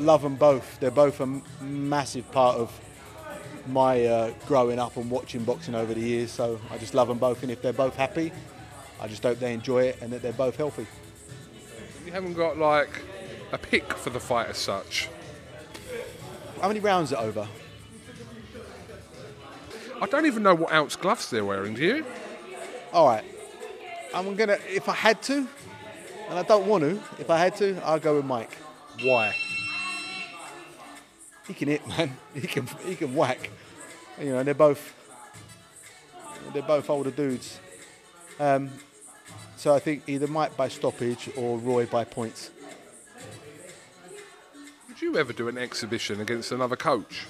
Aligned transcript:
love 0.00 0.22
them 0.22 0.36
both. 0.36 0.78
They're 0.80 0.90
both 0.90 1.20
a 1.20 1.24
m- 1.24 1.42
massive 1.60 2.30
part 2.32 2.56
of 2.56 2.78
my 3.66 4.04
uh, 4.04 4.32
growing 4.46 4.78
up 4.78 4.96
and 4.96 5.10
watching 5.10 5.44
boxing 5.44 5.74
over 5.74 5.94
the 5.94 6.00
years. 6.00 6.30
So 6.30 6.60
I 6.70 6.78
just 6.78 6.94
love 6.94 7.08
them 7.08 7.18
both, 7.18 7.42
and 7.42 7.50
if 7.52 7.62
they're 7.62 7.72
both 7.72 7.96
happy, 7.96 8.32
I 9.00 9.08
just 9.08 9.22
hope 9.22 9.38
they 9.38 9.54
enjoy 9.54 9.84
it 9.84 9.98
and 10.00 10.12
that 10.12 10.22
they're 10.22 10.32
both 10.32 10.56
healthy. 10.56 10.86
You 12.04 12.12
haven't 12.12 12.34
got 12.34 12.58
like 12.58 13.02
a 13.52 13.58
pick 13.58 13.92
for 13.94 14.10
the 14.10 14.20
fight 14.20 14.48
as 14.48 14.58
such. 14.58 15.08
How 16.60 16.68
many 16.68 16.80
rounds 16.80 17.12
are 17.12 17.22
over? 17.22 17.48
I 20.00 20.06
don't 20.06 20.26
even 20.26 20.42
know 20.42 20.54
what 20.54 20.72
ounce 20.72 20.96
gloves 20.96 21.30
they're 21.30 21.44
wearing, 21.44 21.74
do 21.74 21.84
you? 21.84 22.06
All 22.92 23.06
right. 23.06 23.24
I'm 24.14 24.34
gonna, 24.34 24.58
if 24.66 24.88
I 24.88 24.94
had 24.94 25.22
to, 25.22 25.46
and 26.28 26.38
I 26.38 26.42
don't 26.42 26.66
want 26.66 26.82
to, 26.84 27.00
if 27.18 27.30
I 27.30 27.38
had 27.38 27.56
to, 27.56 27.80
I'll 27.84 28.00
go 28.00 28.16
with 28.16 28.24
Mike. 28.24 28.56
Why? 29.02 29.34
He 31.50 31.54
can 31.54 31.66
hit, 31.66 31.88
man. 31.88 32.16
He 32.34 32.46
can, 32.46 32.68
he 32.86 32.94
can 32.94 33.12
whack. 33.12 33.50
You 34.20 34.26
know, 34.26 34.44
they're 34.44 34.54
both, 34.54 34.94
they're 36.52 36.62
both 36.62 36.88
older 36.88 37.10
dudes. 37.10 37.58
Um, 38.38 38.70
so 39.56 39.74
I 39.74 39.80
think 39.80 40.04
either 40.06 40.28
Mike 40.28 40.56
by 40.56 40.68
stoppage 40.68 41.28
or 41.36 41.58
Roy 41.58 41.86
by 41.86 42.04
points. 42.04 42.52
Would 44.86 45.02
you 45.02 45.18
ever 45.18 45.32
do 45.32 45.48
an 45.48 45.58
exhibition 45.58 46.20
against 46.20 46.52
another 46.52 46.76
coach? 46.76 47.26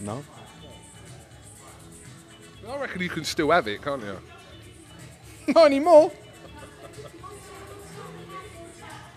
No. 0.00 0.24
I 2.68 2.76
reckon 2.78 3.00
you 3.00 3.08
can 3.08 3.22
still 3.22 3.52
have 3.52 3.68
it, 3.68 3.80
can't 3.80 4.02
you? 4.02 4.18
Not 5.54 5.66
anymore. 5.66 6.10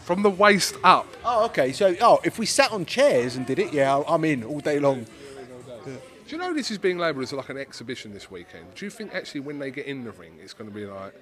From 0.08 0.24
the 0.24 0.30
waist 0.30 0.78
up. 0.86 1.06
Oh, 1.26 1.44
okay. 1.48 1.74
So, 1.74 1.94
oh, 2.00 2.22
if 2.24 2.40
we 2.40 2.46
sat 2.46 2.72
on 2.72 2.86
chairs 2.86 3.36
and 3.36 3.46
did 3.46 3.60
it, 3.60 3.74
yeah, 3.74 4.02
I'm 4.08 4.24
in 4.24 4.42
all 4.42 4.62
day 4.62 4.80
long. 4.80 5.06
Do 5.84 6.00
you 6.28 6.38
know 6.38 6.54
this 6.54 6.72
is 6.72 6.78
being 6.78 6.98
labelled 6.98 7.24
as 7.24 7.34
like 7.34 7.50
an 7.50 7.58
exhibition 7.58 8.14
this 8.14 8.32
weekend? 8.32 8.74
Do 8.74 8.86
you 8.86 8.90
think 8.90 9.14
actually 9.14 9.42
when 9.42 9.60
they 9.60 9.70
get 9.70 9.86
in 9.86 10.06
the 10.06 10.12
ring, 10.14 10.38
it's 10.42 10.54
going 10.54 10.70
to 10.70 10.74
be 10.74 10.86
like 10.86 11.14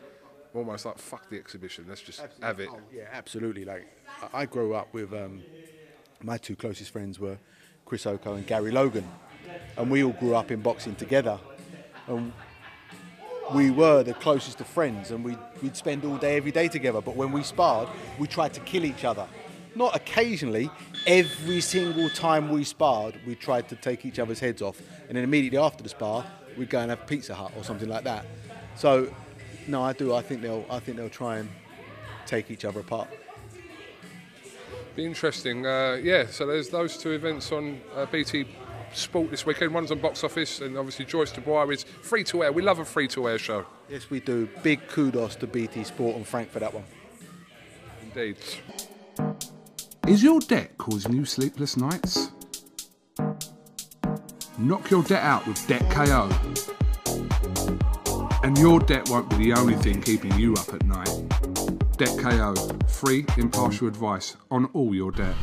almost 0.53 0.86
like 0.86 1.00
fuck 1.00 1.28
the 1.31 1.38
exhibition, 1.38 1.88
let's 1.89 2.02
just 2.02 2.22
have 2.44 2.59
it? 2.59 2.69
Oh, 2.72 2.80
yeah, 2.94 3.06
absolutely. 3.11 3.66
Like, 3.66 3.88
I 4.31 4.41
I 4.41 4.45
grew 4.45 4.75
up 4.75 4.94
with 4.94 5.11
um, 5.13 5.41
my 6.22 6.38
two 6.38 6.56
closest 6.56 6.91
friends 6.91 7.19
were 7.19 7.39
Chris 7.86 8.06
Okoh 8.06 8.36
and 8.36 8.45
Gary 8.45 8.69
Logan, 8.69 9.09
and 9.78 9.89
we 9.89 10.03
all 10.03 10.13
grew 10.13 10.36
up 10.36 10.52
in 10.52 10.61
boxing 10.61 10.94
together. 10.94 11.39
And 12.08 12.31
we 13.53 13.71
were 13.71 14.03
the 14.03 14.13
closest 14.13 14.59
of 14.61 14.67
friends, 14.67 15.11
and 15.11 15.23
we'd, 15.23 15.38
we'd 15.61 15.75
spend 15.75 16.03
all 16.05 16.17
day, 16.17 16.38
every 16.38 16.51
day 16.51 16.67
together. 16.67 17.01
But 17.01 17.15
when 17.15 17.31
we 17.31 17.43
sparred, 17.43 17.88
we 18.17 18.27
tried 18.27 18.53
to 18.53 18.59
kill 18.61 18.85
each 18.85 19.05
other. 19.05 19.27
Not 19.75 19.95
occasionally, 19.95 20.69
every 21.05 21.61
single 21.61 22.09
time 22.09 22.49
we 22.49 22.63
sparred, 22.63 23.19
we 23.27 23.35
tried 23.35 23.67
to 23.69 23.75
take 23.75 24.05
each 24.05 24.19
other's 24.19 24.39
heads 24.39 24.61
off. 24.61 24.81
And 25.07 25.17
then 25.17 25.23
immediately 25.23 25.59
after 25.59 25.83
the 25.83 25.89
spar, 25.89 26.25
we'd 26.57 26.69
go 26.69 26.79
and 26.79 26.89
have 26.89 27.05
Pizza 27.05 27.35
Hut 27.35 27.51
or 27.57 27.63
something 27.63 27.89
like 27.89 28.05
that. 28.05 28.25
So, 28.75 29.13
no, 29.67 29.83
I 29.83 29.94
do. 29.94 30.13
I 30.13 30.22
think 30.22 30.41
they'll. 30.41 30.66
I 30.69 30.79
think 30.79 30.97
they'll 30.97 31.09
try 31.09 31.38
and 31.38 31.50
take 32.25 32.51
each 32.51 32.66
other 32.66 32.79
apart. 32.79 33.09
Be 34.95 35.06
interesting. 35.06 35.66
Uh, 35.66 36.00
yeah, 36.01 36.25
so 36.27 36.45
there's 36.45 36.69
those 36.69 36.97
two 36.97 37.12
events 37.12 37.51
on 37.51 37.81
uh, 37.95 38.06
BT 38.06 38.47
Sport 38.97 39.31
this 39.31 39.45
weekend. 39.45 39.73
One's 39.73 39.91
on 39.91 40.00
box 40.00 40.23
office, 40.23 40.61
and 40.61 40.78
obviously 40.78 41.06
Joyce 41.06 41.31
Dubois 41.31 41.67
is 41.69 41.83
free 41.83 42.23
to 42.25 42.44
air. 42.44 42.51
We 42.51 42.61
love 42.61 42.79
a 42.79 42.85
free 42.85 43.07
to 43.09 43.28
air 43.28 43.38
show. 43.38 43.66
Yes, 43.89 44.09
we 44.09 44.19
do. 44.19 44.50
Big 44.63 44.88
kudos 44.88 45.35
to 45.38 45.47
BT 45.47 45.83
Sport 45.83 46.16
and 46.16 46.25
Frank 46.25 46.50
for 46.50 46.59
that 46.59 46.73
one. 46.73 46.83
Indeed. 48.01 48.38
Is 50.07 50.23
your 50.23 50.39
debt 50.39 50.78
causing 50.78 51.13
you 51.13 51.25
sleepless 51.25 51.78
nights? 51.78 52.29
Knock 54.57 54.89
your 54.89 55.03
debt 55.03 55.23
out 55.23 55.45
with 55.47 55.66
Debt 55.67 55.89
KO. 55.91 56.29
And 58.44 58.57
your 58.57 58.79
debt 58.79 59.09
won't 59.09 59.29
be 59.31 59.38
the 59.38 59.53
only 59.53 59.75
thing 59.75 60.01
keeping 60.01 60.31
you 60.39 60.53
up 60.53 60.73
at 60.73 60.85
night. 60.85 61.09
Debt 61.97 62.17
KO, 62.19 62.53
free, 62.88 63.25
impartial 63.38 63.88
advice 63.88 64.38
on 64.51 64.66
all 64.73 64.94
your 64.94 65.12
debt. 65.12 65.35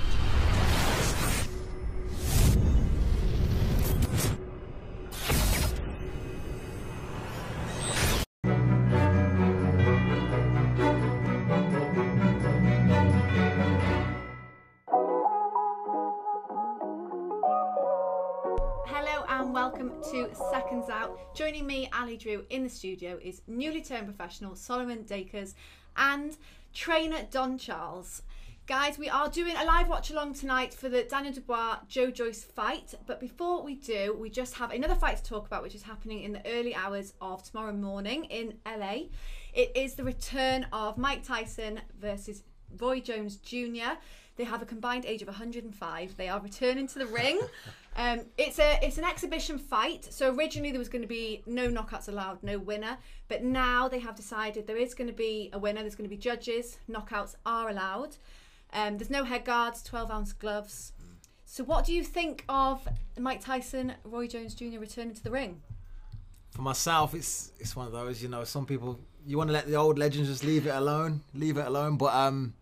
Joining 21.62 21.80
me, 21.80 21.90
Ali 21.96 22.16
Drew, 22.16 22.44
in 22.50 22.64
the 22.64 22.68
studio 22.68 23.20
is 23.22 23.40
newly 23.46 23.82
turned 23.82 24.06
professional 24.06 24.56
Solomon 24.56 25.04
Dacres 25.04 25.54
and 25.96 26.36
trainer 26.74 27.18
Don 27.30 27.56
Charles. 27.56 28.22
Guys, 28.66 28.98
we 28.98 29.08
are 29.08 29.28
doing 29.28 29.54
a 29.56 29.64
live 29.64 29.86
watch 29.86 30.10
along 30.10 30.34
tonight 30.34 30.74
for 30.74 30.88
the 30.88 31.04
Daniel 31.04 31.32
Dubois 31.32 31.78
Joe 31.86 32.10
Joyce 32.10 32.42
fight. 32.42 32.94
But 33.06 33.20
before 33.20 33.62
we 33.62 33.76
do, 33.76 34.16
we 34.18 34.28
just 34.28 34.54
have 34.54 34.72
another 34.72 34.96
fight 34.96 35.18
to 35.18 35.22
talk 35.22 35.46
about, 35.46 35.62
which 35.62 35.76
is 35.76 35.84
happening 35.84 36.24
in 36.24 36.32
the 36.32 36.44
early 36.50 36.74
hours 36.74 37.14
of 37.20 37.44
tomorrow 37.44 37.72
morning 37.72 38.24
in 38.24 38.54
LA. 38.66 39.02
It 39.54 39.70
is 39.76 39.94
the 39.94 40.02
return 40.02 40.66
of 40.72 40.98
Mike 40.98 41.22
Tyson 41.22 41.80
versus 42.00 42.42
Roy 42.76 42.98
Jones 42.98 43.36
Jr. 43.36 44.00
They 44.34 44.44
have 44.44 44.62
a 44.62 44.66
combined 44.66 45.06
age 45.06 45.22
of 45.22 45.28
105. 45.28 46.16
They 46.16 46.28
are 46.28 46.40
returning 46.40 46.88
to 46.88 46.98
the 46.98 47.06
ring. 47.06 47.40
Um, 47.94 48.20
it's 48.38 48.58
a 48.58 48.78
it's 48.82 48.98
an 48.98 49.04
exhibition 49.04 49.58
fight. 49.58 50.06
So 50.10 50.34
originally 50.34 50.70
there 50.70 50.78
was 50.78 50.88
going 50.88 51.03
to 51.03 51.08
be 51.08 51.42
no 51.47 51.69
knockouts 51.69 52.08
allowed, 52.08 52.42
no 52.42 52.58
winner. 52.58 52.98
But 53.28 53.44
now 53.44 53.88
they 53.88 53.98
have 53.98 54.14
decided 54.14 54.66
there 54.66 54.76
is 54.76 54.94
going 54.94 55.08
to 55.08 55.14
be 55.14 55.50
a 55.53 55.58
winner. 55.58 55.80
There's 55.80 55.94
going 55.94 56.08
to 56.08 56.14
be 56.14 56.20
judges. 56.20 56.78
Knockouts 56.91 57.34
are 57.44 57.69
allowed. 57.69 58.16
Um, 58.72 58.97
there's 58.97 59.10
no 59.10 59.25
head 59.25 59.44
guards, 59.44 59.82
12 59.82 60.10
ounce 60.10 60.32
gloves. 60.32 60.92
So 61.44 61.64
what 61.64 61.84
do 61.84 61.92
you 61.92 62.02
think 62.02 62.44
of 62.48 62.88
Mike 63.19 63.44
Tyson, 63.44 63.92
Roy 64.04 64.26
Jones 64.26 64.54
Jr. 64.54 64.78
returning 64.78 65.12
to 65.12 65.22
the 65.22 65.31
ring? 65.31 65.60
For 66.50 66.62
myself, 66.62 67.14
it's 67.14 67.52
it's 67.58 67.76
one 67.76 67.86
of 67.86 67.92
those. 67.92 68.22
You 68.22 68.31
know, 68.31 68.44
some 68.44 68.64
people 68.64 68.98
you 69.26 69.36
want 69.36 69.48
to 69.48 69.52
let 69.52 69.66
the 69.66 69.75
old 69.75 69.98
legends 69.98 70.28
just 70.28 70.44
leave 70.44 70.66
it 70.66 70.75
alone, 70.75 71.20
leave 71.34 71.58
it 71.58 71.66
alone. 71.66 71.98
But 71.98 72.14
um, 72.14 72.54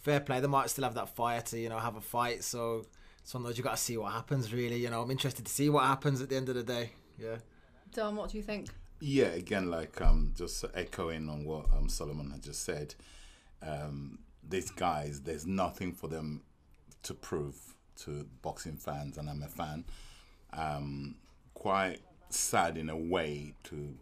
fair 0.00 0.20
play, 0.20 0.40
they 0.40 0.46
might 0.46 0.68
still 0.68 0.84
have 0.84 0.94
that 0.94 1.08
fire 1.08 1.40
to 1.40 1.58
you 1.58 1.70
know 1.70 1.78
have 1.78 1.96
a 1.96 2.00
fight. 2.02 2.44
So 2.44 2.84
it's 3.24 3.32
one 3.32 3.42
of 3.42 3.46
those 3.48 3.56
you 3.56 3.64
got 3.64 3.76
to 3.76 3.82
see 3.82 3.96
what 3.96 4.12
happens. 4.12 4.52
Really, 4.52 4.76
you 4.76 4.90
know, 4.90 5.00
I'm 5.00 5.10
interested 5.10 5.46
to 5.46 5.50
see 5.50 5.70
what 5.70 5.84
happens 5.84 6.20
at 6.20 6.28
the 6.28 6.36
end 6.36 6.50
of 6.50 6.56
the 6.56 6.62
day. 6.62 6.90
Yeah. 7.18 7.36
Don, 7.94 8.16
what 8.16 8.28
do 8.30 8.36
you 8.36 8.42
think? 8.42 8.68
Yeah, 9.00 9.28
again, 9.28 9.70
like 9.70 9.98
um, 10.02 10.34
just 10.36 10.62
echoing 10.74 11.30
on 11.30 11.44
what 11.46 11.66
um, 11.74 11.88
Solomon 11.88 12.30
had 12.30 12.42
just 12.42 12.64
said. 12.64 12.94
Um, 13.62 14.18
these 14.46 14.70
guys, 14.70 15.22
there's 15.22 15.46
nothing 15.46 15.94
for 15.94 16.06
them 16.08 16.42
to 17.04 17.14
prove 17.14 17.56
to 18.00 18.26
boxing 18.42 18.76
fans, 18.76 19.16
and 19.16 19.30
I'm 19.30 19.42
a 19.42 19.48
fan. 19.48 19.86
Um, 20.52 21.14
quite 21.54 22.00
sad 22.28 22.76
in 22.76 22.90
a 22.90 22.96
way 22.96 23.54
to, 23.64 23.96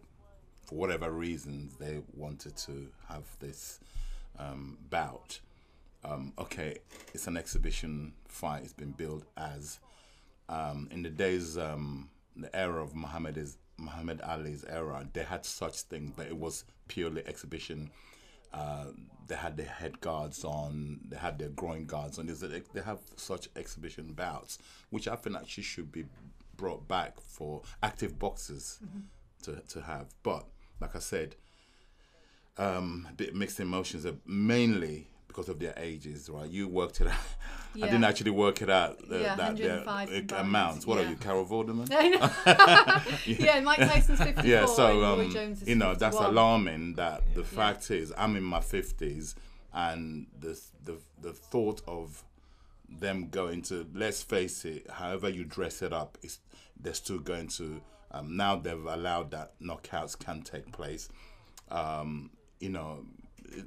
for 0.66 0.74
whatever 0.74 1.12
reasons, 1.12 1.76
they 1.76 2.00
wanted 2.12 2.56
to 2.56 2.88
have 3.08 3.24
this 3.38 3.78
um, 4.36 4.78
bout. 4.90 5.38
Um, 6.04 6.32
okay, 6.38 6.78
it's 7.14 7.28
an 7.28 7.36
exhibition 7.36 8.14
fight. 8.32 8.62
It's 8.64 8.72
been 8.72 8.92
billed 8.92 9.24
as 9.36 9.78
um, 10.48 10.88
in 10.90 11.02
the 11.02 11.10
days, 11.10 11.56
um, 11.56 12.10
the 12.36 12.54
era 12.54 12.82
of 12.82 12.94
Muhammad 12.94 13.36
is 13.36 13.58
Muhammad 13.78 14.20
Ali's 14.22 14.64
era. 14.64 15.06
They 15.12 15.22
had 15.22 15.44
such 15.44 15.82
things, 15.82 16.12
but 16.16 16.26
it 16.26 16.36
was 16.36 16.64
purely 16.88 17.26
exhibition. 17.26 17.90
Uh, 18.52 18.86
they 19.26 19.34
had 19.34 19.56
their 19.56 19.66
head 19.66 20.00
guards 20.00 20.44
on, 20.44 21.00
they 21.08 21.16
had 21.16 21.38
their 21.38 21.48
groin 21.48 21.86
guards 21.86 22.18
on. 22.18 22.26
They 22.26 22.80
have 22.82 23.00
such 23.16 23.48
exhibition 23.56 24.12
bouts, 24.12 24.58
which 24.90 25.08
I 25.08 25.16
think 25.16 25.36
actually 25.36 25.64
should 25.64 25.90
be 25.90 26.04
brought 26.56 26.86
back 26.86 27.20
for 27.20 27.62
active 27.82 28.18
boxers 28.18 28.78
to, 29.44 29.62
to 29.68 29.80
have. 29.80 30.08
But 30.22 30.44
like 30.80 30.94
I 30.94 30.98
said, 30.98 31.36
um, 32.58 33.08
a 33.08 33.14
bit 33.14 33.34
mixed 33.34 33.58
emotions, 33.58 34.06
mainly 34.26 35.08
because 35.32 35.48
of 35.48 35.58
their 35.58 35.74
ages, 35.76 36.28
right? 36.28 36.48
You 36.48 36.68
worked 36.68 37.00
it 37.00 37.06
out. 37.06 37.14
I 37.76 37.86
didn't 37.86 38.04
actually 38.04 38.32
work 38.32 38.60
it 38.60 38.68
out. 38.68 38.98
Uh, 39.10 39.16
Yeah, 39.16 39.34
that 39.36 39.56
their 39.56 39.78
105 39.78 40.32
uh, 40.32 40.36
amounts. 40.36 40.86
What 40.86 40.98
yeah. 40.98 41.06
are 41.06 41.10
you, 41.10 41.16
Carol 41.16 41.46
Vorderman? 41.46 41.88
Yeah, 43.26 43.60
Mike 43.60 43.78
Tyson's 43.78 44.18
54 44.18 44.44
yeah 44.44 44.66
so 44.66 45.04
um, 45.04 45.56
you 45.64 45.74
know 45.74 45.94
that's 45.94 46.16
alarming 46.16 46.94
that 46.94 47.22
the 47.34 47.44
fact 47.44 47.90
is 47.90 48.12
i'm 48.16 48.36
in 48.36 48.42
my 48.42 48.58
50s 48.58 49.34
and 49.72 50.26
the, 50.38 50.58
the 50.84 50.96
the 51.20 51.32
thought 51.32 51.82
of 51.86 52.24
them 52.88 53.28
going 53.28 53.62
to 53.62 53.86
let's 53.94 54.22
face 54.22 54.64
it 54.64 54.88
however 54.90 55.28
you 55.28 55.44
dress 55.44 55.82
it 55.82 55.92
up 55.92 56.18
is 56.22 56.38
they're 56.78 56.94
still 56.94 57.18
going 57.18 57.48
to 57.48 57.80
um, 58.10 58.36
now 58.36 58.56
they've 58.56 58.84
allowed 58.84 59.30
that 59.30 59.52
knockouts 59.60 60.18
can 60.18 60.42
take 60.42 60.70
place 60.72 61.08
um, 61.70 62.30
you 62.60 62.68
know 62.68 63.04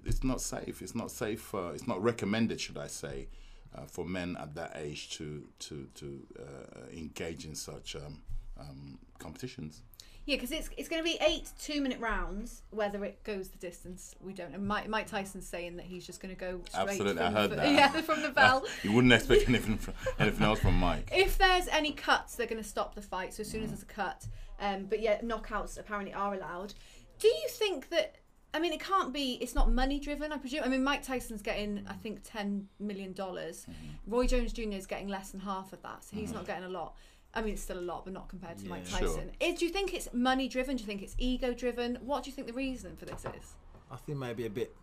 it's 0.05 0.23
not 0.23 0.41
safe 0.41 0.81
it's 0.81 0.95
not 0.95 1.11
safe 1.11 1.53
uh, 1.55 1.71
it's 1.73 1.87
not 1.87 2.01
recommended 2.01 2.59
should 2.59 2.77
i 2.77 2.87
say 2.87 3.27
uh, 3.75 3.81
for 3.87 4.05
men 4.05 4.37
at 4.39 4.55
that 4.55 4.71
age 4.75 5.09
to 5.17 5.47
to 5.59 5.87
to 5.95 6.25
uh, 6.39 6.87
engage 6.95 7.45
in 7.45 7.55
such 7.55 7.95
um, 7.95 8.21
um, 8.59 8.97
competitions 9.19 9.81
Yeah, 10.25 10.37
because 10.37 10.51
it's 10.51 10.69
it's 10.77 10.89
going 10.89 11.03
to 11.03 11.09
be 11.09 11.17
eight 11.21 11.51
two 11.59 11.81
minute 11.81 11.99
rounds. 11.99 12.63
Whether 12.71 13.03
it 13.05 13.23
goes 13.23 13.49
the 13.49 13.57
distance, 13.57 14.15
we 14.19 14.33
don't 14.33 14.51
know. 14.53 14.59
Mike, 14.59 14.87
Mike 14.89 15.07
Tyson's 15.07 15.47
saying 15.47 15.75
that 15.77 15.85
he's 15.85 16.05
just 16.05 16.19
going 16.21 16.33
to 16.33 16.39
go 16.39 16.61
straight. 16.69 16.89
Absolutely, 16.89 17.17
from 17.17 17.35
I 17.35 17.39
heard 17.39 17.51
the, 17.51 17.55
that. 17.57 17.71
Yeah, 17.79 18.01
from 18.01 18.21
the 18.21 18.29
bell. 18.41 18.63
you 18.83 18.91
wouldn't 18.91 19.13
expect 19.13 19.47
anything 19.49 19.77
from, 19.77 19.93
anything 20.17 20.43
else 20.43 20.59
from 20.59 20.75
Mike. 20.79 21.09
if 21.13 21.37
there's 21.37 21.67
any 21.67 21.91
cuts, 21.91 22.35
they're 22.35 22.47
going 22.47 22.63
to 22.63 22.67
stop 22.67 22.95
the 22.95 23.01
fight. 23.03 23.33
So 23.35 23.41
as 23.41 23.49
soon 23.49 23.61
as 23.63 23.69
there's 23.69 23.83
a 23.83 23.85
cut, 23.85 24.25
um, 24.59 24.85
but 24.89 24.99
yeah, 24.99 25.21
knockouts 25.21 25.77
apparently 25.77 26.13
are 26.13 26.33
allowed. 26.33 26.73
Do 27.19 27.27
you 27.27 27.47
think 27.49 27.89
that? 27.89 28.15
I 28.55 28.59
mean, 28.59 28.71
it 28.71 28.79
can't 28.79 29.11
be. 29.11 29.33
It's 29.41 29.53
not 29.53 29.69
money 29.69 29.99
driven, 29.99 30.31
I 30.31 30.37
presume. 30.37 30.61
I 30.63 30.69
mean, 30.69 30.81
Mike 30.81 31.03
Tyson's 31.03 31.41
getting, 31.41 31.85
I 31.89 31.93
think, 31.93 32.21
ten 32.23 32.69
million 32.79 33.11
dollars. 33.11 33.67
Roy 34.07 34.27
Jones 34.27 34.53
Jr. 34.53 34.71
is 34.71 34.87
getting 34.87 35.09
less 35.09 35.31
than 35.31 35.41
half 35.41 35.73
of 35.73 35.81
that, 35.81 36.05
so 36.05 36.15
he's 36.15 36.31
not 36.31 36.47
getting 36.47 36.63
a 36.63 36.69
lot. 36.69 36.95
I 37.33 37.41
mean, 37.41 37.53
it's 37.55 37.61
still 37.61 37.77
a 37.77 37.81
lot, 37.81 38.05
but 38.05 38.13
not 38.13 38.29
compared 38.29 38.57
to 38.59 38.65
Mike 38.69 38.85
Sure. 38.85 38.99
Tyson. 38.99 39.31
Is, 39.41 39.59
do 39.59 39.65
you 39.65 39.71
think 39.71 39.93
it's 39.93 40.07
money 40.13 40.47
driven? 40.47 40.77
Do 40.77 40.83
you 40.83 40.87
think 40.87 41.01
it's 41.01 41.15
ego 41.17 41.53
driven? 41.53 41.97
What 42.01 42.23
do 42.23 42.29
you 42.29 42.33
think 42.33 42.47
the 42.47 42.53
reason 42.53 42.95
for 42.95 43.03
this 43.03 43.25
is? 43.25 43.55
I 43.91 43.97
think 43.97 44.17
maybe 44.19 44.45
a 44.45 44.49
bit. 44.49 44.73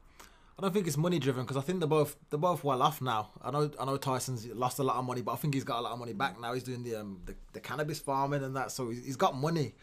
I 0.59 0.61
don't 0.61 0.75
think 0.75 0.87
it's 0.87 0.99
money 0.99 1.19
driven 1.19 1.45
because 1.45 1.57
I 1.57 1.63
think 1.63 1.79
they're 1.79 1.89
both 1.89 2.15
they're 2.29 2.39
both 2.39 2.63
well 2.63 2.83
off 2.83 3.01
now. 3.01 3.31
I 3.43 3.51
know 3.51 3.71
I 3.81 3.87
know 3.87 3.97
Tyson's 3.97 4.47
lost 4.49 4.81
a 4.81 4.83
lot 4.83 4.97
of 4.97 5.07
money, 5.07 5.23
but 5.23 5.33
I 5.33 5.37
think 5.37 5.55
he's 5.55 5.65
got 5.65 5.79
a 5.79 5.81
lot 5.81 5.93
of 5.93 5.99
money 5.99 6.13
back 6.13 6.39
now. 6.39 6.53
He's 6.53 6.63
doing 6.63 6.83
the 6.83 6.97
um, 6.97 7.23
the, 7.25 7.35
the 7.55 7.61
cannabis 7.61 8.01
farming 8.01 8.45
and 8.45 8.55
that, 8.55 8.71
so 8.71 8.91
he's, 8.91 9.03
he's 9.03 9.17
got 9.17 9.35
money. 9.35 9.75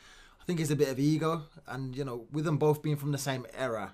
I 0.49 0.51
think 0.51 0.61
it's 0.61 0.71
a 0.71 0.75
bit 0.75 0.87
of 0.87 0.97
ego, 0.97 1.43
and 1.67 1.95
you 1.95 2.03
know, 2.03 2.25
with 2.31 2.43
them 2.43 2.57
both 2.57 2.81
being 2.81 2.95
from 2.95 3.11
the 3.11 3.19
same 3.19 3.45
era, 3.55 3.93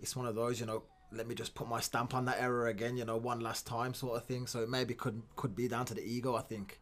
it's 0.00 0.16
one 0.16 0.26
of 0.26 0.34
those 0.34 0.58
you 0.58 0.66
know. 0.66 0.82
Let 1.12 1.28
me 1.28 1.36
just 1.36 1.54
put 1.54 1.68
my 1.68 1.78
stamp 1.78 2.12
on 2.12 2.24
that 2.24 2.40
era 2.40 2.68
again, 2.68 2.96
you 2.96 3.04
know, 3.04 3.16
one 3.16 3.38
last 3.38 3.68
time, 3.68 3.94
sort 3.94 4.16
of 4.16 4.24
thing. 4.24 4.48
So 4.48 4.62
it 4.62 4.68
maybe 4.68 4.94
could 4.94 5.22
could 5.36 5.54
be 5.54 5.68
down 5.68 5.86
to 5.86 5.94
the 5.94 6.02
ego. 6.02 6.34
I 6.34 6.40
think. 6.40 6.80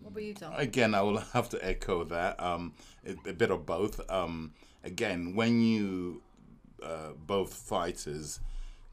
What 0.00 0.14
were 0.14 0.20
you, 0.20 0.32
Don? 0.32 0.54
Again, 0.56 0.94
I 0.94 1.02
will 1.02 1.18
have 1.34 1.50
to 1.50 1.62
echo 1.62 2.04
that. 2.04 2.42
Um, 2.42 2.72
a, 3.06 3.28
a 3.28 3.34
bit 3.34 3.50
of 3.50 3.66
both. 3.66 4.00
Um, 4.10 4.54
again, 4.82 5.34
when 5.34 5.60
you 5.60 6.22
uh, 6.82 7.10
both 7.18 7.52
fighters, 7.52 8.40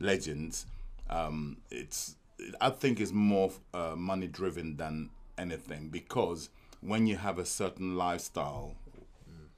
legends, 0.01 0.65
um, 1.09 1.59
it's 1.71 2.17
I 2.59 2.71
think 2.71 2.99
it's 2.99 3.13
more 3.13 3.53
uh, 3.73 3.95
money 3.95 4.27
driven 4.27 4.75
than 4.75 5.11
anything 5.37 5.87
because 5.87 6.49
when 6.85 7.07
you 7.07 7.17
have 7.17 7.39
a 7.39 7.45
certain 7.45 7.95
lifestyle, 7.95 8.75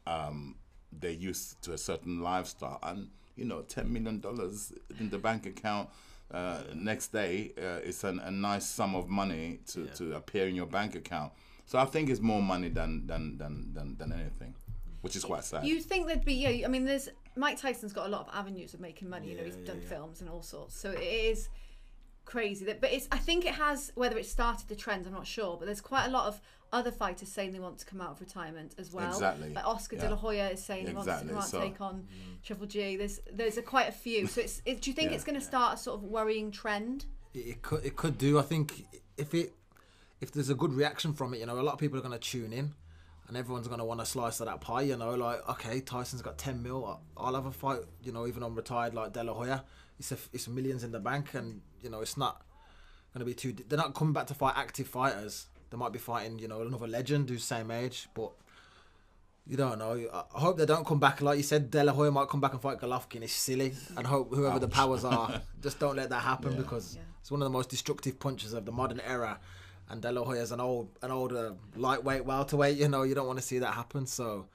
um, 0.05 0.55
they're 0.91 1.11
used 1.11 1.61
to 1.63 1.73
a 1.73 1.77
certain 1.77 2.21
lifestyle, 2.21 2.79
and 2.83 3.09
you 3.35 3.45
know, 3.45 3.61
ten 3.61 3.91
million 3.91 4.19
dollars 4.19 4.73
in 4.99 5.09
the 5.09 5.17
bank 5.17 5.45
account. 5.45 5.89
Uh, 6.29 6.59
next 6.75 7.13
day, 7.13 7.53
uh, 7.57 7.79
it's 7.83 8.03
an, 8.03 8.19
a 8.19 8.31
nice 8.31 8.65
sum 8.67 8.95
of 8.95 9.07
money 9.07 9.59
to, 9.65 9.85
to 9.87 10.13
appear 10.13 10.47
in 10.47 10.55
your 10.55 10.65
bank 10.65 10.93
account. 10.93 11.31
So 11.65 11.79
I 11.79 11.85
think 11.85 12.09
it's 12.09 12.19
more 12.19 12.41
money 12.41 12.69
than 12.69 13.07
than, 13.07 13.37
than, 13.37 13.73
than, 13.73 13.97
than 13.97 14.11
anything, 14.11 14.55
which 15.01 15.15
is 15.15 15.23
quite 15.23 15.43
sad. 15.43 15.65
You'd 15.65 15.83
think 15.83 16.07
there'd 16.07 16.25
be 16.25 16.33
yeah? 16.33 16.65
I 16.65 16.69
mean, 16.69 16.85
there's 16.85 17.09
Mike 17.35 17.59
Tyson's 17.59 17.93
got 17.93 18.07
a 18.07 18.09
lot 18.09 18.27
of 18.27 18.35
avenues 18.35 18.73
of 18.73 18.79
making 18.79 19.09
money. 19.09 19.29
You 19.29 19.37
know, 19.37 19.43
he's 19.43 19.55
done 19.55 19.81
films 19.81 20.21
and 20.21 20.29
all 20.29 20.41
sorts. 20.41 20.77
So 20.77 20.91
it 20.91 21.01
is 21.01 21.49
crazy 22.25 22.65
that, 22.65 22.81
but 22.81 22.91
it's. 22.91 23.07
I 23.11 23.17
think 23.17 23.45
it 23.45 23.53
has 23.53 23.91
whether 23.95 24.17
it 24.17 24.25
started 24.25 24.67
the 24.67 24.75
trend. 24.75 25.05
I'm 25.05 25.13
not 25.13 25.27
sure, 25.27 25.55
but 25.57 25.65
there's 25.65 25.81
quite 25.81 26.07
a 26.07 26.11
lot 26.11 26.27
of 26.27 26.41
other 26.73 26.91
fighters 26.91 27.29
saying 27.29 27.53
they 27.53 27.59
want 27.59 27.77
to 27.79 27.85
come 27.85 28.01
out 28.01 28.11
of 28.11 28.19
retirement 28.19 28.75
as 28.77 28.91
well. 28.91 29.09
Exactly. 29.09 29.53
Like 29.53 29.65
Oscar 29.65 29.95
Yeah. 29.95 30.01
De 30.03 30.09
La 30.11 30.15
Hoya 30.15 30.49
is 30.49 30.63
saying 30.63 30.87
he 30.87 30.93
wants 30.93 31.11
to 31.11 31.25
come 31.27 31.37
out 31.37 31.45
So- 31.45 31.61
take 31.61 31.79
on 31.81 32.01
mm. 32.01 32.43
Triple 32.43 32.67
G. 32.67 32.97
There's 32.97 33.19
there's 33.31 33.57
a, 33.57 33.61
quite 33.61 33.87
a 33.87 33.91
few. 33.91 34.27
So 34.27 34.41
it's. 34.41 34.61
It, 34.65 34.81
do 34.81 34.89
you 34.89 34.95
think 34.95 35.11
Yeah. 35.11 35.15
it's 35.15 35.23
going 35.23 35.39
to 35.39 35.45
start 35.45 35.75
a 35.75 35.77
sort 35.77 35.97
of 35.97 36.03
worrying 36.03 36.51
trend? 36.51 37.05
it, 37.33 37.39
it 37.39 37.61
could 37.61 37.85
it 37.85 37.95
could 37.95 38.17
do. 38.17 38.37
I 38.39 38.41
think 38.41 38.85
if 39.17 39.33
it 39.33 39.53
if 40.19 40.31
there's 40.31 40.49
a 40.49 40.55
good 40.55 40.73
reaction 40.73 41.13
from 41.13 41.33
it, 41.33 41.39
you 41.39 41.45
know, 41.45 41.59
a 41.59 41.61
lot 41.61 41.73
of 41.73 41.79
people 41.79 41.97
are 41.99 42.01
going 42.01 42.11
to 42.13 42.19
tune 42.19 42.51
in, 42.51 42.73
and 43.27 43.37
everyone's 43.37 43.67
going 43.67 43.79
to 43.79 43.85
want 43.85 44.01
a 44.01 44.05
slice 44.05 44.39
of 44.39 44.47
that 44.47 44.61
pie. 44.61 44.81
You 44.81 44.97
know, 44.97 45.11
like 45.15 45.47
okay, 45.49 45.79
Tyson's 45.79 46.21
got 46.21 46.37
ten 46.37 46.61
mil. 46.63 46.85
I- 46.85 47.25
I'll 47.25 47.35
have 47.35 47.45
a 47.45 47.51
fight. 47.51 47.79
You 48.03 48.11
know, 48.11 48.27
even 48.27 48.43
on 48.43 48.55
retired 48.55 48.93
like 48.93 49.13
De 49.13 49.23
La 49.23 49.33
Hoya, 49.33 49.63
it's 49.99 50.11
a, 50.11 50.17
it's 50.33 50.47
millions 50.47 50.83
in 50.83 50.91
the 50.91 50.99
bank, 50.99 51.33
and 51.33 51.61
you 51.81 51.89
know, 51.89 52.01
it's 52.01 52.17
not 52.17 52.43
going 53.13 53.19
to 53.19 53.25
be 53.25 53.33
too. 53.33 53.53
They're 53.67 53.77
not 53.77 53.93
coming 53.93 54.13
back 54.13 54.27
to 54.27 54.33
fight 54.33 54.53
active 54.57 54.87
fighters. 54.87 55.47
They 55.69 55.77
might 55.77 55.91
be 55.91 55.99
fighting, 55.99 56.39
you 56.39 56.47
know, 56.47 56.61
another 56.61 56.87
legend 56.87 57.29
who's 57.29 57.43
same 57.43 57.71
age, 57.71 58.07
but. 58.13 58.31
You 59.49 59.55
don't 59.55 59.79
know. 59.79 59.93
I 60.13 60.23
I 60.35 60.39
hope 60.41 60.57
they 60.57 60.65
don't 60.65 60.85
come 60.85 60.99
back. 60.99 61.21
Like 61.21 61.37
you 61.37 61.43
said, 61.43 61.71
De 61.71 61.81
La 61.81 61.93
Hoya 61.93 62.11
might 62.11 62.27
come 62.27 62.41
back 62.41 62.51
and 62.51 62.61
fight 62.61 62.81
Golovkin. 62.81 63.21
It's 63.21 63.31
silly. 63.31 63.73
And 63.95 64.05
hope 64.05 64.33
whoever 64.35 64.59
the 64.59 64.67
powers 64.67 65.05
are, 65.05 65.41
just 65.61 65.79
don't 65.79 65.95
let 65.95 66.09
that 66.09 66.19
happen 66.19 66.57
because 66.57 66.97
it's 67.21 67.31
one 67.31 67.41
of 67.41 67.45
the 67.45 67.49
most 67.57 67.69
destructive 67.69 68.19
punches 68.19 68.51
of 68.51 68.65
the 68.65 68.73
modern 68.73 68.99
era. 68.99 69.39
And 69.89 70.01
De 70.01 70.11
La 70.11 70.25
Hoya's 70.25 70.51
an 70.51 70.59
old, 70.59 70.89
an 71.01 71.11
older 71.11 71.53
lightweight 71.77 72.25
welterweight. 72.25 72.77
You 72.77 72.89
know, 72.89 73.03
you 73.03 73.15
don't 73.15 73.25
want 73.25 73.39
to 73.39 73.45
see 73.45 73.59
that 73.59 73.73
happen. 73.73 74.05
So 74.05 74.47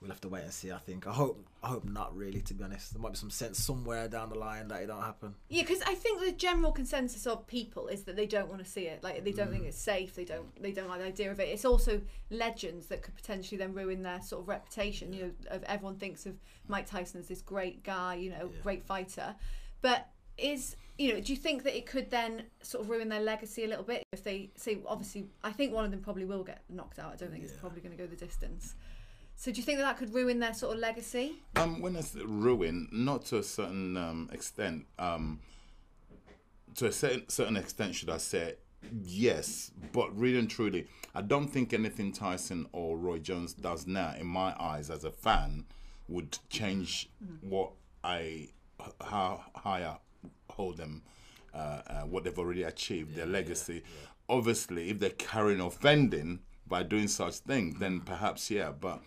we'll 0.00 0.10
have 0.10 0.20
to 0.22 0.28
wait 0.28 0.44
and 0.44 0.52
see. 0.52 0.70
I 0.72 0.78
think. 0.78 1.06
I 1.06 1.12
hope. 1.12 1.44
I 1.62 1.68
hope 1.68 1.84
not 1.84 2.16
really. 2.16 2.40
To 2.42 2.54
be 2.54 2.62
honest, 2.64 2.92
there 2.92 3.02
might 3.02 3.12
be 3.12 3.18
some 3.18 3.30
sense 3.30 3.58
somewhere 3.58 4.06
down 4.08 4.28
the 4.28 4.38
line 4.38 4.68
that 4.68 4.82
it 4.82 4.86
don't 4.86 5.02
happen. 5.02 5.34
Yeah, 5.48 5.62
because 5.62 5.82
I 5.82 5.94
think 5.94 6.20
the 6.20 6.32
general 6.32 6.70
consensus 6.72 7.26
of 7.26 7.46
people 7.46 7.88
is 7.88 8.04
that 8.04 8.16
they 8.16 8.26
don't 8.26 8.48
want 8.48 8.64
to 8.64 8.70
see 8.70 8.82
it. 8.86 9.02
Like 9.02 9.24
they 9.24 9.32
don't 9.32 9.48
Mm. 9.48 9.52
think 9.52 9.64
it's 9.66 9.78
safe. 9.78 10.14
They 10.14 10.24
don't. 10.24 10.62
They 10.62 10.72
don't 10.72 10.88
like 10.88 11.00
the 11.00 11.06
idea 11.06 11.30
of 11.30 11.40
it. 11.40 11.48
It's 11.48 11.64
also 11.64 12.00
legends 12.30 12.86
that 12.88 13.02
could 13.02 13.14
potentially 13.16 13.58
then 13.58 13.74
ruin 13.74 14.02
their 14.02 14.20
sort 14.22 14.42
of 14.42 14.48
reputation. 14.48 15.12
You 15.12 15.22
know, 15.22 15.32
of 15.50 15.64
everyone 15.64 15.96
thinks 15.96 16.26
of 16.26 16.34
Mike 16.68 16.86
Tyson 16.86 17.20
as 17.20 17.28
this 17.28 17.42
great 17.42 17.82
guy. 17.82 18.14
You 18.14 18.30
know, 18.30 18.50
great 18.62 18.84
fighter, 18.84 19.34
but 19.82 20.08
is 20.36 20.76
you 21.00 21.12
know, 21.14 21.20
do 21.20 21.32
you 21.32 21.36
think 21.38 21.62
that 21.62 21.76
it 21.76 21.86
could 21.86 22.10
then 22.10 22.42
sort 22.60 22.82
of 22.82 22.90
ruin 22.90 23.08
their 23.08 23.20
legacy 23.20 23.62
a 23.62 23.68
little 23.68 23.84
bit 23.84 24.02
if 24.12 24.24
they 24.24 24.50
say 24.56 24.78
obviously? 24.86 25.26
I 25.44 25.52
think 25.52 25.72
one 25.72 25.84
of 25.84 25.92
them 25.92 26.00
probably 26.00 26.24
will 26.24 26.42
get 26.42 26.62
knocked 26.68 26.98
out. 26.98 27.12
I 27.12 27.16
don't 27.16 27.30
think 27.30 27.44
it's 27.44 27.52
probably 27.52 27.80
going 27.80 27.96
to 27.96 28.02
go 28.02 28.06
the 28.08 28.16
distance. 28.16 28.74
So 29.38 29.52
do 29.52 29.58
you 29.58 29.62
think 29.62 29.78
that 29.78 29.84
that 29.84 29.96
could 29.98 30.12
ruin 30.12 30.40
their 30.40 30.52
sort 30.52 30.74
of 30.74 30.80
legacy? 30.80 31.36
Um, 31.54 31.80
when 31.80 31.94
it's 31.94 32.16
ruin, 32.16 32.88
not 32.90 33.24
to 33.26 33.38
a 33.38 33.42
certain 33.44 33.96
um, 33.96 34.28
extent. 34.32 34.86
Um, 34.98 35.38
to 36.74 36.86
a 36.86 36.92
certain, 36.92 37.28
certain 37.28 37.56
extent, 37.56 37.94
should 37.94 38.10
I 38.10 38.16
say? 38.16 38.56
Yes, 39.04 39.70
but 39.92 40.16
really 40.18 40.40
and 40.40 40.50
truly, 40.50 40.88
I 41.14 41.22
don't 41.22 41.46
think 41.46 41.72
anything 41.72 42.10
Tyson 42.10 42.66
or 42.72 42.98
Roy 42.98 43.20
Jones 43.20 43.52
does 43.52 43.86
now, 43.86 44.12
in 44.18 44.26
my 44.26 44.56
eyes 44.58 44.90
as 44.90 45.04
a 45.04 45.12
fan, 45.12 45.66
would 46.08 46.36
change 46.50 47.08
what 47.40 47.70
I 48.02 48.48
how 49.00 49.44
high 49.54 49.84
I 49.84 49.98
hold 50.50 50.78
them, 50.78 51.02
uh, 51.54 51.82
uh, 51.86 52.00
what 52.02 52.24
they've 52.24 52.38
already 52.38 52.64
achieved, 52.64 53.14
their 53.14 53.26
legacy. 53.26 53.84
Obviously, 54.28 54.90
if 54.90 54.98
they're 54.98 55.10
carrying 55.10 55.60
offending 55.60 56.40
by 56.66 56.82
doing 56.82 57.06
such 57.06 57.36
things, 57.36 57.78
then 57.78 58.00
perhaps 58.00 58.50
yeah, 58.50 58.70
but 58.70 59.00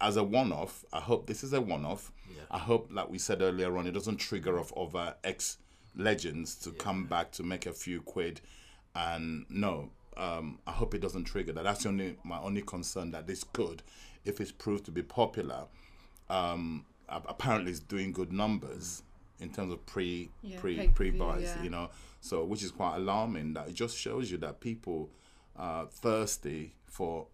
as 0.00 0.16
a 0.16 0.24
one-off, 0.24 0.84
I 0.92 1.00
hope 1.00 1.26
this 1.26 1.44
is 1.44 1.52
a 1.52 1.60
one-off. 1.60 2.12
I 2.50 2.58
hope, 2.58 2.88
like 2.90 3.08
we 3.08 3.18
said 3.18 3.42
earlier 3.42 3.76
on, 3.76 3.86
it 3.86 3.92
doesn't 3.92 4.16
trigger 4.16 4.58
off 4.58 4.72
other 4.76 5.14
ex 5.22 5.58
legends 5.96 6.54
to 6.56 6.70
come 6.72 7.06
back 7.06 7.30
to 7.32 7.42
make 7.42 7.66
a 7.66 7.72
few 7.72 8.00
quid. 8.00 8.40
And 8.94 9.46
no, 9.48 9.90
um, 10.16 10.58
I 10.66 10.72
hope 10.72 10.94
it 10.94 11.00
doesn't 11.00 11.24
trigger 11.24 11.52
that. 11.52 11.64
That's 11.64 11.84
the 11.84 11.90
only 11.90 12.16
my 12.24 12.40
only 12.40 12.62
concern 12.62 13.12
that 13.12 13.26
this 13.26 13.44
could, 13.44 13.82
if 14.24 14.40
it's 14.40 14.52
proved 14.52 14.84
to 14.86 14.90
be 14.90 15.02
popular. 15.02 15.66
Um, 16.28 16.86
apparently, 17.08 17.70
it's 17.70 17.80
doing 17.80 18.12
good 18.12 18.32
numbers 18.32 19.02
in 19.38 19.50
terms 19.50 19.72
of 19.72 19.84
pre 19.86 20.30
yeah, 20.42 20.58
pre 20.58 20.88
pre 20.88 21.10
buys. 21.10 21.42
yeah. 21.42 21.62
You 21.62 21.70
know, 21.70 21.90
so 22.20 22.44
which 22.44 22.62
is 22.62 22.70
quite 22.70 22.96
alarming. 22.96 23.54
That 23.54 23.68
it 23.68 23.74
just 23.74 23.96
shows 23.96 24.30
you 24.30 24.38
that 24.38 24.60
people 24.60 25.10
are 25.56 25.86
thirsty 25.86 26.74
for 26.86 27.26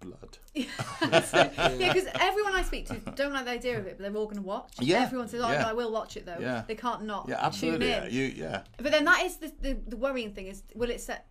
blood. 0.00 0.38
yeah, 0.54 0.66
because 1.02 2.06
everyone 2.20 2.54
I 2.54 2.62
speak 2.62 2.86
to 2.88 2.94
don't 3.14 3.32
like 3.32 3.44
the 3.44 3.50
idea 3.52 3.78
of 3.78 3.86
it, 3.86 3.96
but 3.98 4.02
they're 4.04 4.16
all 4.16 4.26
going 4.26 4.36
to 4.36 4.42
watch. 4.42 4.74
Yeah, 4.80 5.02
Everyone 5.02 5.28
says, 5.28 5.40
"Oh, 5.42 5.50
yeah. 5.50 5.62
no, 5.62 5.68
I 5.68 5.72
will 5.72 5.92
watch 5.92 6.16
it 6.16 6.26
though." 6.26 6.38
Yeah. 6.40 6.64
They 6.66 6.74
can't 6.74 7.04
not 7.04 7.26
Yeah, 7.28 7.48
tune 7.50 7.82
in. 7.82 7.88
Yeah, 7.88 8.06
you, 8.06 8.24
yeah. 8.24 8.62
But 8.76 8.92
then 8.92 9.04
that 9.04 9.24
is 9.24 9.36
the, 9.36 9.52
the 9.60 9.78
the 9.86 9.96
worrying 9.96 10.32
thing 10.32 10.46
is, 10.46 10.62
will 10.74 10.90
it 10.90 11.00
set 11.00 11.26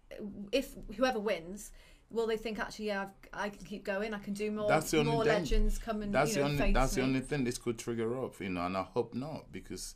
if 0.52 0.76
whoever 0.96 1.20
wins? 1.20 1.72
Will 2.10 2.26
they 2.28 2.38
think 2.38 2.58
actually, 2.58 2.86
yeah, 2.88 3.02
I've, 3.34 3.46
I 3.46 3.50
can 3.50 3.66
keep 3.66 3.84
going. 3.84 4.14
I 4.14 4.20
can 4.20 4.34
do 4.34 4.50
more. 4.50 4.70
That's 4.70 4.92
the 4.92 5.00
only 5.00 5.12
more 5.12 5.26
dan- 5.26 5.42
legends 5.42 5.78
come 5.78 6.02
and 6.02 6.14
That's 6.14 6.36
you 6.36 6.42
know 6.42 6.56
the 6.56 6.62
only 6.64 6.74
that's 6.74 6.96
the 6.96 7.02
only 7.02 7.20
thing 7.20 7.44
this 7.44 7.58
could 7.58 7.78
trigger 7.78 8.18
up, 8.24 8.40
you 8.40 8.50
know, 8.50 8.66
and 8.66 8.78
I 8.78 8.84
hope 8.84 9.14
not 9.14 9.52
because 9.52 9.96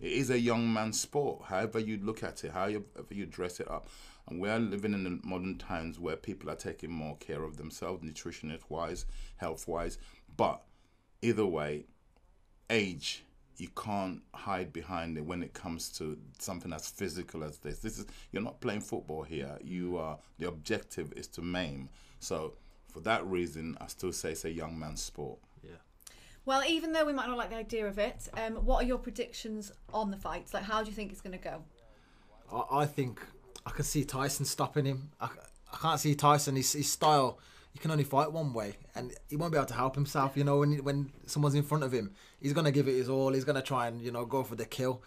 It 0.00 0.12
is 0.12 0.30
a 0.30 0.38
young 0.40 0.72
man's 0.72 0.98
sport, 0.98 1.44
however 1.46 1.78
you 1.78 1.98
look 2.02 2.22
at 2.22 2.42
it, 2.44 2.52
however 2.52 2.82
you 3.10 3.26
dress 3.26 3.60
it 3.60 3.70
up. 3.70 3.88
And 4.28 4.40
we 4.40 4.48
are 4.48 4.58
living 4.58 4.94
in 4.94 5.04
the 5.04 5.20
modern 5.22 5.58
times 5.58 5.98
where 5.98 6.16
people 6.16 6.50
are 6.50 6.56
taking 6.56 6.90
more 6.90 7.16
care 7.16 7.42
of 7.42 7.56
themselves, 7.56 8.04
nutritionist 8.04 8.62
wise, 8.68 9.06
health 9.36 9.66
wise. 9.66 9.98
But 10.36 10.62
either 11.22 11.46
way, 11.46 11.86
age 12.70 13.24
you 13.58 13.68
can't 13.76 14.22
hide 14.34 14.72
behind 14.72 15.16
it 15.16 15.24
when 15.24 15.42
it 15.42 15.52
comes 15.52 15.90
to 15.90 16.18
something 16.38 16.72
as 16.72 16.88
physical 16.88 17.44
as 17.44 17.58
this. 17.58 17.78
This 17.78 17.98
is 17.98 18.06
you're 18.32 18.42
not 18.42 18.60
playing 18.60 18.80
football 18.80 19.22
here. 19.22 19.58
You 19.62 19.98
are 19.98 20.18
the 20.38 20.48
objective 20.48 21.12
is 21.14 21.28
to 21.28 21.42
maim. 21.42 21.88
So 22.18 22.54
for 22.88 23.00
that 23.00 23.24
reason, 23.26 23.76
I 23.80 23.86
still 23.86 24.12
say 24.12 24.32
it's 24.32 24.44
a 24.44 24.50
young 24.50 24.78
man's 24.78 25.02
sport. 25.02 25.38
Yeah. 25.62 25.70
Well, 26.44 26.62
even 26.66 26.92
though 26.92 27.04
we 27.04 27.12
might 27.12 27.28
not 27.28 27.38
like 27.38 27.50
the 27.50 27.56
idea 27.56 27.86
of 27.86 27.98
it, 27.98 28.28
um, 28.34 28.54
what 28.54 28.82
are 28.82 28.86
your 28.86 28.98
predictions 28.98 29.70
on 29.92 30.10
the 30.10 30.16
fights? 30.16 30.52
Like, 30.52 30.64
how 30.64 30.82
do 30.82 30.90
you 30.90 30.96
think 30.96 31.12
it's 31.12 31.20
going 31.20 31.38
to 31.38 31.44
go? 31.44 31.62
I, 32.52 32.80
I 32.80 32.86
think 32.86 33.20
I 33.66 33.70
can 33.70 33.84
see 33.84 34.04
Tyson 34.04 34.44
stopping 34.44 34.84
him. 34.84 35.10
I, 35.20 35.28
I 35.72 35.76
can't 35.78 36.00
see 36.00 36.14
Tyson. 36.14 36.56
His, 36.56 36.72
his 36.72 36.90
style, 36.90 37.38
he 37.72 37.78
can 37.78 37.90
only 37.90 38.04
fight 38.04 38.32
one 38.32 38.52
way, 38.52 38.76
and 38.94 39.14
he 39.28 39.36
won't 39.36 39.52
be 39.52 39.58
able 39.58 39.66
to 39.66 39.74
help 39.74 39.94
himself. 39.94 40.36
You 40.36 40.44
know, 40.44 40.58
when 40.58 40.84
when 40.84 41.12
someone's 41.26 41.54
in 41.54 41.62
front 41.62 41.84
of 41.84 41.92
him, 41.92 42.12
he's 42.40 42.52
gonna 42.52 42.72
give 42.72 42.88
it 42.88 42.92
his 42.92 43.08
all. 43.08 43.32
He's 43.32 43.44
gonna 43.44 43.62
try 43.62 43.88
and 43.88 44.00
you 44.02 44.10
know 44.10 44.24
go 44.24 44.42
for 44.42 44.56
the 44.56 44.64
kill. 44.64 45.02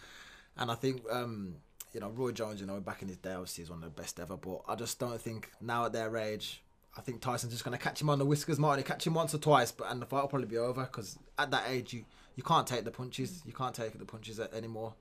And 0.57 0.71
I 0.71 0.75
think 0.75 1.01
um, 1.11 1.55
you 1.93 1.99
know 1.99 2.09
Roy 2.09 2.31
Jones, 2.31 2.61
you 2.61 2.67
know, 2.67 2.79
back 2.79 3.01
in 3.01 3.07
his 3.07 3.17
day, 3.17 3.33
obviously 3.33 3.63
he's 3.63 3.69
one 3.69 3.83
of 3.83 3.95
the 3.95 4.01
best 4.01 4.19
ever. 4.19 4.37
But 4.37 4.61
I 4.67 4.75
just 4.75 4.99
don't 4.99 5.19
think 5.21 5.51
now 5.61 5.85
at 5.85 5.93
their 5.93 6.15
age, 6.17 6.63
I 6.97 7.01
think 7.01 7.21
Tyson's 7.21 7.53
just 7.53 7.63
gonna 7.63 7.77
catch 7.77 8.01
him 8.01 8.09
on 8.09 8.19
the 8.19 8.25
whiskers. 8.25 8.57
Might 8.57 8.71
only 8.71 8.83
catch 8.83 9.05
him 9.05 9.13
once 9.13 9.35
or 9.35 9.39
twice, 9.39 9.71
but 9.71 9.91
and 9.91 10.01
the 10.01 10.05
fight 10.05 10.21
will 10.21 10.29
probably 10.29 10.47
be 10.47 10.57
over 10.57 10.83
because 10.83 11.19
at 11.37 11.51
that 11.51 11.65
age 11.67 11.93
you 11.93 12.05
you 12.35 12.43
can't 12.43 12.65
take 12.65 12.83
the 12.83 12.91
punches. 12.91 13.43
You 13.45 13.53
can't 13.53 13.75
take 13.75 13.97
the 13.97 14.05
punches 14.05 14.39
anymore. 14.39 14.93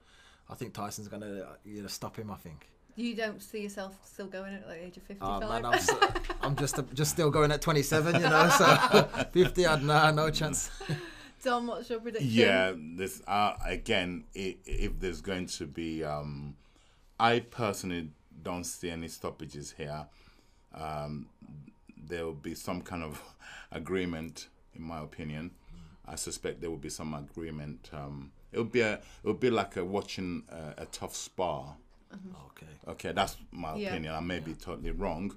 I 0.51 0.55
think 0.55 0.75
Tyson's 0.75 1.09
gonna 1.09 1.47
you 1.65 1.83
know 1.83 1.89
stop 1.89 2.17
him. 2.17 2.31
I 2.31 2.37
think. 2.37 2.69
You 2.97 3.17
don't 3.17 3.43
see 3.43 3.63
yourself 3.63 3.97
still 4.05 4.27
going 4.27 4.55
at 4.55 4.67
the 4.69 4.75
age 4.75 4.97
of 4.97 5.03
Oh, 5.21 5.41
55? 5.41 5.49
man, 5.49 5.65
I'm, 5.65 5.75
s- 5.75 5.91
I'm 6.43 6.57
just 6.57 6.79
just 6.95 7.11
still 7.11 7.31
going 7.31 7.51
at 7.51 7.61
27, 7.61 8.15
you 8.15 8.21
know. 8.21 8.49
So 8.51 9.09
50, 9.33 9.67
I'd 9.67 9.83
nah, 9.83 10.11
no 10.13 10.31
chance. 10.31 10.71
Don, 11.43 11.67
what's 11.67 11.91
your 11.91 12.01
prediction? 12.01 12.29
Yeah, 12.31 12.73
this 12.97 13.21
uh, 13.27 13.55
again. 13.67 14.25
i 14.37 14.57
if 14.65 14.99
there's 15.01 15.21
going 15.21 15.47
to 15.47 15.67
be, 15.67 16.05
um, 16.05 16.55
I 17.19 17.41
personally 17.41 18.11
don't 18.43 18.65
see 18.65 18.91
any 18.91 19.09
stoppages 19.09 19.75
here. 19.77 20.07
Um, 20.75 21.27
there 22.09 22.25
will 22.25 22.33
be 22.35 22.55
some 22.55 22.81
kind 22.81 23.03
of 23.03 23.21
agreement, 23.73 24.49
in 24.75 24.83
my 24.83 25.01
opinion. 25.03 25.51
I 26.07 26.15
suspect 26.15 26.61
there 26.61 26.71
will 26.71 26.77
be 26.77 26.91
some 26.91 27.13
agreement. 27.15 27.91
Um, 27.93 28.31
it 28.53 28.59
would 28.59 28.73
be 28.73 28.81
a, 28.83 28.95
it 28.95 29.03
would 29.25 29.41
be 29.41 29.51
like 29.51 29.77
a 29.77 29.85
watching 29.85 30.45
a, 30.49 30.83
a 30.83 30.87
tough 30.87 31.15
spar. 31.17 31.77
Okay. 32.47 32.67
Okay, 32.89 33.13
that's 33.13 33.37
my 33.53 33.75
Yeah. 33.77 33.91
opinion. 33.91 34.15
I 34.15 34.21
may 34.21 34.41
be 34.41 34.55
totally 34.55 34.91
wrong. 34.91 35.35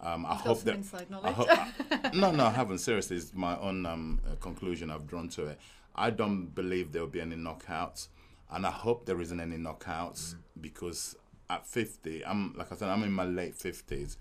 Um, 0.00 0.24
I 0.24 0.32
You've 0.32 0.40
hope 0.40 0.60
that. 0.62 0.74
inside 0.76 1.06
I 1.10 1.12
knowledge. 1.12 1.34
ho- 1.34 2.10
no, 2.14 2.30
no, 2.32 2.46
I 2.46 2.50
haven't. 2.50 2.78
Seriously, 2.78 3.16
it's 3.18 3.34
my 3.34 3.58
own 3.58 3.84
um, 3.86 4.20
uh, 4.26 4.34
conclusion 4.36 4.90
I've 4.90 5.06
drawn 5.06 5.28
to 5.30 5.46
it. 5.46 5.58
I 5.94 6.10
don't 6.10 6.46
believe 6.54 6.92
there 6.92 7.02
will 7.02 7.08
be 7.10 7.20
any 7.20 7.36
knockouts, 7.36 8.08
and 8.50 8.66
I 8.66 8.70
hope 8.70 9.04
there 9.06 9.20
isn't 9.20 9.40
any 9.40 9.56
knockouts 9.56 10.36
because 10.60 11.16
at 11.50 11.66
50, 11.66 12.24
I'm 12.24 12.54
like 12.56 12.72
I 12.72 12.76
said, 12.76 12.88
I'm 12.88 13.02
in 13.02 13.12
my 13.12 13.24
late 13.24 13.54
50s, 13.58 14.16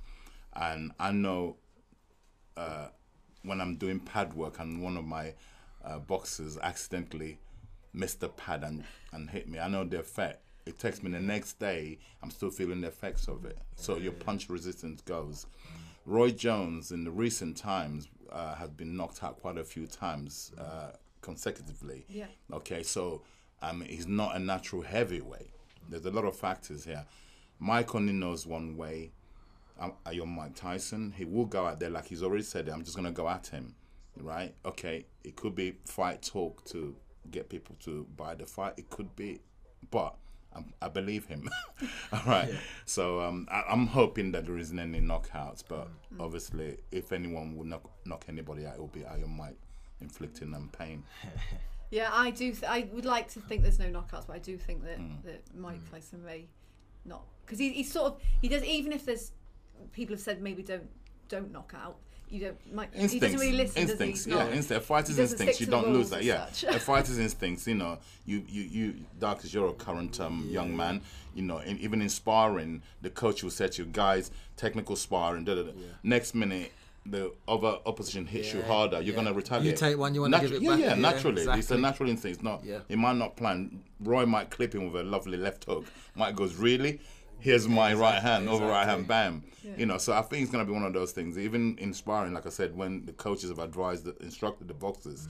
and 0.53 0.91
I 0.99 1.11
know 1.11 1.55
uh, 2.57 2.87
when 3.43 3.61
I'm 3.61 3.75
doing 3.77 3.99
pad 3.99 4.33
work 4.33 4.59
and 4.59 4.81
one 4.81 4.97
of 4.97 5.05
my 5.05 5.33
uh, 5.85 5.99
boxers 5.99 6.57
accidentally 6.57 7.39
missed 7.93 8.19
the 8.19 8.29
pad 8.29 8.63
and, 8.63 8.83
and 9.13 9.29
hit 9.29 9.47
me, 9.47 9.59
I 9.59 9.67
know 9.69 9.83
the 9.85 9.99
effect. 9.99 10.43
It 10.65 10.77
takes 10.77 11.01
me 11.01 11.11
the 11.11 11.19
next 11.19 11.59
day, 11.59 11.97
I'm 12.21 12.31
still 12.31 12.51
feeling 12.51 12.81
the 12.81 12.87
effects 12.87 13.27
of 13.27 13.45
it. 13.45 13.57
So 13.75 13.97
your 13.97 14.11
punch 14.11 14.49
resistance 14.49 15.01
goes. 15.01 15.45
Roy 16.05 16.31
Jones, 16.31 16.91
in 16.91 17.03
the 17.03 17.11
recent 17.11 17.57
times, 17.57 18.07
uh, 18.31 18.55
has 18.55 18.69
been 18.69 18.95
knocked 18.95 19.23
out 19.23 19.39
quite 19.39 19.57
a 19.57 19.63
few 19.63 19.87
times 19.87 20.51
uh, 20.57 20.91
consecutively. 21.21 22.05
Yeah. 22.09 22.25
Okay, 22.51 22.83
so 22.83 23.21
um, 23.61 23.81
he's 23.81 24.07
not 24.07 24.35
a 24.35 24.39
natural 24.39 24.81
heavyweight. 24.81 25.51
There's 25.89 26.05
a 26.05 26.11
lot 26.11 26.25
of 26.25 26.35
factors 26.35 26.85
here. 26.85 27.05
Mike 27.59 27.93
only 27.95 28.13
knows 28.13 28.45
one 28.45 28.77
way. 28.77 29.11
Um, 29.79 29.93
you're 30.11 30.25
Mike 30.25 30.55
Tyson. 30.55 31.13
He 31.17 31.25
will 31.25 31.45
go 31.45 31.65
out 31.65 31.79
there 31.79 31.89
like 31.89 32.07
he's 32.07 32.23
already 32.23 32.43
said. 32.43 32.67
I'm 32.69 32.83
just 32.83 32.95
gonna 32.95 33.11
go 33.11 33.27
at 33.27 33.47
him, 33.47 33.75
right? 34.17 34.53
Okay, 34.65 35.05
it 35.23 35.35
could 35.35 35.55
be 35.55 35.75
fight 35.85 36.21
talk 36.21 36.63
to 36.65 36.95
get 37.31 37.49
people 37.49 37.75
to 37.81 38.05
buy 38.17 38.35
the 38.35 38.45
fight. 38.45 38.73
It 38.77 38.89
could 38.89 39.15
be, 39.15 39.39
but 39.91 40.15
um, 40.55 40.73
I 40.81 40.87
believe 40.89 41.25
him. 41.25 41.47
All 42.13 42.21
right. 42.25 42.49
So 42.85 43.21
um, 43.21 43.47
I, 43.51 43.63
I'm 43.69 43.87
hoping 43.87 44.31
that 44.31 44.45
there 44.45 44.57
isn't 44.57 44.79
any 44.79 44.99
knockouts, 44.99 45.63
but 45.67 45.87
obviously, 46.19 46.77
if 46.91 47.11
anyone 47.11 47.55
would 47.57 47.67
knock 47.67 47.89
knock 48.05 48.25
anybody 48.29 48.65
out, 48.65 48.75
it 48.75 48.79
will 48.79 48.87
be 48.87 49.05
Iron 49.05 49.35
Mike 49.37 49.57
inflicting 50.01 50.51
them 50.51 50.69
pain. 50.77 51.03
Yeah, 51.91 52.11
I 52.13 52.29
do. 52.29 52.51
Th- 52.51 52.63
I 52.65 52.87
would 52.93 53.05
like 53.05 53.29
to 53.29 53.39
think 53.39 53.63
there's 53.63 53.79
no 53.79 53.87
knockouts, 53.87 54.27
but 54.27 54.35
I 54.35 54.37
do 54.37 54.57
think 54.59 54.83
that, 54.83 54.99
Mm. 54.99 55.23
that 55.23 55.41
Mike 55.55 55.79
Tyson 55.89 56.23
may 56.23 56.45
not 57.03 57.23
because 57.43 57.57
he, 57.57 57.71
he's 57.73 57.91
sort 57.91 58.13
of 58.13 58.21
he 58.43 58.47
does 58.47 58.63
even 58.63 58.91
if 58.93 59.05
there's 59.05 59.31
people 59.91 60.13
have 60.15 60.21
said 60.21 60.39
maybe 60.39 60.61
don't 60.61 60.87
don't 61.29 61.51
knock 61.51 61.73
out. 61.75 61.97
You 62.29 62.39
don't. 62.39 62.75
Mike, 62.75 62.93
he 62.93 63.01
instincts, 63.01 63.25
doesn't 63.25 63.39
really 63.39 63.57
listen. 63.57 63.81
instincts, 63.81 64.25
does 64.25 64.33
he? 64.33 64.39
yeah, 64.39 64.45
No. 64.45 64.51
instinct. 64.51 64.83
A 64.83 64.85
fighter's 64.85 65.19
instincts, 65.19 65.59
you 65.59 65.67
don't 65.67 65.89
lose 65.89 66.09
that. 66.11 66.23
Yeah, 66.23 66.47
a 66.67 66.79
fighter's 66.79 67.17
instincts. 67.17 67.67
You 67.67 67.75
know, 67.75 67.97
you 68.25 68.43
you 68.47 68.63
you, 68.63 68.93
Dark, 69.19 69.39
as 69.43 69.53
you're 69.53 69.69
a 69.69 69.73
current 69.73 70.19
um, 70.19 70.47
young 70.49 70.75
man. 70.75 71.01
You 71.35 71.43
know, 71.43 71.59
in, 71.59 71.77
even 71.79 72.01
in 72.01 72.09
sparring, 72.09 72.81
the 73.01 73.09
coach 73.09 73.43
will 73.43 73.51
set 73.51 73.77
you 73.77 73.85
guys 73.85 74.31
technical 74.57 74.95
sparring. 74.95 75.43
Da, 75.45 75.55
da, 75.55 75.63
da. 75.63 75.71
Next 76.03 76.35
minute. 76.35 76.71
The 77.05 77.31
other 77.47 77.77
opposition 77.87 78.27
hits 78.27 78.53
you 78.53 78.61
harder. 78.61 78.97
You're 78.97 79.15
yeah. 79.15 79.23
gonna 79.23 79.33
retaliate. 79.33 79.71
You 79.71 79.77
take 79.77 79.97
one, 79.97 80.13
you 80.13 80.21
wanna 80.21 80.41
give 80.41 80.51
it 80.51 80.61
yeah, 80.61 80.69
back. 80.69 80.79
Yeah, 80.79 80.85
Yeah, 80.89 80.95
naturally. 80.95 81.41
It's 81.43 81.71
a 81.71 81.77
natural 81.77 82.09
instinct. 82.09 82.35
It's 82.35 82.43
not. 82.43 82.63
Yeah. 82.63 82.79
He 82.87 82.95
might 82.97 83.15
not 83.15 83.35
plan. 83.35 83.81
Roy 84.01 84.25
might 84.27 84.51
clip 84.51 84.75
him 84.75 84.91
with 84.91 85.01
a 85.01 85.03
lovely 85.03 85.37
left 85.37 85.63
hook. 85.63 85.85
Mike 86.15 86.35
goes, 86.35 86.55
really? 86.55 86.99
Here's 87.39 87.67
my 87.67 87.93
right 87.93 88.21
hand, 88.21 88.49
over 88.49 88.65
right 88.65 88.85
hand, 88.87 89.07
bam. 89.07 89.43
You 89.77 89.85
know, 89.85 89.97
so 89.97 90.13
I 90.13 90.21
think 90.23 90.43
it's 90.43 90.51
going 90.51 90.65
to 90.65 90.69
be 90.69 90.73
one 90.73 90.83
of 90.85 90.93
those 90.93 91.11
things. 91.11 91.37
Even 91.37 91.77
in 91.77 91.93
sparring, 91.93 92.33
like 92.33 92.45
I 92.45 92.49
said, 92.49 92.75
when 92.75 93.05
the 93.05 93.13
coaches 93.13 93.49
have 93.49 93.59
advised, 93.59 94.03
the, 94.05 94.15
instructed 94.23 94.67
the 94.67 94.73
boxers, 94.73 95.27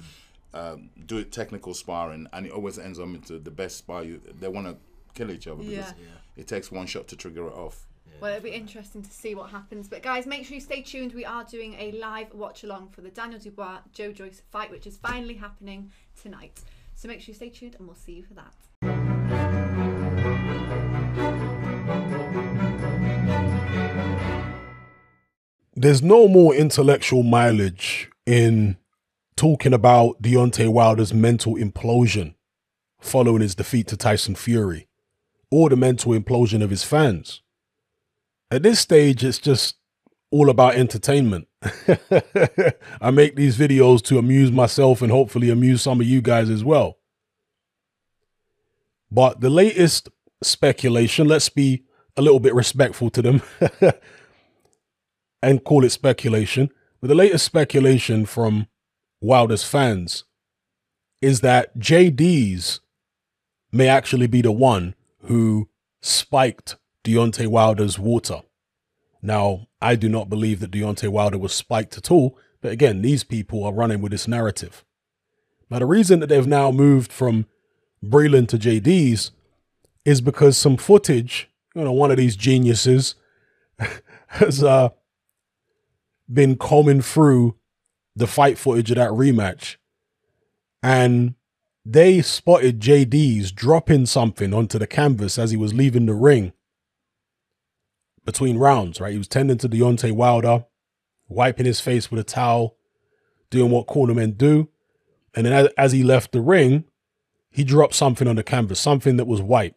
um, 0.53 0.89
do 1.05 1.17
it 1.17 1.31
technical 1.31 1.73
sparring, 1.73 2.27
and 2.33 2.45
it 2.45 2.51
always 2.51 2.79
ends 2.79 2.99
up 2.99 3.07
into 3.07 3.37
the 3.37 3.51
best 3.51 3.77
spar. 3.77 4.03
You, 4.03 4.21
they 4.39 4.47
want 4.47 4.67
to 4.67 4.77
kill 5.13 5.29
each 5.31 5.47
other 5.47 5.57
because 5.61 5.71
Yeah. 5.89 5.91
it 6.37 6.47
takes 6.47 6.71
one 6.71 6.87
shot 6.87 7.07
to 7.09 7.15
trigger 7.15 7.47
it 7.47 7.53
off. 7.53 7.85
Well, 8.21 8.31
it'll 8.31 8.43
be 8.43 8.49
interesting 8.51 9.01
to 9.03 9.11
see 9.11 9.35
what 9.35 9.49
happens. 9.51 9.87
But 9.87 10.01
guys, 10.03 10.25
make 10.25 10.45
sure 10.45 10.55
you 10.55 10.61
stay 10.61 10.81
tuned. 10.81 11.13
We 11.13 11.25
are 11.25 11.43
doing 11.43 11.75
a 11.75 11.91
live 11.93 12.33
watch 12.33 12.63
along 12.63 12.89
for 12.89 13.01
the 13.01 13.09
Daniel 13.09 13.39
Dubois 13.39 13.79
Joe 13.93 14.11
Joyce 14.11 14.41
fight, 14.51 14.71
which 14.71 14.87
is 14.87 14.97
finally 14.97 15.35
happening 15.35 15.91
tonight. 16.21 16.59
So 16.95 17.07
make 17.07 17.21
sure 17.21 17.29
you 17.33 17.35
stay 17.35 17.49
tuned, 17.49 17.75
and 17.77 17.87
we'll 17.87 17.95
see 17.95 18.13
you 18.13 18.23
for 18.23 18.33
that. 18.33 18.53
There's 25.75 26.01
no 26.01 26.27
more 26.27 26.53
intellectual 26.53 27.23
mileage 27.23 28.09
in 28.25 28.77
talking 29.35 29.73
about 29.73 30.21
Deontay 30.21 30.69
Wilder's 30.69 31.13
mental 31.13 31.55
implosion 31.55 32.35
following 32.99 33.41
his 33.41 33.55
defeat 33.55 33.87
to 33.87 33.97
Tyson 33.97 34.35
Fury 34.35 34.87
or 35.51 35.69
the 35.69 35.75
mental 35.75 36.11
implosion 36.11 36.61
of 36.61 36.69
his 36.69 36.83
fans. 36.83 37.41
At 38.51 38.63
this 38.63 38.79
stage, 38.79 39.23
it's 39.23 39.39
just 39.39 39.75
all 40.31 40.49
about 40.49 40.75
entertainment. 40.75 41.47
I 43.01 43.11
make 43.11 43.35
these 43.35 43.57
videos 43.57 44.01
to 44.03 44.17
amuse 44.17 44.51
myself 44.51 45.01
and 45.01 45.11
hopefully 45.11 45.49
amuse 45.49 45.81
some 45.81 46.01
of 46.01 46.07
you 46.07 46.21
guys 46.21 46.49
as 46.49 46.63
well. 46.63 46.97
But 49.11 49.41
the 49.41 49.49
latest 49.49 50.09
speculation, 50.43 51.27
let's 51.27 51.49
be 51.49 51.83
a 52.15 52.21
little 52.21 52.39
bit 52.39 52.53
respectful 52.53 53.09
to 53.11 53.21
them 53.21 53.41
and 55.41 55.63
call 55.63 55.83
it 55.83 55.91
speculation. 55.91 56.69
But 57.01 57.07
the 57.07 57.15
latest 57.15 57.45
speculation 57.45 58.25
from 58.25 58.67
Wilder's 59.21 59.63
fans 59.63 60.25
is 61.21 61.41
that 61.41 61.77
Jay 61.77 62.09
Deas 62.09 62.79
may 63.71 63.87
actually 63.87 64.27
be 64.27 64.41
the 64.41 64.51
one 64.51 64.95
who 65.23 65.69
spiked 66.01 66.75
Deontay 67.03 67.47
Wilder's 67.47 67.99
water. 67.99 68.41
Now, 69.21 69.67
I 69.81 69.95
do 69.95 70.07
not 70.09 70.29
believe 70.29 70.59
that 70.59 70.71
Deontay 70.71 71.09
Wilder 71.09 71.37
was 71.37 71.53
spiked 71.53 71.97
at 71.97 72.11
all, 72.11 72.37
but 72.61 72.71
again, 72.71 73.01
these 73.01 73.23
people 73.23 73.63
are 73.63 73.73
running 73.73 74.01
with 74.01 74.11
this 74.11 74.27
narrative. 74.27 74.83
Now, 75.69 75.79
the 75.79 75.85
reason 75.85 76.19
that 76.19 76.27
they've 76.27 76.47
now 76.47 76.71
moved 76.71 77.11
from 77.11 77.45
Breland 78.03 78.47
to 78.49 78.57
Jay 78.57 78.79
Deas 78.79 79.31
is 80.05 80.21
because 80.21 80.57
some 80.57 80.77
footage, 80.77 81.49
you 81.75 81.83
know, 81.83 81.91
one 81.91 82.11
of 82.11 82.17
these 82.17 82.35
geniuses 82.35 83.15
has 84.27 84.63
uh, 84.63 84.89
been 86.31 86.55
combing 86.55 87.01
through 87.01 87.55
the 88.15 88.27
fight 88.27 88.57
footage 88.57 88.91
of 88.91 88.97
that 88.97 89.11
rematch. 89.11 89.77
And 90.83 91.35
they 91.85 92.21
spotted 92.21 92.79
Jay 92.79 93.05
Deas 93.05 93.51
dropping 93.51 94.05
something 94.05 94.53
onto 94.53 94.77
the 94.77 94.87
canvas 94.87 95.37
as 95.37 95.51
he 95.51 95.57
was 95.57 95.73
leaving 95.73 96.05
the 96.05 96.13
ring 96.13 96.53
between 98.25 98.57
rounds, 98.57 99.01
right? 99.01 99.11
He 99.11 99.17
was 99.17 99.27
tending 99.27 99.57
to 99.57 99.69
Deontay 99.69 100.11
Wilder, 100.11 100.65
wiping 101.27 101.65
his 101.65 101.79
face 101.79 102.11
with 102.11 102.19
a 102.19 102.23
towel, 102.23 102.75
doing 103.49 103.71
what 103.71 103.87
cornermen 103.87 104.37
do. 104.37 104.69
And 105.33 105.45
then 105.45 105.53
as, 105.53 105.67
as 105.77 105.91
he 105.93 106.03
left 106.03 106.31
the 106.31 106.41
ring, 106.41 106.85
he 107.49 107.63
dropped 107.63 107.95
something 107.95 108.27
on 108.27 108.35
the 108.35 108.43
canvas, 108.43 108.79
something 108.79 109.17
that 109.17 109.25
was 109.25 109.41
white. 109.41 109.75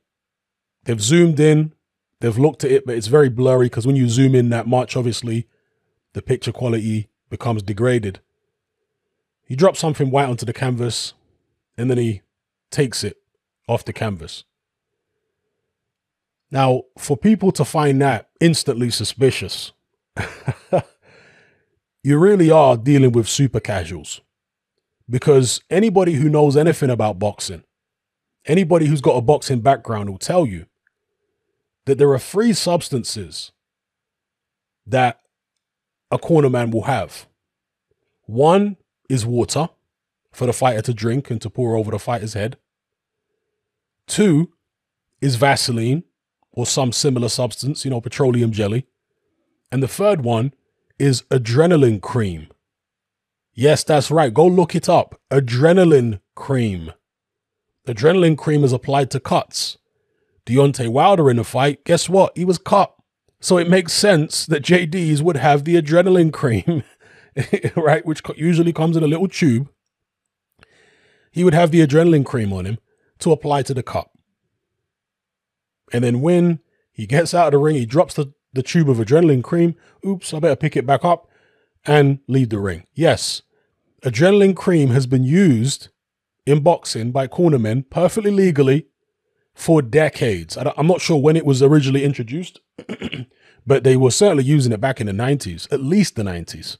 They've 0.84 1.00
zoomed 1.00 1.40
in, 1.40 1.72
they've 2.20 2.38
looked 2.38 2.64
at 2.64 2.72
it, 2.72 2.84
but 2.84 2.96
it's 2.96 3.06
very 3.06 3.28
blurry 3.28 3.66
because 3.66 3.86
when 3.86 3.96
you 3.96 4.08
zoom 4.08 4.34
in 4.34 4.50
that 4.50 4.66
much, 4.66 4.96
obviously, 4.96 5.46
the 6.14 6.22
picture 6.22 6.52
quality 6.52 7.08
becomes 7.30 7.62
degraded. 7.62 8.20
He 9.46 9.56
drops 9.56 9.80
something 9.80 10.10
white 10.10 10.28
onto 10.28 10.46
the 10.46 10.52
canvas 10.52 11.14
and 11.76 11.90
then 11.90 11.98
he 11.98 12.22
takes 12.70 13.02
it 13.04 13.18
off 13.68 13.84
the 13.84 13.92
canvas. 13.92 14.44
Now, 16.50 16.82
for 16.98 17.16
people 17.16 17.50
to 17.52 17.64
find 17.64 18.00
that 18.02 18.28
instantly 18.38 18.90
suspicious, 18.90 19.72
you 22.02 22.18
really 22.18 22.50
are 22.50 22.76
dealing 22.76 23.12
with 23.12 23.26
super 23.26 23.60
casuals. 23.60 24.20
Because 25.08 25.62
anybody 25.70 26.12
who 26.14 26.28
knows 26.28 26.56
anything 26.56 26.90
about 26.90 27.18
boxing, 27.18 27.64
anybody 28.44 28.86
who's 28.86 29.00
got 29.00 29.16
a 29.16 29.22
boxing 29.22 29.60
background 29.60 30.10
will 30.10 30.18
tell 30.18 30.46
you 30.46 30.66
that 31.86 31.96
there 31.96 32.12
are 32.12 32.18
three 32.18 32.52
substances 32.52 33.52
that 34.86 35.21
a 36.12 36.18
cornerman 36.18 36.70
will 36.70 36.82
have. 36.82 37.26
One 38.26 38.76
is 39.08 39.26
water 39.26 39.70
for 40.30 40.46
the 40.46 40.52
fighter 40.52 40.82
to 40.82 40.94
drink 40.94 41.30
and 41.30 41.40
to 41.40 41.50
pour 41.50 41.76
over 41.76 41.90
the 41.90 41.98
fighter's 41.98 42.34
head. 42.34 42.58
Two 44.06 44.52
is 45.20 45.36
Vaseline 45.36 46.04
or 46.52 46.66
some 46.66 46.92
similar 46.92 47.28
substance, 47.28 47.84
you 47.84 47.90
know, 47.90 48.00
petroleum 48.00 48.52
jelly. 48.52 48.86
And 49.72 49.82
the 49.82 49.88
third 49.88 50.22
one 50.22 50.52
is 50.98 51.22
adrenaline 51.22 52.00
cream. 52.02 52.48
Yes, 53.54 53.84
that's 53.84 54.10
right. 54.10 54.32
Go 54.32 54.46
look 54.46 54.74
it 54.74 54.88
up. 54.88 55.20
Adrenaline 55.30 56.20
cream. 56.34 56.92
Adrenaline 57.86 58.36
cream 58.36 58.64
is 58.64 58.72
applied 58.72 59.10
to 59.10 59.20
cuts. 59.20 59.78
Deontay 60.44 60.88
Wilder 60.88 61.30
in 61.30 61.36
the 61.36 61.44
fight, 61.44 61.84
guess 61.84 62.08
what? 62.08 62.36
He 62.36 62.44
was 62.44 62.58
cut. 62.58 62.94
So 63.42 63.58
it 63.58 63.68
makes 63.68 63.92
sense 63.92 64.46
that 64.46 64.60
Jay 64.60 64.86
Deas 64.86 65.20
would 65.20 65.36
have 65.36 65.64
the 65.64 65.74
adrenaline 65.74 66.32
cream, 66.32 66.84
right? 67.76 68.06
Which 68.06 68.22
usually 68.36 68.72
comes 68.72 68.96
in 68.96 69.02
a 69.02 69.08
little 69.08 69.26
tube. 69.26 69.68
He 71.32 71.42
would 71.42 71.52
have 71.52 71.72
the 71.72 71.84
adrenaline 71.84 72.24
cream 72.24 72.52
on 72.52 72.66
him 72.66 72.78
to 73.18 73.32
apply 73.32 73.62
to 73.62 73.74
the 73.74 73.82
cup. 73.82 74.16
And 75.92 76.04
then 76.04 76.20
when 76.20 76.60
he 76.92 77.04
gets 77.04 77.34
out 77.34 77.48
of 77.48 77.52
the 77.52 77.58
ring, 77.58 77.74
he 77.74 77.84
drops 77.84 78.14
the, 78.14 78.32
the 78.52 78.62
tube 78.62 78.88
of 78.88 78.98
adrenaline 78.98 79.42
cream. 79.42 79.74
Oops, 80.06 80.32
I 80.32 80.38
better 80.38 80.54
pick 80.54 80.76
it 80.76 80.86
back 80.86 81.04
up 81.04 81.28
and 81.84 82.20
leave 82.28 82.50
the 82.50 82.60
ring. 82.60 82.86
Yes, 82.94 83.42
adrenaline 84.04 84.54
cream 84.54 84.90
has 84.90 85.08
been 85.08 85.24
used 85.24 85.88
in 86.46 86.60
boxing 86.60 87.10
by 87.10 87.26
cornermen 87.26 87.90
perfectly 87.90 88.30
legally 88.30 88.86
for 89.54 89.82
decades. 89.82 90.56
I'm 90.56 90.86
not 90.86 91.00
sure 91.00 91.16
when 91.16 91.36
it 91.36 91.44
was 91.44 91.62
originally 91.62 92.04
introduced, 92.04 92.60
but 93.66 93.84
they 93.84 93.96
were 93.96 94.10
certainly 94.10 94.44
using 94.44 94.72
it 94.72 94.80
back 94.80 95.00
in 95.00 95.06
the 95.06 95.12
90s, 95.12 95.70
at 95.72 95.82
least 95.82 96.16
the 96.16 96.22
90s. 96.22 96.78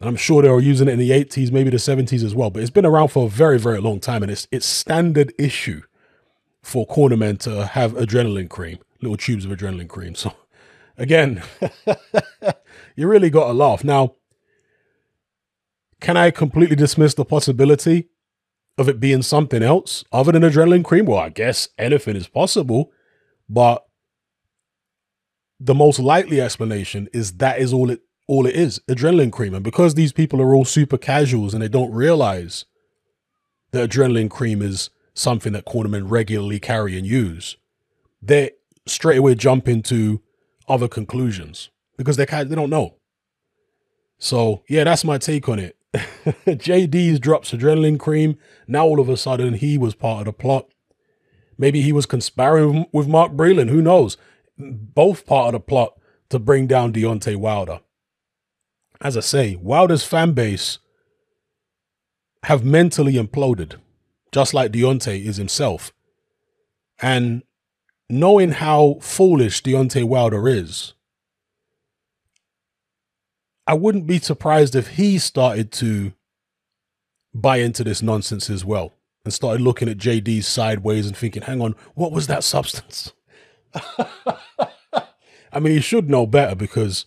And 0.00 0.08
I'm 0.08 0.16
sure 0.16 0.40
they 0.40 0.48
were 0.48 0.60
using 0.60 0.88
it 0.88 0.92
in 0.92 0.98
the 0.98 1.10
80s, 1.10 1.52
maybe 1.52 1.68
the 1.68 1.76
70s 1.76 2.24
as 2.24 2.34
well. 2.34 2.50
But 2.50 2.62
it's 2.62 2.70
been 2.70 2.86
around 2.86 3.08
for 3.08 3.26
a 3.26 3.28
very, 3.28 3.58
very 3.58 3.80
long 3.80 4.00
time, 4.00 4.22
and 4.22 4.32
it's 4.32 4.48
it's 4.50 4.66
standard 4.66 5.34
issue 5.38 5.82
for 6.62 6.86
cornermen 6.86 7.38
to 7.40 7.66
have 7.66 7.92
adrenaline 7.92 8.48
cream, 8.48 8.78
little 9.02 9.18
tubes 9.18 9.44
of 9.44 9.50
adrenaline 9.50 9.88
cream. 9.88 10.14
So 10.14 10.32
again, 10.96 11.42
you 12.96 13.06
really 13.06 13.28
got 13.28 13.48
to 13.48 13.52
laugh. 13.52 13.84
Now, 13.84 14.14
can 16.00 16.16
I 16.16 16.30
completely 16.30 16.76
dismiss 16.76 17.12
the 17.12 17.26
possibility 17.26 18.08
of 18.80 18.88
it 18.88 18.98
being 18.98 19.20
something 19.20 19.62
else 19.62 20.04
other 20.10 20.32
than 20.32 20.42
adrenaline 20.42 20.82
cream? 20.82 21.04
Well, 21.04 21.18
I 21.18 21.28
guess 21.28 21.68
anything 21.78 22.16
is 22.16 22.26
possible, 22.26 22.90
but 23.48 23.86
the 25.60 25.74
most 25.74 25.98
likely 25.98 26.40
explanation 26.40 27.06
is 27.12 27.34
that 27.34 27.60
is 27.60 27.72
all 27.74 27.90
it 27.90 28.00
all 28.26 28.46
it 28.46 28.54
is, 28.54 28.80
adrenaline 28.88 29.32
cream. 29.32 29.54
And 29.54 29.64
because 29.64 29.94
these 29.94 30.12
people 30.12 30.40
are 30.40 30.54
all 30.54 30.64
super 30.64 30.96
casuals 30.96 31.52
and 31.52 31.62
they 31.62 31.68
don't 31.68 31.92
realize 31.92 32.64
that 33.72 33.90
adrenaline 33.90 34.30
cream 34.30 34.62
is 34.62 34.88
something 35.14 35.52
that 35.52 35.66
cornermen 35.66 36.04
regularly 36.08 36.60
carry 36.60 36.96
and 36.96 37.04
use, 37.04 37.56
they 38.22 38.52
straight 38.86 39.18
away 39.18 39.34
jump 39.34 39.68
into 39.68 40.22
other 40.68 40.88
conclusions 40.88 41.70
because 41.98 42.16
they 42.16 42.24
they 42.24 42.54
don't 42.54 42.70
know. 42.70 42.96
So 44.18 44.62
yeah, 44.68 44.84
that's 44.84 45.04
my 45.04 45.18
take 45.18 45.48
on 45.48 45.58
it. 45.58 45.76
Jay 46.56 46.86
Deas 46.86 47.20
drops 47.20 47.52
adrenaline 47.52 47.98
cream. 47.98 48.38
Now 48.66 48.86
all 48.86 49.00
of 49.00 49.08
a 49.08 49.16
sudden 49.16 49.54
he 49.54 49.78
was 49.78 49.94
part 49.94 50.20
of 50.20 50.24
the 50.26 50.32
plot. 50.32 50.66
Maybe 51.58 51.82
he 51.82 51.92
was 51.92 52.06
conspiring 52.06 52.86
with 52.92 53.08
Mark 53.08 53.32
Breland. 53.32 53.70
Who 53.70 53.82
knows? 53.82 54.16
Both 54.58 55.26
part 55.26 55.48
of 55.48 55.52
the 55.52 55.60
plot 55.60 55.98
to 56.30 56.38
bring 56.38 56.66
down 56.66 56.92
Deontay 56.92 57.36
Wilder. 57.36 57.80
As 59.00 59.16
I 59.16 59.20
say, 59.20 59.56
Wilder's 59.56 60.04
fan 60.04 60.32
base 60.32 60.78
have 62.44 62.64
mentally 62.64 63.14
imploded 63.14 63.76
just 64.32 64.54
like 64.54 64.72
Deontay 64.72 65.24
is 65.24 65.36
himself. 65.36 65.92
And 67.00 67.42
knowing 68.08 68.52
how 68.52 68.98
foolish 69.00 69.62
Deontay 69.62 70.04
Wilder 70.04 70.48
is, 70.48 70.94
I 73.66 73.74
wouldn't 73.74 74.06
be 74.06 74.18
surprised 74.18 74.74
if 74.74 74.88
he 74.88 75.18
started 75.18 75.70
to 75.72 76.12
buy 77.32 77.58
into 77.58 77.84
this 77.84 78.02
nonsense 78.02 78.50
as 78.50 78.64
well 78.64 78.94
and 79.24 79.32
started 79.32 79.60
looking 79.60 79.88
at 79.88 79.98
Jay 79.98 80.20
Deas 80.20 80.46
sideways 80.46 81.06
and 81.06 81.16
thinking, 81.16 81.42
hang 81.42 81.60
on, 81.60 81.74
what 81.94 82.12
was 82.12 82.26
that 82.26 82.44
substance? 82.44 83.12
I 85.52 85.58
mean, 85.60 85.74
he 85.74 85.80
should 85.80 86.08
know 86.08 86.26
better 86.26 86.54
because 86.54 87.06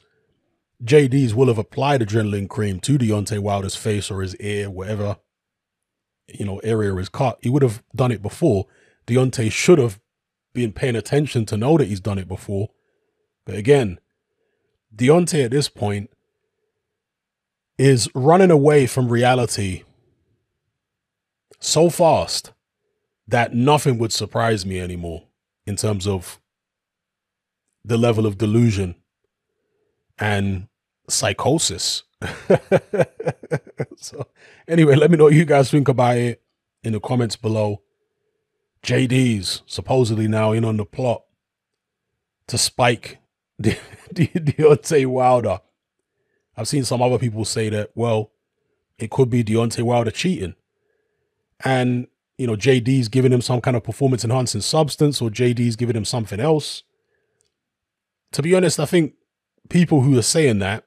Jay 0.84 1.08
Deas 1.08 1.34
will 1.34 1.48
have 1.48 1.58
applied 1.58 2.02
adrenaline 2.02 2.50
cream 2.50 2.80
to 2.82 2.98
Deontay 2.98 3.40
Wilder's 3.40 3.76
face 3.76 4.12
or 4.12 4.22
his 4.22 4.36
ear, 4.38 4.70
whatever 4.70 5.18
you 6.28 6.46
know, 6.46 6.60
area 6.60 6.96
is 6.96 7.10
caught. 7.10 7.38
He 7.42 7.50
would 7.50 7.64
have 7.64 7.84
done 7.96 8.12
it 8.12 8.22
before. 8.22 8.66
Deontay 9.08 9.52
should 9.52 9.80
have 9.80 10.00
been 10.54 10.72
paying 10.72 10.96
attention 10.96 11.46
to 11.48 11.58
know 11.58 11.78
that 11.78 11.88
he's 11.88 12.00
done 12.00 12.18
it 12.18 12.28
before. 12.28 12.70
But 13.46 13.56
again, 13.56 14.00
Deontay 14.96 15.46
at 15.46 15.52
this 15.52 15.70
point 15.70 16.10
is 17.78 18.10
running 18.14 18.52
away 18.52 18.86
from 18.86 19.10
reality 19.10 19.84
so 21.60 21.90
fast 21.90 22.52
that 23.28 23.54
nothing 23.54 23.98
would 23.98 24.12
surprise 24.12 24.66
me 24.66 24.80
anymore 24.80 25.24
in 25.66 25.76
terms 25.76 26.06
of 26.06 26.40
the 27.86 27.98
level 27.98 28.26
of 28.26 28.38
delusion 28.38 28.96
and 30.20 30.68
psychosis 31.10 32.04
so, 33.98 34.28
anyway, 34.68 34.96
let 34.96 35.12
me 35.12 35.18
know 35.18 35.26
what 35.26 35.34
you 35.34 35.46
guys 35.46 35.70
think 35.72 35.88
about 35.88 36.18
it 36.18 36.42
in 36.84 36.94
the 36.94 37.00
comments 37.00 37.36
below. 37.36 37.82
Jay 38.82 39.08
Deas 39.08 39.62
supposedly 39.66 40.28
now 40.28 40.52
in 40.52 40.66
on 40.66 40.78
the 40.78 40.86
plot 40.86 41.24
to 42.48 42.58
spike 42.58 43.20
De- 43.60 43.80
Deontay 44.14 45.06
Wilder. 45.06 45.62
I've 46.56 46.68
seen 46.68 46.84
some 46.84 47.02
other 47.02 47.18
people 47.18 47.46
say 47.46 47.70
that, 47.70 47.92
well, 47.96 48.32
it 48.98 49.10
could 49.10 49.30
be 49.30 49.44
Deontay 49.44 49.84
Wilder 49.84 50.12
cheating. 50.12 50.56
And, 51.64 52.08
you 52.38 52.48
know, 52.48 52.56
Jay 52.56 52.80
Deas 52.80 53.08
giving 53.08 53.32
him 53.32 53.42
some 53.42 53.62
kind 53.62 53.76
of 53.76 53.84
performance 53.84 54.24
enhancing 54.24 54.62
substance 54.62 55.22
or 55.22 55.30
Jay 55.30 55.54
Deas 55.54 55.76
giving 55.76 55.96
him 55.96 56.06
something 56.06 56.40
else. 56.40 56.84
To 58.34 58.42
be 58.42 58.56
honest, 58.56 58.80
I 58.80 58.86
think 58.86 59.14
people 59.70 60.02
who 60.02 60.18
are 60.18 60.24
saying 60.24 60.60
that 60.60 60.86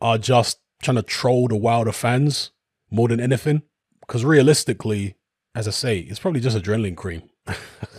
are 0.00 0.18
just 0.18 0.60
trying 0.82 0.96
to 0.96 1.02
troll 1.02 1.48
the 1.48 1.56
Wilder 1.56 1.92
fans 1.92 2.50
more 2.90 3.08
than 3.08 3.20
anything. 3.20 3.62
Because 4.00 4.24
realistically, 4.24 5.16
as 5.54 5.66
I 5.66 5.72
say, 5.72 5.98
it's 5.98 6.20
probably 6.20 6.40
just 6.40 6.56
adrenaline 6.56 6.96
cream. 6.96 7.22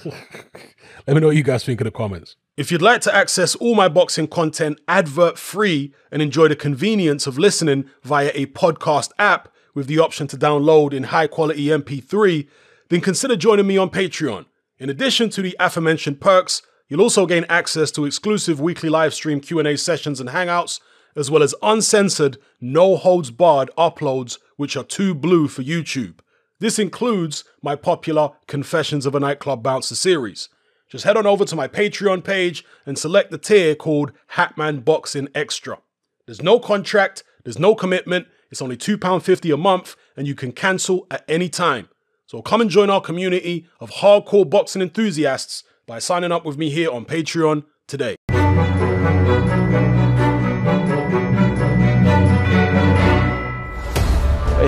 Let 1.10 1.16
me 1.16 1.22
know 1.22 1.28
what 1.30 1.38
you 1.38 1.42
guys 1.42 1.64
think 1.64 1.82
in 1.82 1.86
the 1.86 1.92
comments. 1.92 2.36
If 2.56 2.72
you'd 2.72 2.84
like 2.84 3.02
to 3.02 3.16
access 3.16 3.56
all 3.56 3.74
my 3.74 3.88
boxing 3.88 4.28
content 4.28 4.80
advert 4.88 5.40
free 5.40 5.92
and 6.12 6.22
enjoy 6.22 6.50
the 6.50 6.56
convenience 6.56 7.26
of 7.26 7.40
listening 7.40 7.90
via 8.04 8.30
a 8.36 8.46
podcast 8.46 9.10
app 9.18 9.52
with 9.74 9.88
the 9.88 9.98
option 9.98 10.28
to 10.28 10.38
download 10.38 10.94
in 10.94 11.06
high 11.06 11.26
quality 11.26 11.66
MP3, 11.66 12.48
then 12.90 13.02
consider 13.02 13.36
joining 13.36 13.66
me 13.66 13.76
on 13.76 13.90
Patreon. 13.90 14.46
In 14.78 14.92
addition 14.92 15.32
to 15.32 15.42
the 15.42 15.58
aforementioned 15.60 16.22
perks, 16.22 16.62
you'll 16.88 17.02
also 17.02 17.26
gain 17.26 17.44
access 17.50 17.90
to 17.90 18.06
exclusive 18.06 18.62
weekly 18.62 18.90
live 18.90 19.16
stream 19.16 19.40
Q&A 19.40 19.80
sessions 19.80 20.20
and 20.20 20.30
hangouts 20.30 20.80
as 21.16 21.32
well 21.32 21.42
as 21.42 21.56
uncensored, 21.64 22.38
no 22.62 22.96
holds 22.96 23.32
barred 23.32 23.72
uploads 23.80 24.38
which 24.58 24.78
are 24.78 24.84
too 24.84 25.16
blue 25.16 25.48
for 25.48 25.64
YouTube. 25.64 26.20
This 26.60 26.78
includes 26.78 27.46
my 27.64 27.76
popular 27.76 28.30
Confessions 28.46 29.08
of 29.08 29.16
a 29.16 29.20
Nightclub 29.20 29.64
Bouncer 29.64 29.96
series. 29.96 30.50
Just 30.90 31.04
head 31.04 31.18
on 31.18 31.28
over 31.28 31.46
to 31.46 31.56
my 31.56 31.68
Patreon 31.68 32.24
page 32.24 32.66
and 32.84 32.98
select 32.98 33.30
the 33.30 33.38
tier 33.38 33.76
called 33.76 34.12
Hatman 34.34 34.84
Boxing 34.84 35.28
Extra. 35.36 35.78
There's 36.26 36.42
no 36.42 36.60
contract, 36.60 37.24
there's 37.44 37.60
no 37.60 37.76
commitment, 37.76 38.28
it's 38.50 38.60
only 38.60 38.76
£2.50 38.76 39.54
a 39.54 39.58
month, 39.58 39.96
and 40.18 40.26
you 40.26 40.34
can 40.34 40.52
cancel 40.52 41.06
at 41.12 41.24
any 41.28 41.48
time. 41.48 41.90
So 42.26 42.42
come 42.42 42.60
and 42.60 42.72
join 42.72 42.90
our 42.90 43.02
community 43.02 43.68
of 43.80 43.92
hardcore 43.92 44.50
boxing 44.50 44.82
enthusiasts 44.82 45.64
by 45.86 46.00
signing 46.00 46.32
up 46.32 46.44
with 46.44 46.58
me 46.58 46.72
here 46.72 46.90
on 46.90 47.06
Patreon 47.06 47.66
today. 47.86 48.16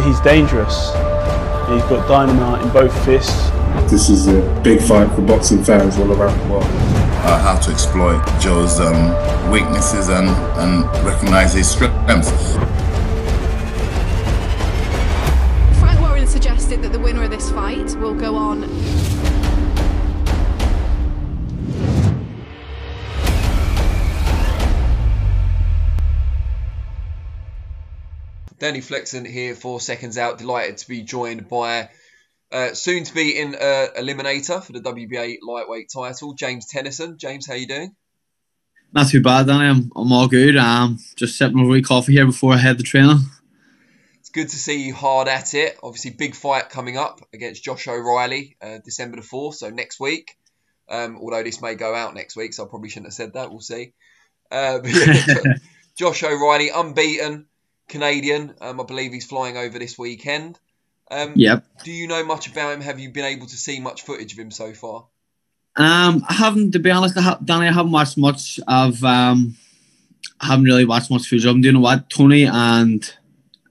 He's 0.04 0.20
dangerous. 0.22 0.88
He's 1.70 1.84
got 1.84 2.08
dynamite 2.08 2.64
in 2.64 2.70
both 2.72 3.06
fists. 3.06 3.52
This 3.90 4.10
is 4.10 4.28
a 4.28 4.62
big 4.64 4.82
fight 4.82 5.14
for 5.16 5.22
boxing 5.22 5.64
fans 5.64 5.98
all 5.98 6.12
around 6.12 6.40
the 6.40 6.54
world. 6.54 6.64
Uh, 6.64 7.38
how 7.40 7.60
to 7.60 7.72
exploit 7.72 8.24
Joe's 8.40 8.80
um, 8.80 9.52
weaknesses 9.52 10.10
and, 10.10 10.30
and 10.60 10.84
recognize 11.06 11.54
his 11.54 11.70
strengths. 11.70 12.32
Frank 15.80 16.00
Warren 16.02 16.28
suggested 16.28 16.82
that 16.82 16.92
the 16.92 17.00
winner 17.00 17.24
of 17.24 17.32
this 17.32 17.52
fight 17.52 17.96
will 17.98 18.16
go 18.16 18.36
on 18.36 18.64
Danny 28.62 28.80
Flexen 28.80 29.26
here 29.26 29.56
for 29.56 29.80
Seconds 29.80 30.20
Out. 30.20 30.38
Delighted 30.38 30.78
to 30.78 30.88
be 30.88 31.02
joined 31.02 31.50
by 31.50 31.90
uh, 32.52 32.74
soon 32.74 33.04
to 33.04 33.14
be 33.14 33.38
in 33.38 33.56
uh, 33.56 33.88
Eliminator 33.98 34.64
for 34.64 34.74
the 34.74 34.82
WBA 34.82 35.38
lightweight 35.42 35.90
title, 35.94 36.34
James 36.34 36.66
Tennyson. 36.66 37.18
James, 37.18 37.48
how 37.48 37.54
you 37.54 37.68
doing? 37.68 37.96
Not 38.94 39.08
too 39.08 39.22
bad, 39.22 39.48
Danny. 39.48 39.68
I'm, 39.68 39.92
I'm 39.96 40.12
all 40.12 40.28
good. 40.28 40.58
Um, 40.58 41.00
just 41.16 41.38
sipping 41.38 41.60
a 41.60 41.66
wee 41.66 41.82
coffee 41.82 42.14
here 42.14 42.26
before 42.26 42.54
I 42.54 42.58
head 42.58 42.78
to 42.78 42.84
training. 42.84 43.20
It's 44.20 44.30
good 44.30 44.50
to 44.50 44.58
see 44.58 44.86
you 44.86 44.94
hard 44.94 45.30
at 45.30 45.54
it. 45.54 45.78
Obviously, 45.82 46.12
big 46.12 46.36
fight 46.36 46.70
coming 46.70 46.98
up 46.98 47.22
against 47.34 47.64
Josh 47.64 47.88
O'Reilly, 47.88 48.58
uh, 48.62 48.80
December 48.84 49.18
the 49.18 49.24
4th, 49.24 49.56
so 49.56 49.70
next 49.70 50.00
week. 50.00 50.36
Um, 50.90 51.18
although 51.22 51.42
this 51.42 51.62
may 51.62 51.76
go 51.76 51.96
out 51.96 52.14
next 52.16 52.36
week, 52.36 52.54
so 52.54 52.66
I 52.66 52.68
probably 52.68 52.90
shouldn't 52.90 53.08
have 53.08 53.14
said 53.14 53.34
that. 53.34 53.50
We'll 53.50 53.62
see. 53.62 53.94
Uh, 54.52 54.80
Josh 55.98 56.24
O'Reilly, 56.24 56.70
unbeaten, 56.70 57.46
Canadian. 57.88 58.56
Um, 58.60 58.82
I 58.82 58.84
believe 58.84 59.14
he's 59.14 59.26
flying 59.26 59.56
over 59.56 59.80
this 59.80 59.98
weekend. 59.98 60.60
Um, 61.12 61.34
yep. 61.36 61.66
Do 61.84 61.92
you 61.92 62.08
know 62.08 62.24
much 62.24 62.48
about 62.48 62.74
him? 62.74 62.82
Have 62.82 63.00
you 63.00 63.12
been 63.12 63.26
able 63.26 63.46
to 63.46 63.58
see 63.58 63.80
much 63.82 64.04
footage 64.04 64.32
of 64.32 64.40
him 64.40 64.50
so 64.50 64.74
far? 64.74 65.08
Um, 65.76 66.24
I 66.28 66.34
haven't, 66.34 66.72
to 66.72 66.80
be 66.80 66.90
honest, 66.90 67.18
I 67.18 67.22
have, 67.22 67.46
Danny, 67.46 67.68
I 67.68 67.74
haven't 67.74 67.92
watched 67.92 68.18
much 68.18 68.60
of. 68.68 69.04
Um, 69.04 69.58
I 70.40 70.48
haven't 70.48 70.66
really 70.66 70.86
watched 70.86 71.12
much 71.12 71.28
footage 71.28 71.46
of 71.46 71.56
him. 71.56 71.62
Do 71.62 71.68
you 71.68 71.74
know 71.74 71.82
what? 71.82 72.10
Tony 72.10 72.46
and 72.46 73.14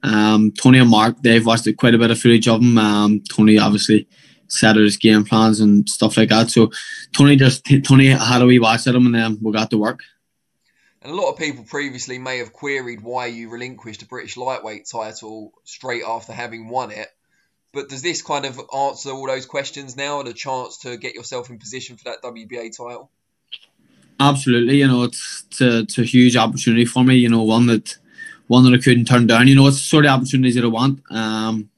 um, 0.03 0.53
Tony 0.53 0.79
and 0.79 0.91
Mark, 0.91 1.17
they've 1.23 1.45
watched 1.45 1.69
quite 1.77 1.95
a 1.95 1.99
bit 1.99 2.11
of 2.11 2.21
footage 2.21 2.47
of 2.47 2.61
him. 2.61 2.79
Um, 2.79 3.23
Tony 3.29 3.59
obviously 3.59 4.07
set 4.49 4.77
out 4.77 4.83
his 4.83 4.97
game 4.97 5.25
plans 5.25 5.61
and 5.61 5.89
stuff 5.89 6.17
like 6.17 6.29
that. 6.29 6.51
So 6.51 6.71
Tony 7.13 7.37
just 7.37 7.65
Tony 7.85 8.09
had 8.09 8.43
a 8.43 8.47
wee 8.47 8.59
watch 8.59 8.87
at 8.87 8.95
him, 8.95 9.07
and 9.07 9.15
then 9.15 9.39
we 9.41 9.53
got 9.53 9.71
to 9.71 9.79
work. 9.79 10.01
And 11.03 11.13
a 11.13 11.15
lot 11.15 11.31
of 11.31 11.39
people 11.39 11.65
previously 11.65 12.19
may 12.19 12.39
have 12.39 12.53
queried 12.53 13.01
why 13.03 13.27
you 13.27 13.49
relinquished 13.49 14.01
the 14.01 14.07
British 14.07 14.37
lightweight 14.37 14.87
title 14.87 15.53
straight 15.65 16.03
after 16.07 16.33
having 16.33 16.69
won 16.69 16.91
it. 16.91 17.09
But 17.73 17.89
does 17.89 18.03
this 18.03 18.23
kind 18.23 18.45
of 18.45 18.61
answer 18.75 19.11
all 19.11 19.27
those 19.27 19.47
questions 19.47 19.97
now 19.97 20.21
and 20.21 20.29
a 20.29 20.33
chance 20.33 20.79
to 20.79 20.97
get 20.97 21.15
yourself 21.15 21.51
in 21.51 21.59
position 21.59 21.97
for 21.97 22.05
that 22.05 22.23
WBA 22.23 22.77
title? 22.77 23.11
Absolutely, 24.19 24.79
you 24.79 24.89
know, 24.89 25.05
it's, 25.05 25.45
it's, 25.47 25.61
a, 25.61 25.79
it's 25.81 25.99
a 25.99 26.03
huge 26.03 26.37
opportunity 26.37 26.85
for 26.85 27.05
me, 27.05 27.15
you 27.15 27.29
know, 27.29 27.43
one 27.43 27.67
that 27.67 27.97
one 28.49 28.65
that 28.65 28.77
I 28.77 28.83
couldn't 28.83 29.05
turn 29.05 29.29
down. 29.29 29.47
You 29.47 29.55
know, 29.55 29.69
it's 29.69 29.79
the 29.79 29.85
sort 29.85 30.07
of 30.07 30.11
opportunities 30.11 30.57
that 30.57 30.65
I 30.65 30.69
want. 30.69 31.01
Um, 31.11 31.71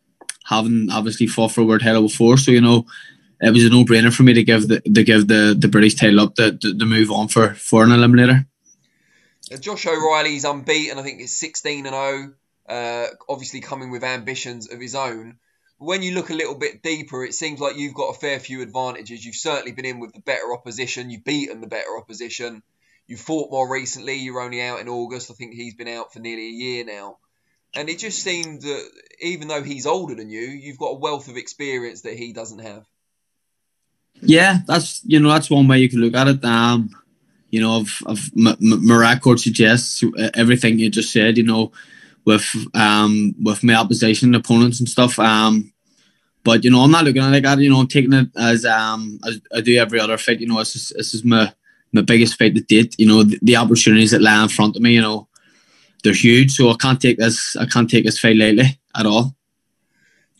having 0.44 0.88
obviously 0.90 1.26
fought 1.26 1.52
for 1.52 1.62
world 1.62 1.82
title 1.82 2.02
before, 2.02 2.38
so 2.38 2.50
you 2.50 2.62
know, 2.62 2.86
it 3.40 3.52
was 3.52 3.64
a 3.64 3.70
no 3.70 3.84
brainer 3.84 4.12
for 4.12 4.22
me 4.22 4.32
to 4.32 4.42
give 4.42 4.68
the 4.68 4.80
to 4.80 5.04
give 5.04 5.28
the, 5.28 5.54
the 5.56 5.68
British 5.68 5.96
title 5.96 6.20
up 6.20 6.34
to, 6.36 6.56
to, 6.56 6.78
to 6.78 6.84
move 6.86 7.10
on 7.10 7.28
for, 7.28 7.54
for 7.54 7.84
an 7.84 7.90
eliminator. 7.90 8.46
Josh 9.60 9.86
O'Reilly's 9.86 10.44
unbeaten. 10.44 10.98
I 10.98 11.02
think 11.02 11.20
it's 11.20 11.38
16 11.38 11.86
and 11.86 11.94
0. 11.94 12.34
Uh, 12.68 13.06
obviously 13.28 13.60
coming 13.60 13.90
with 13.90 14.04
ambitions 14.04 14.70
of 14.70 14.80
his 14.80 14.94
own. 14.94 15.38
When 15.84 16.02
you 16.02 16.14
look 16.14 16.30
a 16.30 16.34
little 16.34 16.54
bit 16.54 16.80
deeper, 16.80 17.24
it 17.24 17.34
seems 17.34 17.58
like 17.58 17.76
you've 17.76 17.94
got 17.94 18.14
a 18.14 18.18
fair 18.18 18.38
few 18.38 18.62
advantages. 18.62 19.24
You've 19.24 19.34
certainly 19.34 19.72
been 19.72 19.84
in 19.84 19.98
with 19.98 20.12
the 20.12 20.20
better 20.20 20.52
opposition. 20.52 21.10
You've 21.10 21.24
beaten 21.24 21.60
the 21.60 21.66
better 21.66 21.96
opposition. 21.98 22.62
You 23.08 23.16
fought 23.16 23.50
more 23.50 23.68
recently. 23.68 24.14
You're 24.14 24.40
only 24.40 24.62
out 24.62 24.78
in 24.78 24.88
August. 24.88 25.30
I 25.30 25.34
think 25.34 25.54
he's 25.54 25.74
been 25.74 25.88
out 25.88 26.12
for 26.12 26.20
nearly 26.20 26.46
a 26.46 26.50
year 26.50 26.84
now. 26.84 27.18
And 27.74 27.88
it 27.88 27.98
just 27.98 28.22
seemed 28.22 28.62
that 28.62 28.90
even 29.20 29.48
though 29.48 29.62
he's 29.64 29.86
older 29.86 30.14
than 30.14 30.30
you, 30.30 30.42
you've 30.42 30.78
got 30.78 30.90
a 30.90 30.98
wealth 30.98 31.26
of 31.28 31.36
experience 31.36 32.02
that 32.02 32.16
he 32.16 32.32
doesn't 32.32 32.60
have. 32.60 32.86
Yeah, 34.20 34.58
that's 34.66 35.00
you 35.04 35.18
know 35.18 35.30
that's 35.30 35.50
one 35.50 35.66
way 35.66 35.78
you 35.78 35.88
can 35.88 36.00
look 36.00 36.14
at 36.14 36.28
it. 36.28 36.44
Um, 36.44 36.90
you 37.50 37.60
know, 37.60 37.84
of 38.06 38.30
my, 38.36 38.56
my 38.60 38.96
record 38.96 39.40
suggests 39.40 40.04
everything 40.34 40.78
you 40.78 40.90
just 40.90 41.12
said. 41.12 41.38
You 41.38 41.44
know, 41.44 41.72
with 42.24 42.54
um 42.74 43.34
with 43.42 43.64
my 43.64 43.74
opposition 43.74 44.34
opponents 44.34 44.78
and 44.78 44.88
stuff. 44.88 45.18
Um, 45.18 45.71
but 46.44 46.64
you 46.64 46.70
know, 46.70 46.80
I'm 46.80 46.90
not 46.90 47.04
looking 47.04 47.22
at 47.22 47.28
it 47.28 47.32
like 47.32 47.42
that. 47.44 47.58
You 47.58 47.70
know, 47.70 47.80
I'm 47.80 47.88
taking 47.88 48.12
it 48.12 48.28
as 48.36 48.64
um 48.64 49.18
as 49.26 49.40
I 49.54 49.60
do 49.60 49.76
every 49.76 50.00
other 50.00 50.18
fight. 50.18 50.40
You 50.40 50.48
know, 50.48 50.58
this 50.58 50.76
is 50.76 50.92
this 50.96 51.14
is 51.14 51.24
my 51.24 51.52
my 51.92 52.02
biggest 52.02 52.38
fight 52.38 52.54
to 52.54 52.62
date. 52.62 52.94
You 52.98 53.06
know, 53.06 53.22
the, 53.22 53.38
the 53.42 53.56
opportunities 53.56 54.10
that 54.12 54.22
lie 54.22 54.42
in 54.42 54.48
front 54.48 54.76
of 54.76 54.82
me. 54.82 54.92
You 54.92 55.02
know, 55.02 55.28
they're 56.02 56.12
huge. 56.12 56.52
So 56.52 56.70
I 56.70 56.76
can't 56.76 57.00
take 57.00 57.18
this. 57.18 57.56
I 57.56 57.66
can't 57.66 57.88
take 57.88 58.04
this 58.04 58.18
fight 58.18 58.36
lightly 58.36 58.78
at 58.94 59.06
all 59.06 59.34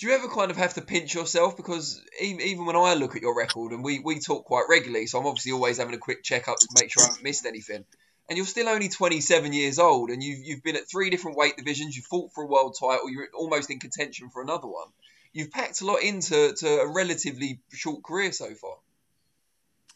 do 0.02 0.08
you 0.08 0.14
ever 0.14 0.26
kind 0.26 0.50
of 0.50 0.56
have 0.56 0.74
to 0.74 0.80
pinch 0.80 1.14
yourself 1.14 1.56
because 1.56 2.02
even 2.20 2.66
when 2.66 2.74
I 2.74 2.94
look 2.94 3.14
at 3.14 3.22
your 3.22 3.36
record 3.36 3.70
and 3.70 3.84
we, 3.84 4.00
we 4.00 4.18
talk 4.18 4.46
quite 4.46 4.64
regularly, 4.68 5.06
so 5.06 5.20
I'm 5.20 5.26
obviously 5.26 5.52
always 5.52 5.78
having 5.78 5.94
a 5.94 5.98
quick 5.98 6.24
checkup 6.24 6.58
to 6.58 6.66
make 6.74 6.90
sure 6.90 7.04
I 7.04 7.06
haven't 7.06 7.22
missed 7.22 7.46
anything. 7.46 7.84
And 8.28 8.36
you're 8.36 8.46
still 8.46 8.68
only 8.68 8.88
27 8.88 9.52
years 9.52 9.78
old, 9.78 10.10
and 10.10 10.20
you've 10.20 10.40
you've 10.40 10.62
been 10.64 10.74
at 10.74 10.90
three 10.90 11.08
different 11.08 11.36
weight 11.36 11.56
divisions. 11.56 11.96
You 11.96 12.02
fought 12.02 12.32
for 12.34 12.42
a 12.42 12.48
world 12.48 12.76
title. 12.80 13.08
You're 13.08 13.28
almost 13.32 13.70
in 13.70 13.78
contention 13.78 14.28
for 14.30 14.42
another 14.42 14.66
one. 14.66 14.88
You've 15.32 15.50
packed 15.50 15.80
a 15.80 15.86
lot 15.86 16.02
into 16.02 16.52
to 16.52 16.66
a 16.80 16.92
relatively 16.92 17.60
short 17.72 18.02
career 18.02 18.32
so 18.32 18.52
far. 18.54 18.76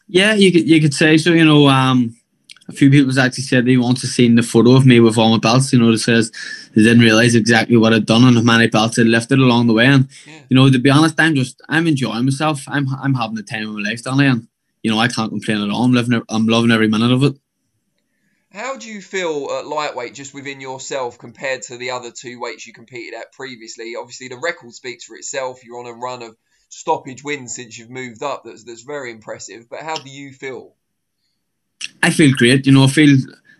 Yeah, 0.07 0.33
you 0.33 0.51
could 0.51 0.67
you 0.67 0.81
could 0.81 0.93
say 0.93 1.17
so. 1.17 1.31
You 1.31 1.45
know, 1.45 1.67
um, 1.67 2.15
a 2.69 2.71
few 2.71 2.89
people 2.89 3.17
actually 3.19 3.43
said 3.43 3.65
they 3.65 3.77
want 3.77 3.99
to 3.99 4.07
see 4.07 4.33
the 4.33 4.41
photo 4.41 4.71
of 4.71 4.85
me 4.85 4.99
with 4.99 5.17
all 5.17 5.31
my 5.31 5.37
belts. 5.37 5.71
You 5.71 5.79
know, 5.79 5.89
it 5.91 5.99
says 5.99 6.31
they 6.75 6.81
didn't 6.83 7.01
realize 7.01 7.35
exactly 7.35 7.77
what 7.77 7.93
I'd 7.93 8.05
done 8.05 8.23
and 8.23 8.35
how 8.35 8.43
many 8.43 8.67
belts 8.67 8.97
I'd 8.99 9.07
lifted 9.07 9.39
along 9.39 9.67
the 9.67 9.73
way. 9.73 9.85
And 9.85 10.09
yeah. 10.25 10.41
you 10.49 10.55
know, 10.55 10.69
to 10.69 10.79
be 10.79 10.89
honest, 10.89 11.19
I'm 11.19 11.35
just 11.35 11.61
I'm 11.69 11.87
enjoying 11.87 12.25
myself. 12.25 12.63
I'm 12.67 12.87
I'm 12.95 13.13
having 13.13 13.35
the 13.35 13.43
time 13.43 13.69
of 13.69 13.75
my 13.75 13.89
life, 13.89 14.03
Danny, 14.03 14.25
and 14.25 14.47
you 14.81 14.91
know 14.91 14.99
I 14.99 15.07
can't 15.07 15.29
complain 15.29 15.61
at 15.61 15.69
all. 15.69 15.83
I'm 15.83 15.93
living 15.93 16.21
I'm 16.29 16.47
loving 16.47 16.71
every 16.71 16.87
minute 16.87 17.11
of 17.11 17.23
it. 17.23 17.35
How 18.57 18.75
do 18.75 18.89
you 18.89 19.03
feel 19.03 19.49
at 19.51 19.67
lightweight, 19.67 20.15
just 20.15 20.33
within 20.33 20.59
yourself, 20.59 21.19
compared 21.19 21.61
to 21.63 21.77
the 21.77 21.91
other 21.91 22.09
two 22.09 22.39
weights 22.39 22.65
you 22.65 22.73
competed 22.73 23.13
at 23.13 23.31
previously? 23.31 23.93
Obviously, 23.95 24.29
the 24.29 24.39
record 24.39 24.73
speaks 24.73 25.03
for 25.03 25.15
itself. 25.15 25.63
You're 25.63 25.77
on 25.77 25.85
a 25.85 25.93
run 25.93 26.23
of 26.23 26.35
stoppage 26.69 27.23
wins 27.23 27.53
since 27.53 27.77
you've 27.77 27.91
moved 27.91 28.23
up. 28.23 28.41
That's 28.43 28.63
that's 28.63 28.81
very 28.81 29.11
impressive. 29.11 29.69
But 29.69 29.81
how 29.81 29.93
do 29.93 30.09
you 30.09 30.33
feel? 30.33 30.73
I 32.01 32.09
feel 32.09 32.33
great. 32.35 32.65
You 32.65 32.71
know, 32.71 32.85
I 32.85 32.87
feel 32.87 33.15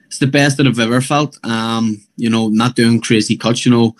it's 0.07 0.17
the 0.17 0.25
best 0.25 0.57
that 0.57 0.65
I've 0.65 0.79
ever 0.79 0.99
felt. 0.99 1.37
Um, 1.43 2.03
you 2.15 2.31
know, 2.31 2.47
not 2.47 2.75
doing 2.75 2.99
crazy 2.99 3.37
cuts. 3.37 3.67
You 3.67 3.73
know, 3.73 3.95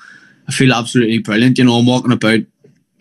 I 0.48 0.52
feel 0.52 0.74
absolutely 0.74 1.20
brilliant. 1.20 1.60
You 1.60 1.66
know, 1.66 1.76
I'm 1.76 1.86
walking 1.86 2.12
about 2.12 2.40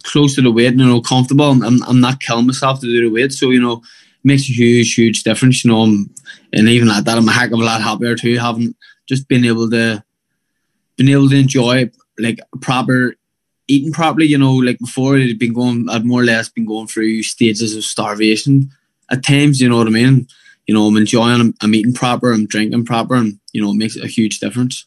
close 0.03 0.35
to 0.35 0.43
the 0.43 0.53
weight. 0.53 0.75
You 0.75 0.85
know, 0.85 1.01
comfortable. 1.01 1.51
I'm 1.51 1.83
I'm 1.83 2.01
not 2.01 2.21
killing 2.21 2.47
myself 2.47 2.79
to 2.81 2.87
do 2.87 3.09
the 3.09 3.15
weight. 3.15 3.33
So 3.33 3.49
you 3.49 3.63
know, 3.63 3.83
makes 4.23 4.43
a 4.51 4.53
huge 4.53 4.93
huge 4.93 5.23
difference. 5.23 5.65
You 5.65 5.71
know, 5.71 5.81
I'm, 5.81 6.11
and 6.53 6.69
even 6.69 6.89
like 6.89 7.05
that, 7.05 7.19
I'm 7.19 7.29
a 7.29 7.33
heck 7.33 7.53
of 7.53 7.61
a 7.61 7.65
lot 7.65 7.83
happier 7.83 8.17
too. 8.17 8.39
Having 8.39 8.75
just 9.07 9.29
been 9.29 9.45
able 9.45 9.71
to, 9.71 10.03
been 10.97 11.09
able 11.09 11.29
to 11.29 11.37
enjoy 11.37 11.91
like 12.19 12.41
proper 12.61 13.15
eating 13.69 13.93
properly. 13.93 14.27
You 14.27 14.39
know, 14.39 14.55
like 14.55 14.79
before 14.79 15.17
it 15.17 15.29
had 15.29 15.39
been 15.39 15.53
going, 15.53 15.89
I'd 15.89 16.05
more 16.05 16.23
or 16.23 16.25
less 16.25 16.49
been 16.49 16.67
going 16.67 16.87
through 16.87 17.23
stages 17.23 17.77
of 17.77 17.85
starvation 17.85 18.71
at 19.11 19.25
times. 19.25 19.61
You 19.61 19.69
know 19.69 19.79
what 19.79 19.87
I 19.87 19.91
mean? 19.91 20.27
you 20.67 20.75
know, 20.75 20.87
I'm 20.87 20.97
enjoying, 20.97 21.55
I'm, 21.61 21.75
eating 21.75 21.95
proper, 21.95 22.33
I'm 22.33 22.47
drinking 22.47 22.85
proper, 22.85 23.15
and 23.15 23.39
you 23.53 23.63
know, 23.63 23.71
it 23.71 23.77
makes 23.77 23.97
a 23.97 24.07
huge 24.07 24.41
difference. 24.41 24.87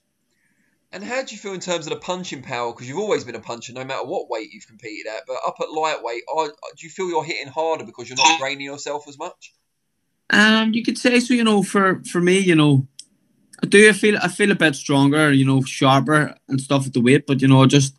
And 0.91 1.04
how 1.04 1.23
do 1.23 1.34
you 1.34 1.39
feel 1.39 1.54
in 1.54 1.60
terms 1.60 1.86
of 1.86 1.93
the 1.93 1.99
punching 1.99 2.41
power? 2.41 2.73
Because 2.73 2.89
you've 2.89 2.97
always 2.97 3.23
been 3.23 3.36
a 3.36 3.39
puncher, 3.39 3.73
no 3.73 3.86
matter 3.86 4.06
what 4.06 4.30
weight 4.30 4.52
you've 4.52 4.67
competed 4.67 5.06
at. 5.08 5.21
But 5.28 5.38
up 5.45 5.58
at 5.62 5.71
lightweight, 5.71 6.23
are, 6.36 6.47
do 6.47 6.54
you 6.80 6.89
feel 6.89 7.10
you're 7.10 7.23
hitting 7.23 7.52
harder 7.52 7.86
because 7.86 8.10
you're 8.10 8.17
not 8.17 8.39
draining 8.39 8.65
yourself 8.65 9.08
as 9.08 9.17
much? 9.17 9.54
Um, 10.29 10.73
you 10.73 10.83
could 10.83 10.97
say 10.97 11.19
so. 11.19 11.33
You 11.33 11.43
know, 11.43 11.63
for 11.63 12.01
for 12.03 12.21
me, 12.21 12.39
you 12.39 12.55
know, 12.55 12.87
I 13.63 13.67
do. 13.67 13.89
I 13.89 13.93
feel 13.93 14.17
I 14.17 14.27
feel 14.27 14.51
a 14.51 14.55
bit 14.55 14.75
stronger. 14.75 15.31
You 15.31 15.45
know, 15.45 15.61
sharper 15.61 16.35
and 16.47 16.61
stuff 16.61 16.87
at 16.87 16.93
the 16.93 17.01
weight. 17.01 17.25
But 17.27 17.41
you 17.41 17.47
know, 17.47 17.65
just 17.65 17.95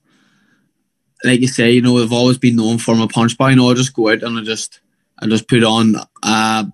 like 1.24 1.40
you 1.40 1.48
say, 1.48 1.72
you 1.72 1.82
know, 1.82 1.98
I've 1.98 2.12
always 2.12 2.38
been 2.38 2.56
known 2.56 2.78
for 2.78 2.94
my 2.94 3.06
punch 3.06 3.36
by. 3.36 3.50
You 3.50 3.56
know, 3.56 3.70
I 3.70 3.74
just 3.74 3.94
go 3.94 4.10
out 4.10 4.22
and 4.22 4.38
I 4.38 4.42
just 4.42 4.80
I 5.18 5.26
just 5.26 5.48
put 5.48 5.64
on. 5.64 5.96
Uh, 6.22 6.64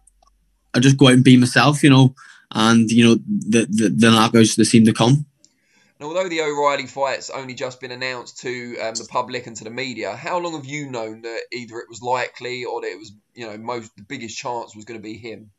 I 0.75 0.81
just 0.81 0.99
go 0.99 1.09
out 1.09 1.15
and 1.15 1.25
be 1.25 1.37
myself. 1.37 1.83
You 1.83 1.91
know, 1.91 2.15
and 2.53 2.91
you 2.91 3.05
know 3.05 3.15
the 3.15 3.67
the, 3.67 3.89
the 3.89 4.07
knockouts 4.09 4.57
they 4.57 4.65
seem 4.65 4.85
to 4.85 4.93
come. 4.93 5.27
And 5.99 6.07
although 6.07 6.29
the 6.29 6.43
O'Reilly 6.43 6.87
fight's 6.87 7.31
only 7.31 7.55
just 7.55 7.81
been 7.81 7.91
announced 7.91 8.39
to 8.41 8.77
um, 8.79 8.95
the 8.95 9.07
public 9.09 9.47
and 9.47 9.57
to 9.57 9.65
the 9.65 9.71
media, 9.71 10.15
how 10.15 10.39
long 10.39 10.55
have 10.55 10.67
you 10.67 10.91
known 10.91 11.23
that 11.23 11.41
either 11.53 11.79
it 11.79 11.89
was 11.89 12.03
likely 12.03 12.65
or 12.65 12.83
that 12.83 12.89
it 12.89 12.99
was, 12.99 13.13
you 13.35 13.47
know, 13.47 13.57
most 13.57 13.97
the 13.97 14.03
biggest 14.03 14.37
chance 14.37 14.77
was 14.77 14.85
going 14.85 14.99
to 14.99 15.03
be 15.03 15.17
him? 15.17 15.51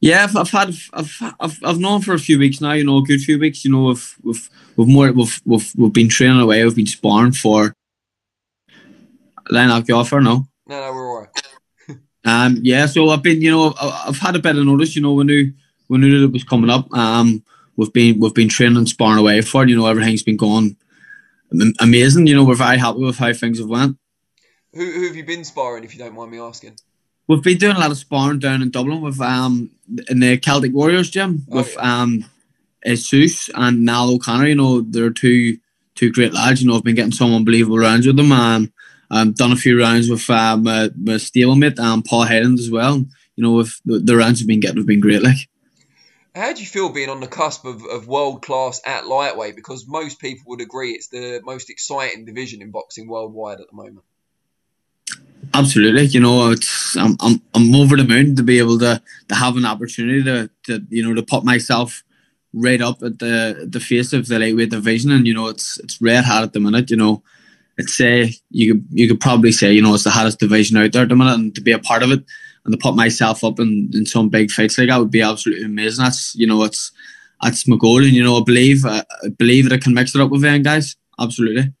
Yeah, 0.00 0.24
I've, 0.24 0.36
I've 0.36 0.50
had 0.50 0.74
I've, 0.92 1.34
I've 1.40 1.58
I've 1.64 1.78
known 1.78 2.02
for 2.02 2.14
a 2.14 2.18
few 2.18 2.38
weeks 2.38 2.60
now. 2.60 2.72
You 2.72 2.84
know, 2.84 2.98
a 2.98 3.02
good 3.02 3.20
few 3.20 3.38
weeks. 3.38 3.64
You 3.64 3.72
know, 3.72 3.84
we've 3.84 4.16
we've 4.22 4.50
we've 4.76 4.88
more 4.88 5.12
we've 5.12 5.40
we've, 5.44 5.72
we've 5.76 5.92
been 5.92 6.08
training 6.08 6.40
away. 6.40 6.62
We've 6.64 6.76
been 6.76 6.86
sparring 6.86 7.32
for. 7.32 7.74
Line 9.50 9.70
out 9.70 9.88
you 9.88 9.94
offer 9.94 10.20
no. 10.20 10.46
No, 10.66 10.80
no, 10.80 10.92
we're 10.92 11.08
all 11.08 11.20
right. 11.20 11.98
um, 12.24 12.58
yeah, 12.62 12.86
so 12.86 13.10
I've 13.10 13.22
been, 13.22 13.42
you 13.42 13.50
know, 13.50 13.74
I've 13.80 14.18
had 14.18 14.36
a 14.36 14.38
bit 14.38 14.56
of 14.56 14.64
notice. 14.64 14.96
You 14.96 15.02
know, 15.02 15.12
we 15.12 15.24
knew 15.24 15.52
we 15.88 15.98
knew 15.98 16.18
that 16.20 16.26
it 16.26 16.32
was 16.32 16.44
coming 16.44 16.70
up. 16.70 16.92
Um, 16.94 17.42
we've 17.76 17.92
been 17.92 18.20
we've 18.20 18.34
been 18.34 18.48
training 18.48 18.76
and 18.76 18.88
sparring 18.88 19.18
away 19.18 19.40
for 19.40 19.62
it. 19.62 19.68
You 19.68 19.76
know, 19.76 19.86
everything's 19.86 20.22
been 20.22 20.36
going 20.36 20.76
amazing. 21.80 22.26
You 22.26 22.36
know, 22.36 22.44
we're 22.44 22.54
very 22.54 22.78
happy 22.78 23.00
with 23.00 23.18
how 23.18 23.32
things 23.32 23.58
have 23.58 23.68
went. 23.68 23.96
Who, 24.72 24.84
who 24.84 25.06
have 25.06 25.16
you 25.16 25.24
been 25.24 25.44
sparring, 25.44 25.84
if 25.84 25.94
you 25.94 26.00
don't 26.00 26.14
mind 26.14 26.32
me 26.32 26.40
asking? 26.40 26.76
We've 27.26 27.42
been 27.42 27.58
doing 27.58 27.76
a 27.76 27.78
lot 27.78 27.90
of 27.90 27.96
sparring 27.96 28.40
down 28.40 28.60
in 28.62 28.70
Dublin 28.70 29.00
with 29.00 29.20
um 29.20 29.70
in 30.08 30.20
the 30.20 30.36
Celtic 30.38 30.74
Warriors 30.74 31.10
gym 31.10 31.46
oh, 31.50 31.56
with 31.56 31.74
yeah. 31.74 32.02
um 32.02 32.24
Jesus 32.84 33.50
and 33.54 33.84
Niall 33.84 34.14
O'Connor. 34.14 34.46
You 34.46 34.56
know, 34.56 34.80
they're 34.82 35.10
two 35.10 35.58
two 35.94 36.12
great 36.12 36.34
lads. 36.34 36.62
You 36.62 36.68
know, 36.68 36.76
I've 36.76 36.84
been 36.84 36.96
getting 36.96 37.12
some 37.12 37.34
unbelievable 37.34 37.78
rounds 37.78 38.06
with 38.06 38.16
them. 38.16 38.32
Um, 38.32 38.72
I've 39.10 39.34
done 39.34 39.52
a 39.52 39.56
few 39.56 39.78
rounds 39.78 40.10
with 40.10 40.28
uh, 40.28 40.56
my, 40.56 40.90
my 40.96 41.14
stablemate 41.14 41.78
um, 41.78 42.02
Paul 42.02 42.24
Hyland 42.24 42.58
as 42.58 42.70
well. 42.70 42.96
You 43.36 43.42
know, 43.42 43.52
with 43.52 43.80
the, 43.84 44.00
the 44.00 44.16
rounds 44.16 44.40
we've 44.40 44.48
been 44.48 44.60
getting 44.60 44.78
have 44.78 44.86
been 44.86 45.00
great. 45.00 45.22
Like, 45.22 45.48
how 46.34 46.52
do 46.52 46.60
you 46.60 46.66
feel 46.66 46.88
being 46.88 47.10
on 47.10 47.20
the 47.20 47.26
cusp 47.26 47.64
of, 47.64 47.84
of 47.84 48.08
world 48.08 48.42
class 48.42 48.80
at 48.84 49.06
lightweight? 49.06 49.54
Because 49.54 49.86
most 49.86 50.18
people 50.18 50.44
would 50.48 50.60
agree 50.60 50.92
it's 50.92 51.08
the 51.08 51.40
most 51.44 51.70
exciting 51.70 52.24
division 52.24 52.60
in 52.60 52.70
boxing 52.70 53.06
worldwide 53.06 53.60
at 53.60 53.68
the 53.70 53.76
moment. 53.76 54.04
Absolutely, 55.52 56.06
you 56.06 56.18
know, 56.18 56.52
I'm 56.96 57.16
I'm 57.20 57.42
I'm 57.54 57.74
over 57.76 57.96
the 57.96 58.04
moon 58.04 58.34
to 58.36 58.42
be 58.42 58.58
able 58.58 58.78
to 58.80 59.00
to 59.28 59.34
have 59.34 59.56
an 59.56 59.64
opportunity 59.64 60.24
to 60.24 60.50
to 60.64 60.84
you 60.88 61.06
know 61.06 61.14
to 61.14 61.22
put 61.22 61.44
myself 61.44 62.02
right 62.52 62.80
up 62.80 63.02
at 63.02 63.20
the 63.20 63.68
the 63.70 63.78
face 63.78 64.12
of 64.12 64.26
the 64.26 64.38
lightweight 64.38 64.70
division, 64.70 65.12
and 65.12 65.26
you 65.26 65.34
know 65.34 65.46
it's 65.46 65.78
it's 65.78 66.02
red 66.02 66.24
hot 66.24 66.42
at 66.42 66.52
the 66.54 66.60
minute. 66.60 66.90
You 66.90 66.96
know, 66.96 67.22
it's 67.78 67.94
say 67.94 68.34
you 68.50 68.74
could 68.74 68.86
you 68.90 69.06
could 69.06 69.20
probably 69.20 69.52
say 69.52 69.72
you 69.72 69.82
know 69.82 69.94
it's 69.94 70.04
the 70.04 70.10
hottest 70.10 70.40
division 70.40 70.76
out 70.78 70.90
there 70.90 71.02
at 71.02 71.08
the 71.08 71.14
minute, 71.14 71.34
and 71.34 71.54
to 71.54 71.60
be 71.60 71.72
a 71.72 71.78
part 71.78 72.02
of 72.02 72.10
it 72.10 72.24
and 72.64 72.72
to 72.72 72.78
put 72.78 72.94
myself 72.94 73.44
up 73.44 73.60
in, 73.60 73.90
in 73.92 74.06
some 74.06 74.28
big 74.28 74.50
fights 74.50 74.78
like 74.78 74.88
that 74.88 74.98
would 74.98 75.10
be 75.10 75.22
absolutely 75.22 75.64
amazing. 75.64 76.04
That's 76.04 76.34
you 76.34 76.46
know 76.46 76.62
it's 76.64 76.92
that's 77.42 77.68
my 77.68 77.76
goal, 77.76 78.04
and 78.04 78.12
you 78.12 78.24
know 78.24 78.38
I 78.38 78.42
believe 78.44 78.84
I 78.84 79.04
believe 79.38 79.68
that 79.68 79.74
I 79.74 79.78
can 79.78 79.94
mix 79.94 80.14
it 80.14 80.20
up 80.20 80.30
with 80.30 80.42
them 80.42 80.62
guys. 80.62 80.96
Absolutely. 81.18 81.72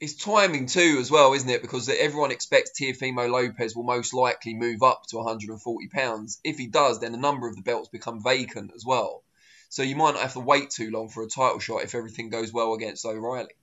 It's 0.00 0.16
timing 0.16 0.66
too, 0.66 0.98
as 1.00 1.12
well, 1.12 1.32
isn't 1.32 1.48
it? 1.48 1.62
Because 1.62 1.88
everyone 1.88 2.32
expects 2.32 2.72
Teofimo 2.72 3.30
Lopez 3.30 3.76
will 3.76 3.84
most 3.84 4.12
likely 4.12 4.52
move 4.52 4.82
up 4.82 5.04
to 5.10 5.18
140 5.18 5.88
pounds. 5.88 6.40
If 6.42 6.58
he 6.58 6.66
does, 6.66 6.98
then 6.98 7.14
a 7.14 7.18
number 7.18 7.48
of 7.48 7.54
the 7.54 7.62
belts 7.62 7.88
become 7.88 8.20
vacant 8.20 8.72
as 8.74 8.84
well. 8.84 9.22
So 9.68 9.82
you 9.84 9.94
might 9.94 10.14
not 10.14 10.22
have 10.22 10.32
to 10.32 10.40
wait 10.40 10.70
too 10.70 10.90
long 10.90 11.08
for 11.08 11.22
a 11.22 11.28
title 11.28 11.60
shot 11.60 11.84
if 11.84 11.94
everything 11.94 12.30
goes 12.30 12.52
well 12.52 12.74
against 12.74 13.06
O'Reilly. 13.06 13.54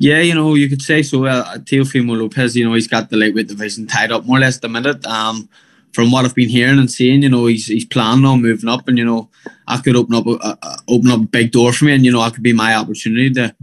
Yeah, 0.00 0.20
you 0.20 0.34
know, 0.34 0.54
you 0.54 0.70
could 0.70 0.80
say 0.80 1.02
so. 1.02 1.26
Uh, 1.26 1.58
Teofimo 1.58 2.18
Lopez, 2.18 2.56
you 2.56 2.66
know, 2.66 2.72
he's 2.72 2.88
got 2.88 3.10
the 3.10 3.18
lightweight 3.18 3.48
division 3.48 3.86
tied 3.86 4.10
up 4.10 4.24
more 4.24 4.38
or 4.38 4.40
less 4.40 4.58
the 4.58 4.66
minute. 4.66 5.04
Um, 5.04 5.50
from 5.92 6.10
what 6.10 6.24
I've 6.24 6.34
been 6.34 6.48
hearing 6.48 6.78
and 6.78 6.90
seeing, 6.90 7.22
you 7.22 7.28
know, 7.28 7.44
he's 7.44 7.66
he's 7.66 7.84
planning 7.84 8.24
on 8.24 8.40
moving 8.40 8.70
up, 8.70 8.88
and 8.88 8.96
you 8.96 9.04
know, 9.04 9.28
I 9.68 9.76
could 9.76 9.96
open 9.96 10.14
up 10.14 10.26
a, 10.26 10.30
a 10.40 10.76
open 10.88 11.10
up 11.10 11.20
a 11.20 11.26
big 11.26 11.52
door 11.52 11.74
for 11.74 11.84
me, 11.84 11.92
and 11.94 12.02
you 12.02 12.12
know, 12.12 12.22
I 12.22 12.30
could 12.30 12.42
be 12.42 12.54
my 12.54 12.74
opportunity 12.74 13.28
to 13.34 13.54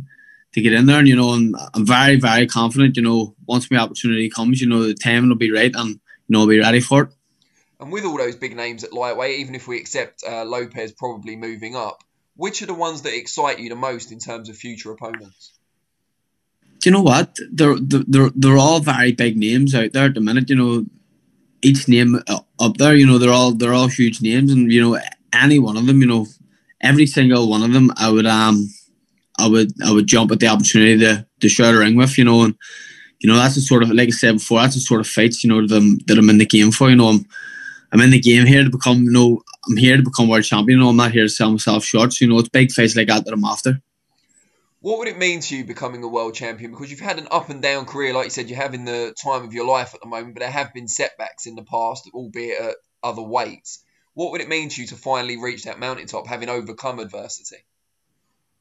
to 0.53 0.61
get 0.61 0.73
in 0.73 0.85
there, 0.85 0.99
and 0.99 1.07
you 1.07 1.15
know, 1.15 1.33
and 1.33 1.55
I'm 1.73 1.87
very 1.87 2.17
very 2.17 2.45
confident. 2.45 2.97
You 2.97 3.01
know, 3.01 3.33
once 3.47 3.71
my 3.71 3.77
opportunity 3.77 4.29
comes, 4.29 4.61
you 4.61 4.69
know, 4.69 4.83
the 4.83 4.93
timing 4.93 5.29
will 5.29 5.37
be 5.37 5.51
right, 5.51 5.73
and 5.73 5.89
you 5.89 5.99
know, 6.29 6.41
I'll 6.41 6.47
be 6.47 6.59
ready 6.59 6.81
for 6.81 7.05
it. 7.05 7.09
And 7.79 7.91
with 7.91 8.05
all 8.05 8.17
those 8.17 8.35
big 8.35 8.55
names 8.55 8.83
at 8.83 8.93
lightweight, 8.93 9.39
even 9.39 9.55
if 9.55 9.67
we 9.67 9.79
accept 9.79 10.23
uh, 10.23 10.45
Lopez 10.45 10.91
probably 10.91 11.35
moving 11.35 11.75
up, 11.75 12.03
which 12.35 12.61
are 12.61 12.67
the 12.67 12.75
ones 12.75 13.01
that 13.01 13.17
excite 13.17 13.57
you 13.57 13.69
the 13.69 13.75
most 13.75 14.11
in 14.11 14.19
terms 14.19 14.49
of 14.49 14.55
future 14.55 14.91
opponents? 14.91 15.56
Do 16.79 16.89
you 16.89 16.91
know 16.91 17.01
what? 17.01 17.37
They're 17.51 17.77
they're 17.79 18.29
they're 18.35 18.57
all 18.57 18.79
very 18.79 19.11
big 19.11 19.37
names 19.37 19.73
out 19.73 19.93
there 19.93 20.05
at 20.05 20.13
the 20.13 20.21
minute. 20.21 20.49
You 20.49 20.55
know, 20.55 20.85
each 21.61 21.87
name 21.87 22.21
up 22.59 22.77
there, 22.77 22.95
you 22.95 23.05
know, 23.05 23.17
they're 23.17 23.31
all 23.31 23.51
they're 23.51 23.73
all 23.73 23.87
huge 23.87 24.21
names, 24.21 24.51
and 24.51 24.71
you 24.71 24.81
know, 24.81 24.99
any 25.33 25.59
one 25.59 25.77
of 25.77 25.85
them, 25.87 26.01
you 26.01 26.07
know, 26.07 26.27
every 26.81 27.07
single 27.07 27.49
one 27.49 27.63
of 27.63 27.73
them, 27.73 27.91
I 27.97 28.09
would 28.09 28.25
um, 28.25 28.69
I 29.39 29.47
would 29.47 29.73
I 29.83 29.91
would 29.91 30.07
jump 30.07 30.31
at 30.31 30.39
the 30.39 30.47
opportunity 30.47 30.99
to 30.99 31.25
to 31.41 31.49
share 31.49 31.75
a 31.75 31.79
ring 31.79 31.95
with, 31.95 32.17
you 32.17 32.23
know, 32.23 32.43
and 32.43 32.55
you 33.19 33.29
know 33.29 33.35
that's 33.35 33.55
the 33.55 33.61
sort 33.61 33.83
of 33.83 33.89
like 33.89 34.09
I 34.09 34.11
said 34.11 34.33
before, 34.33 34.61
that's 34.61 34.75
the 34.75 34.81
sort 34.81 35.01
of 35.01 35.07
fights, 35.07 35.43
you 35.43 35.49
know, 35.49 35.65
that 35.65 36.03
that 36.07 36.17
I'm 36.17 36.29
in 36.29 36.37
the 36.37 36.45
game 36.45 36.71
for. 36.71 36.89
You 36.89 36.95
know, 36.95 37.09
I'm 37.09 37.25
I'm 37.91 38.01
in 38.01 38.11
the 38.11 38.19
game 38.19 38.45
here 38.45 38.63
to 38.63 38.69
become, 38.69 39.03
you 39.03 39.11
know, 39.11 39.41
I'm 39.69 39.77
here 39.77 39.97
to 39.97 40.03
become 40.03 40.27
world 40.27 40.43
champion. 40.43 40.79
You 40.79 40.83
know, 40.83 40.89
I'm 40.89 40.97
not 40.97 41.11
here 41.11 41.23
to 41.23 41.29
sell 41.29 41.51
myself 41.51 41.83
short. 41.83 42.13
So, 42.13 42.25
you 42.25 42.31
know, 42.31 42.39
it's 42.39 42.49
big 42.49 42.71
fights 42.71 42.95
like 42.95 43.07
that 43.07 43.25
that 43.25 43.33
I'm 43.33 43.45
after. 43.45 43.81
What 44.87 44.99
would 44.99 45.09
it 45.09 45.17
mean 45.17 45.41
to 45.41 45.57
you 45.57 45.65
becoming 45.65 46.01
a 46.01 46.07
world 46.07 46.33
champion? 46.33 46.71
Because 46.71 46.89
you've 46.89 47.01
had 47.01 47.19
an 47.19 47.27
up 47.29 47.49
and 47.49 47.61
down 47.61 47.83
career, 47.83 48.13
like 48.13 48.23
you 48.23 48.29
said, 48.29 48.49
you're 48.49 48.57
having 48.57 48.85
the 48.85 49.13
time 49.21 49.43
of 49.43 49.53
your 49.53 49.67
life 49.67 49.93
at 49.93 49.99
the 49.99 50.07
moment, 50.07 50.33
but 50.33 50.39
there 50.39 50.49
have 50.49 50.73
been 50.73 50.87
setbacks 50.87 51.45
in 51.45 51.55
the 51.55 51.63
past, 51.63 52.09
albeit 52.13 52.61
at 52.61 52.75
other 53.03 53.21
weights. 53.21 53.83
What 54.13 54.31
would 54.31 54.39
it 54.39 54.47
mean 54.47 54.69
to 54.69 54.81
you 54.81 54.87
to 54.87 54.95
finally 54.95 55.35
reach 55.35 55.65
that 55.65 55.77
mountaintop, 55.77 56.25
having 56.25 56.47
overcome 56.47 56.99
adversity? 56.99 57.65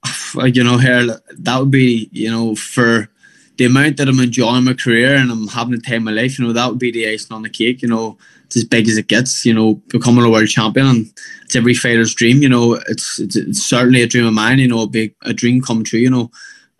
You 0.35 0.65
know, 0.65 0.79
here 0.79 1.21
that 1.31 1.61
would 1.61 1.71
be, 1.71 2.09
you 2.11 2.33
know, 2.33 2.57
for 2.57 3.09
the 3.57 3.67
amount 3.67 3.99
that 3.99 4.09
I'm 4.09 4.19
enjoying 4.19 4.65
my 4.65 4.75
career 4.75 5.15
and 5.15 5.31
I'm 5.31 5.47
having 5.47 5.77
the 5.77 5.81
time 5.81 6.09
of 6.09 6.15
my 6.15 6.23
life, 6.23 6.41
you 6.41 6.45
know, 6.45 6.53
that 6.53 6.69
would 6.69 6.81
be 6.81 6.91
the 6.91 7.09
icing 7.09 7.37
on 7.37 7.43
the 7.43 7.51
cake. 7.51 7.83
You 7.83 7.89
know, 7.89 8.19
it's 8.47 8.57
as 8.57 8.65
big 8.65 8.89
as 8.89 8.97
it 8.97 9.09
gets. 9.09 9.45
You 9.45 9.55
know, 9.55 9.75
becoming 9.89 10.25
a 10.25 10.31
world 10.31 10.49
champion, 10.49 10.87
and 10.87 11.13
it's 11.43 11.57
every 11.57 11.75
fighter's 11.75 12.15
dream. 12.15 12.43
You 12.43 12.49
know, 12.49 12.75
it's 12.89 13.19
it's, 13.19 13.37
it's 13.37 13.63
certainly 13.63 14.03
a 14.03 14.07
dream 14.07 14.27
of 14.27 14.33
mine. 14.33 14.59
You 14.59 14.69
know, 14.69 14.83
a 14.83 14.89
big 14.89 15.15
a 15.23 15.33
dream 15.33 15.61
come 15.61 15.85
true. 15.85 16.01
You 16.01 16.11
know, 16.11 16.31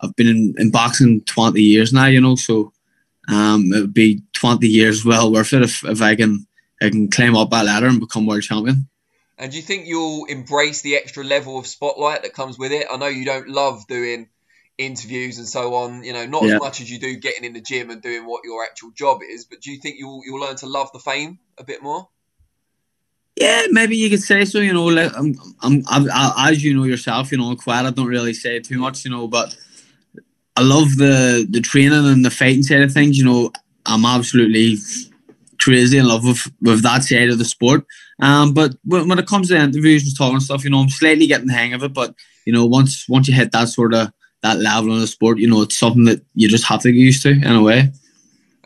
I've 0.01 0.15
been 0.15 0.27
in, 0.27 0.55
in 0.57 0.71
boxing 0.71 1.21
twenty 1.21 1.61
years 1.61 1.93
now. 1.93 2.05
You 2.05 2.21
know, 2.21 2.35
so 2.35 2.73
um, 3.27 3.71
it 3.73 3.81
would 3.81 3.93
be 3.93 4.21
twenty 4.33 4.67
years 4.67 5.05
well 5.05 5.31
worth 5.31 5.53
it 5.53 5.61
if, 5.61 5.83
if 5.83 6.01
I 6.01 6.15
can 6.15 6.47
I 6.81 6.89
can 6.89 7.09
climb 7.09 7.35
up 7.35 7.49
that 7.51 7.65
ladder 7.65 7.87
and 7.87 7.99
become 7.99 8.25
world 8.25 8.43
champion. 8.43 8.89
And 9.37 9.51
do 9.51 9.57
you 9.57 9.63
think 9.63 9.85
you'll 9.85 10.25
embrace 10.25 10.81
the 10.81 10.95
extra 10.95 11.23
level 11.23 11.59
of 11.59 11.67
spotlight 11.67 12.23
that 12.23 12.33
comes 12.33 12.57
with 12.57 12.71
it? 12.71 12.87
I 12.89 12.97
know 12.97 13.07
you 13.07 13.23
don't 13.23 13.47
love 13.47 13.85
doing 13.87 14.29
interviews 14.77 15.37
and 15.37 15.47
so 15.47 15.75
on. 15.75 16.03
You 16.03 16.13
know, 16.13 16.25
not 16.25 16.43
yeah. 16.43 16.55
as 16.55 16.59
much 16.59 16.81
as 16.81 16.91
you 16.91 16.99
do 16.99 17.15
getting 17.17 17.43
in 17.43 17.53
the 17.53 17.61
gym 17.61 17.89
and 17.89 18.01
doing 18.01 18.25
what 18.25 18.41
your 18.43 18.63
actual 18.63 18.91
job 18.91 19.21
is. 19.27 19.45
But 19.45 19.61
do 19.61 19.71
you 19.71 19.79
think 19.79 19.97
you'll 19.97 20.21
you'll 20.25 20.39
learn 20.39 20.55
to 20.57 20.67
love 20.67 20.91
the 20.93 20.99
fame 20.99 21.39
a 21.57 21.63
bit 21.63 21.81
more? 21.81 22.09
Yeah, 23.35 23.67
maybe 23.69 23.95
you 23.95 24.09
could 24.09 24.21
say 24.21 24.45
so. 24.45 24.59
You 24.59 24.73
know, 24.73 24.85
like 24.85 25.15
I'm, 25.15 25.35
I'm, 25.61 25.83
I'm 25.87 26.07
as 26.49 26.63
you 26.63 26.75
know 26.75 26.85
yourself. 26.85 27.31
You 27.31 27.37
know, 27.37 27.55
quite 27.55 27.85
I 27.85 27.91
don't 27.91 28.07
really 28.07 28.33
say 28.33 28.59
too 28.59 28.79
much. 28.79 29.05
You 29.05 29.11
know, 29.11 29.27
but 29.27 29.55
I 30.55 30.61
love 30.61 30.97
the 30.97 31.45
the 31.49 31.61
training 31.61 32.05
and 32.05 32.25
the 32.25 32.31
fighting 32.31 32.63
side 32.63 32.81
of 32.81 32.91
things. 32.91 33.17
You 33.17 33.25
know, 33.25 33.51
I'm 33.85 34.05
absolutely 34.05 34.77
crazy 35.59 35.97
in 35.97 36.07
love 36.07 36.25
with 36.25 36.51
with 36.61 36.81
that 36.83 37.03
side 37.03 37.29
of 37.29 37.37
the 37.37 37.45
sport. 37.45 37.85
Um, 38.19 38.53
but 38.53 38.73
when, 38.83 39.07
when 39.07 39.19
it 39.19 39.27
comes 39.27 39.49
to 39.49 39.57
interviews 39.57 40.03
and 40.03 40.17
talking 40.17 40.39
stuff, 40.39 40.63
you 40.63 40.71
know, 40.71 40.79
I'm 40.79 40.89
slightly 40.89 41.27
getting 41.27 41.47
the 41.47 41.53
hang 41.53 41.73
of 41.73 41.83
it. 41.83 41.93
But 41.93 42.15
you 42.45 42.53
know, 42.53 42.65
once 42.65 43.07
once 43.07 43.27
you 43.27 43.35
hit 43.35 43.51
that 43.51 43.69
sort 43.69 43.93
of 43.93 44.11
that 44.41 44.59
level 44.59 44.93
in 44.93 44.99
the 44.99 45.07
sport, 45.07 45.39
you 45.39 45.49
know, 45.49 45.61
it's 45.61 45.77
something 45.77 46.05
that 46.05 46.21
you 46.35 46.47
just 46.47 46.65
have 46.65 46.81
to 46.81 46.91
get 46.91 46.99
used 46.99 47.23
to 47.23 47.31
in 47.31 47.43
a 47.43 47.61
way. 47.61 47.91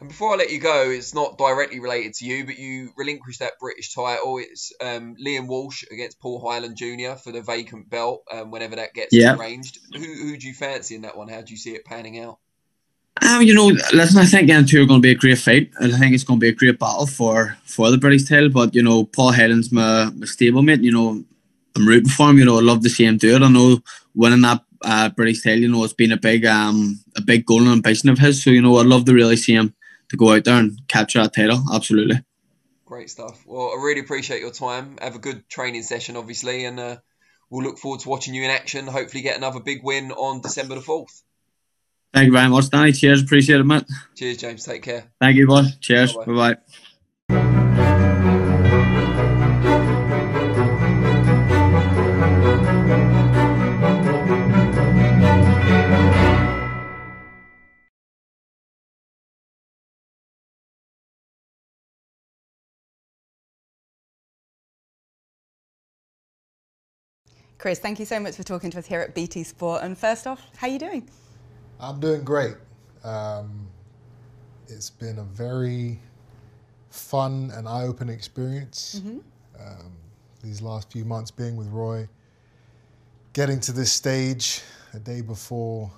And 0.01 0.09
before 0.09 0.33
I 0.33 0.37
let 0.37 0.51
you 0.51 0.59
go, 0.59 0.89
it's 0.89 1.13
not 1.13 1.37
directly 1.37 1.79
related 1.79 2.15
to 2.15 2.25
you, 2.25 2.43
but 2.43 2.57
you 2.57 2.89
relinquished 2.97 3.39
that 3.39 3.59
British 3.59 3.93
title. 3.93 4.39
It's 4.39 4.73
um, 4.81 5.15
Liam 5.23 5.47
Walsh 5.47 5.83
against 5.91 6.19
Paul 6.19 6.41
Hyland 6.41 6.75
Jr. 6.75 7.13
for 7.23 7.31
the 7.31 7.41
vacant 7.41 7.87
belt. 7.87 8.23
Um, 8.31 8.49
whenever 8.49 8.75
that 8.77 8.95
gets 8.95 9.13
yeah. 9.13 9.37
arranged, 9.37 9.77
who 9.93 9.99
who 9.99 10.37
do 10.37 10.47
you 10.47 10.55
fancy 10.55 10.95
in 10.95 11.03
that 11.03 11.15
one? 11.15 11.27
How 11.27 11.41
do 11.41 11.53
you 11.53 11.57
see 11.57 11.75
it 11.75 11.85
panning 11.85 12.19
out? 12.19 12.39
Um, 13.21 13.43
you 13.43 13.53
know, 13.53 13.67
listen, 13.93 14.19
I 14.19 14.25
think 14.25 14.47
them 14.47 14.65
two 14.65 14.81
are 14.81 14.87
going 14.87 15.01
to 15.01 15.05
be 15.05 15.11
a 15.11 15.15
great 15.15 15.37
fight. 15.37 15.69
I 15.79 15.89
think 15.89 16.15
it's 16.15 16.23
going 16.23 16.39
to 16.39 16.43
be 16.43 16.49
a 16.49 16.55
great 16.55 16.79
battle 16.79 17.05
for 17.05 17.55
for 17.65 17.91
the 17.91 17.99
British 17.99 18.27
title. 18.27 18.49
But 18.49 18.73
you 18.73 18.81
know, 18.81 19.03
Paul 19.05 19.33
Hyland's 19.33 19.71
my 19.71 20.05
my 20.05 20.25
stablemate. 20.25 20.81
You 20.81 20.93
know, 20.93 21.23
I'm 21.75 21.87
rooting 21.87 22.09
for 22.09 22.31
him. 22.31 22.39
You 22.39 22.45
know, 22.45 22.57
I 22.57 22.61
love 22.61 22.81
to 22.81 22.89
see 22.89 23.05
him 23.05 23.17
do 23.17 23.35
it. 23.35 23.43
I 23.43 23.49
know 23.49 23.77
winning 24.15 24.41
that 24.41 24.63
uh, 24.83 25.09
British 25.09 25.43
title, 25.43 25.59
you 25.59 25.67
know, 25.69 25.83
it's 25.83 25.93
been 25.93 26.11
a 26.11 26.17
big 26.17 26.45
um 26.45 26.99
a 27.15 27.21
big 27.21 27.45
goal 27.45 27.61
and 27.61 27.71
ambition 27.71 28.09
of 28.09 28.19
his. 28.19 28.43
So 28.43 28.49
you 28.49 28.61
know, 28.61 28.77
I'd 28.77 28.85
love 28.85 29.05
to 29.05 29.13
really 29.13 29.35
see 29.35 29.53
him 29.53 29.73
to 30.09 30.17
go 30.17 30.33
out 30.33 30.43
there 30.43 30.59
and 30.59 30.79
capture 30.87 31.21
that 31.21 31.33
title. 31.33 31.63
Absolutely. 31.73 32.23
Great 32.85 33.09
stuff. 33.09 33.43
Well, 33.45 33.71
I 33.73 33.81
really 33.81 34.01
appreciate 34.01 34.41
your 34.41 34.51
time. 34.51 34.97
Have 35.01 35.15
a 35.15 35.19
good 35.19 35.47
training 35.47 35.83
session, 35.83 36.17
obviously, 36.17 36.65
and 36.65 36.79
uh, 36.79 36.97
we'll 37.49 37.63
look 37.63 37.77
forward 37.77 38.01
to 38.01 38.09
watching 38.09 38.33
you 38.33 38.43
in 38.43 38.51
action. 38.51 38.87
Hopefully, 38.87 39.23
get 39.23 39.37
another 39.37 39.61
big 39.61 39.83
win 39.83 40.11
on 40.11 40.41
December 40.41 40.75
the 40.75 40.81
fourth. 40.81 41.23
Thank 42.13 42.27
you 42.27 42.33
very 42.33 42.49
much, 42.49 42.69
Danny. 42.69 42.91
Cheers. 42.91 43.23
Appreciate 43.23 43.61
it, 43.61 43.63
mate. 43.63 43.85
Cheers, 44.15 44.37
James. 44.37 44.65
Take 44.65 44.83
care. 44.83 45.05
Thank 45.21 45.37
you, 45.37 45.47
boy. 45.47 45.63
Cheers. 45.79 46.13
Bye 46.13 46.25
bye. 46.25 46.57
Chris, 67.61 67.77
thank 67.77 67.99
you 67.99 68.05
so 68.05 68.19
much 68.19 68.35
for 68.35 68.41
talking 68.41 68.71
to 68.71 68.79
us 68.79 68.87
here 68.87 69.01
at 69.01 69.13
BT 69.13 69.43
Sport. 69.43 69.83
And 69.83 69.95
first 69.95 70.25
off, 70.25 70.41
how 70.57 70.65
are 70.65 70.71
you 70.71 70.79
doing? 70.79 71.07
I'm 71.79 71.99
doing 71.99 72.23
great. 72.23 72.55
Um, 73.03 73.67
it's 74.67 74.89
been 74.89 75.19
a 75.19 75.23
very 75.23 75.99
fun 76.89 77.51
and 77.53 77.67
eye-opening 77.67 78.15
experience. 78.15 78.99
Mhm. 78.99 79.21
Um, 79.59 79.91
these 80.41 80.63
last 80.63 80.91
few 80.91 81.05
months 81.05 81.29
being 81.29 81.55
with 81.55 81.67
Roy, 81.67 82.09
getting 83.33 83.59
to 83.59 83.71
this 83.71 83.91
stage 83.91 84.63
a 84.93 84.99
day 84.99 85.21
before 85.21 85.91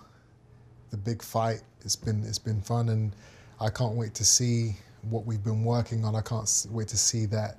the 0.90 0.98
big 0.98 1.24
fight. 1.24 1.62
It's 1.86 1.96
been 1.96 2.26
it's 2.26 2.40
been 2.40 2.62
fun, 2.62 2.90
and 2.90 3.16
I 3.62 3.70
can't 3.70 3.96
wait 3.96 4.14
to 4.16 4.26
see 4.26 4.76
what 5.10 5.26
we've 5.26 5.44
been 5.46 5.64
working 5.64 6.04
on. 6.04 6.14
I 6.14 6.22
can't 6.22 6.68
wait 6.72 6.90
to 6.90 6.98
see 6.98 7.26
that 7.28 7.56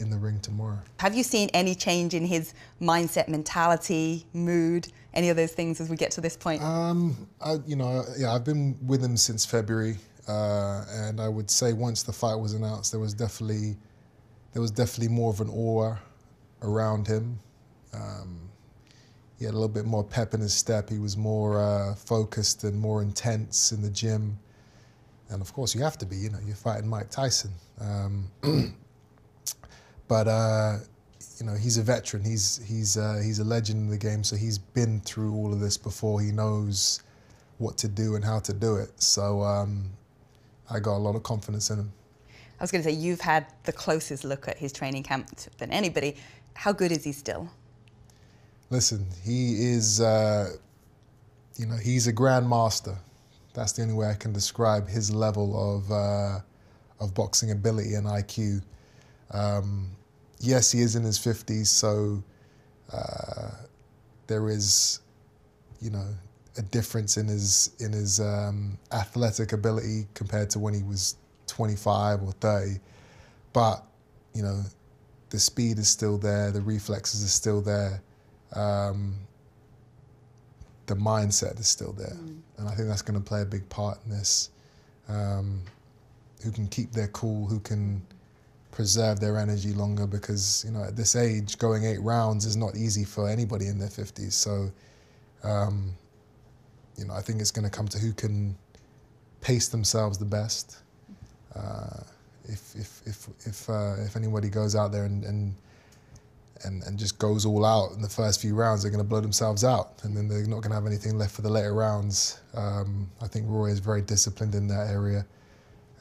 in 0.00 0.10
the 0.10 0.16
ring 0.16 0.40
tomorrow. 0.40 0.78
Have 0.98 1.14
you 1.14 1.22
seen 1.22 1.48
any 1.52 1.74
change 1.74 2.14
in 2.14 2.24
his 2.24 2.54
mindset, 2.80 3.28
mentality, 3.28 4.26
mood, 4.32 4.88
any 5.14 5.28
of 5.28 5.36
those 5.36 5.52
things 5.52 5.80
as 5.80 5.88
we 5.88 5.96
get 5.96 6.10
to 6.12 6.20
this 6.20 6.36
point? 6.36 6.62
Um, 6.62 7.28
I, 7.40 7.56
you 7.66 7.76
know, 7.76 8.04
yeah, 8.18 8.32
I've 8.32 8.44
been 8.44 8.76
with 8.86 9.02
him 9.02 9.16
since 9.16 9.44
February, 9.44 9.98
uh, 10.28 10.84
and 10.90 11.20
I 11.20 11.28
would 11.28 11.50
say 11.50 11.72
once 11.72 12.02
the 12.02 12.12
fight 12.12 12.36
was 12.36 12.54
announced, 12.54 12.92
there 12.92 13.00
was 13.00 13.14
definitely 13.14 13.76
there 14.52 14.62
was 14.62 14.70
definitely 14.70 15.14
more 15.14 15.30
of 15.30 15.40
an 15.40 15.48
aura 15.48 16.00
around 16.62 17.06
him. 17.06 17.38
Um, 17.92 18.50
he 19.38 19.44
had 19.44 19.52
a 19.52 19.56
little 19.56 19.68
bit 19.68 19.84
more 19.84 20.04
pep 20.04 20.34
in 20.34 20.40
his 20.40 20.52
step. 20.52 20.90
He 20.90 20.98
was 20.98 21.16
more 21.16 21.60
uh, 21.60 21.94
focused 21.94 22.64
and 22.64 22.78
more 22.78 23.00
intense 23.00 23.72
in 23.72 23.80
the 23.80 23.90
gym, 23.90 24.38
and 25.30 25.40
of 25.40 25.52
course, 25.52 25.74
you 25.74 25.82
have 25.82 25.98
to 25.98 26.06
be. 26.06 26.16
You 26.16 26.30
know, 26.30 26.38
you're 26.44 26.56
fighting 26.56 26.88
Mike 26.88 27.10
Tyson. 27.10 27.52
Um, 27.80 28.30
but 30.10 30.26
uh, 30.26 30.78
you 31.38 31.46
know 31.46 31.54
he's 31.54 31.78
a 31.78 31.82
veteran. 31.82 32.24
He's 32.24 32.60
he's 32.66 32.96
uh, 32.96 33.20
he's 33.24 33.38
a 33.38 33.44
legend 33.44 33.78
in 33.84 33.88
the 33.88 33.96
game, 33.96 34.24
so 34.24 34.34
he's 34.34 34.58
been 34.58 35.00
through 35.00 35.32
all 35.36 35.52
of 35.52 35.60
this 35.60 35.76
before. 35.78 36.20
He 36.20 36.32
knows 36.32 37.00
what 37.58 37.78
to 37.78 37.86
do 37.86 38.16
and 38.16 38.24
how 38.24 38.40
to 38.40 38.52
do 38.52 38.74
it. 38.74 39.00
So 39.00 39.40
um, 39.42 39.88
I 40.68 40.80
got 40.80 40.96
a 40.96 41.02
lot 41.06 41.14
of 41.14 41.22
confidence 41.22 41.70
in 41.70 41.78
him. 41.78 41.92
I 42.58 42.64
was 42.64 42.72
going 42.72 42.82
to 42.82 42.90
say, 42.90 42.94
you've 42.94 43.20
had 43.20 43.46
the 43.64 43.72
closest 43.72 44.24
look 44.24 44.48
at 44.48 44.58
his 44.58 44.72
training 44.72 45.04
camp 45.04 45.28
than 45.58 45.70
anybody. 45.70 46.16
How 46.54 46.72
good 46.72 46.90
is 46.90 47.04
he 47.04 47.12
still? 47.12 47.48
Listen, 48.68 49.06
he 49.24 49.64
is, 49.72 50.00
uh, 50.00 50.50
you 51.56 51.66
know, 51.66 51.76
he's 51.76 52.06
a 52.08 52.12
grandmaster. 52.12 52.96
That's 53.54 53.72
the 53.72 53.82
only 53.82 53.94
way 53.94 54.08
I 54.08 54.14
can 54.14 54.32
describe 54.32 54.88
his 54.88 55.12
level 55.12 55.76
of 55.76 55.92
uh, 55.92 56.40
of 56.98 57.14
boxing 57.14 57.52
ability 57.52 57.94
and 57.94 58.06
IQ. 58.06 58.62
Um, 59.30 59.90
yes, 60.40 60.72
he 60.72 60.80
is 60.80 60.96
in 60.96 61.04
his 61.04 61.18
fifties, 61.18 61.70
so 61.70 62.22
uh, 62.92 63.50
there 64.26 64.48
is, 64.48 65.00
you 65.80 65.90
know, 65.90 66.06
a 66.58 66.62
difference 66.62 67.16
in 67.16 67.28
his 67.28 67.70
in 67.78 67.92
his 67.92 68.20
um, 68.20 68.78
athletic 68.92 69.52
ability 69.52 70.06
compared 70.14 70.50
to 70.50 70.58
when 70.58 70.74
he 70.74 70.82
was 70.82 71.16
25 71.46 72.22
or 72.22 72.32
30. 72.32 72.80
But 73.52 73.84
you 74.34 74.42
know, 74.42 74.62
the 75.30 75.38
speed 75.38 75.78
is 75.78 75.88
still 75.88 76.18
there, 76.18 76.50
the 76.50 76.60
reflexes 76.60 77.24
are 77.24 77.28
still 77.28 77.60
there, 77.60 78.02
um, 78.54 79.14
the 80.86 80.94
mindset 80.94 81.58
is 81.60 81.68
still 81.68 81.92
there, 81.92 82.16
and 82.58 82.68
I 82.68 82.74
think 82.74 82.88
that's 82.88 83.02
going 83.02 83.18
to 83.18 83.24
play 83.24 83.42
a 83.42 83.46
big 83.46 83.68
part 83.68 83.98
in 84.04 84.10
this. 84.10 84.50
Um, 85.08 85.62
who 86.42 86.50
can 86.50 86.68
keep 86.68 86.92
their 86.92 87.08
cool, 87.08 87.46
who 87.46 87.60
can 87.60 88.00
preserve 88.80 89.20
their 89.20 89.36
energy 89.36 89.74
longer, 89.74 90.06
because 90.06 90.64
you 90.64 90.72
know 90.72 90.82
at 90.82 90.96
this 90.96 91.14
age, 91.14 91.58
going 91.58 91.84
eight 91.84 92.00
rounds 92.00 92.46
is 92.46 92.56
not 92.56 92.74
easy 92.76 93.04
for 93.04 93.28
anybody 93.28 93.66
in 93.66 93.78
their 93.78 93.90
50s. 93.90 94.32
So, 94.32 94.70
um, 95.44 95.92
you 96.96 97.04
know, 97.04 97.12
I 97.12 97.20
think 97.20 97.42
it's 97.42 97.50
going 97.50 97.66
to 97.66 97.70
come 97.70 97.88
to 97.88 97.98
who 97.98 98.14
can 98.14 98.56
pace 99.42 99.68
themselves 99.68 100.16
the 100.16 100.24
best. 100.24 100.78
Uh, 101.54 102.00
if 102.44 102.74
if 102.74 103.02
if 103.04 103.28
if 103.44 103.68
uh, 103.68 103.96
if 103.98 104.16
anybody 104.16 104.48
goes 104.48 104.74
out 104.74 104.92
there 104.92 105.04
and, 105.04 105.24
and 105.24 105.54
and 106.64 106.82
and 106.84 106.98
just 106.98 107.18
goes 107.18 107.44
all 107.44 107.66
out 107.66 107.92
in 107.92 108.00
the 108.00 108.08
first 108.08 108.40
few 108.40 108.54
rounds, 108.54 108.80
they're 108.80 108.90
going 108.90 109.04
to 109.04 109.08
blow 109.08 109.20
themselves 109.20 109.62
out, 109.62 109.92
and 110.04 110.16
then 110.16 110.26
they're 110.26 110.46
not 110.46 110.62
going 110.62 110.70
to 110.70 110.74
have 110.80 110.86
anything 110.86 111.18
left 111.18 111.34
for 111.34 111.42
the 111.42 111.50
later 111.50 111.74
rounds. 111.74 112.40
Um, 112.54 113.10
I 113.20 113.26
think 113.26 113.44
Roy 113.46 113.66
is 113.66 113.78
very 113.78 114.00
disciplined 114.00 114.54
in 114.54 114.66
that 114.68 114.88
area, 114.88 115.26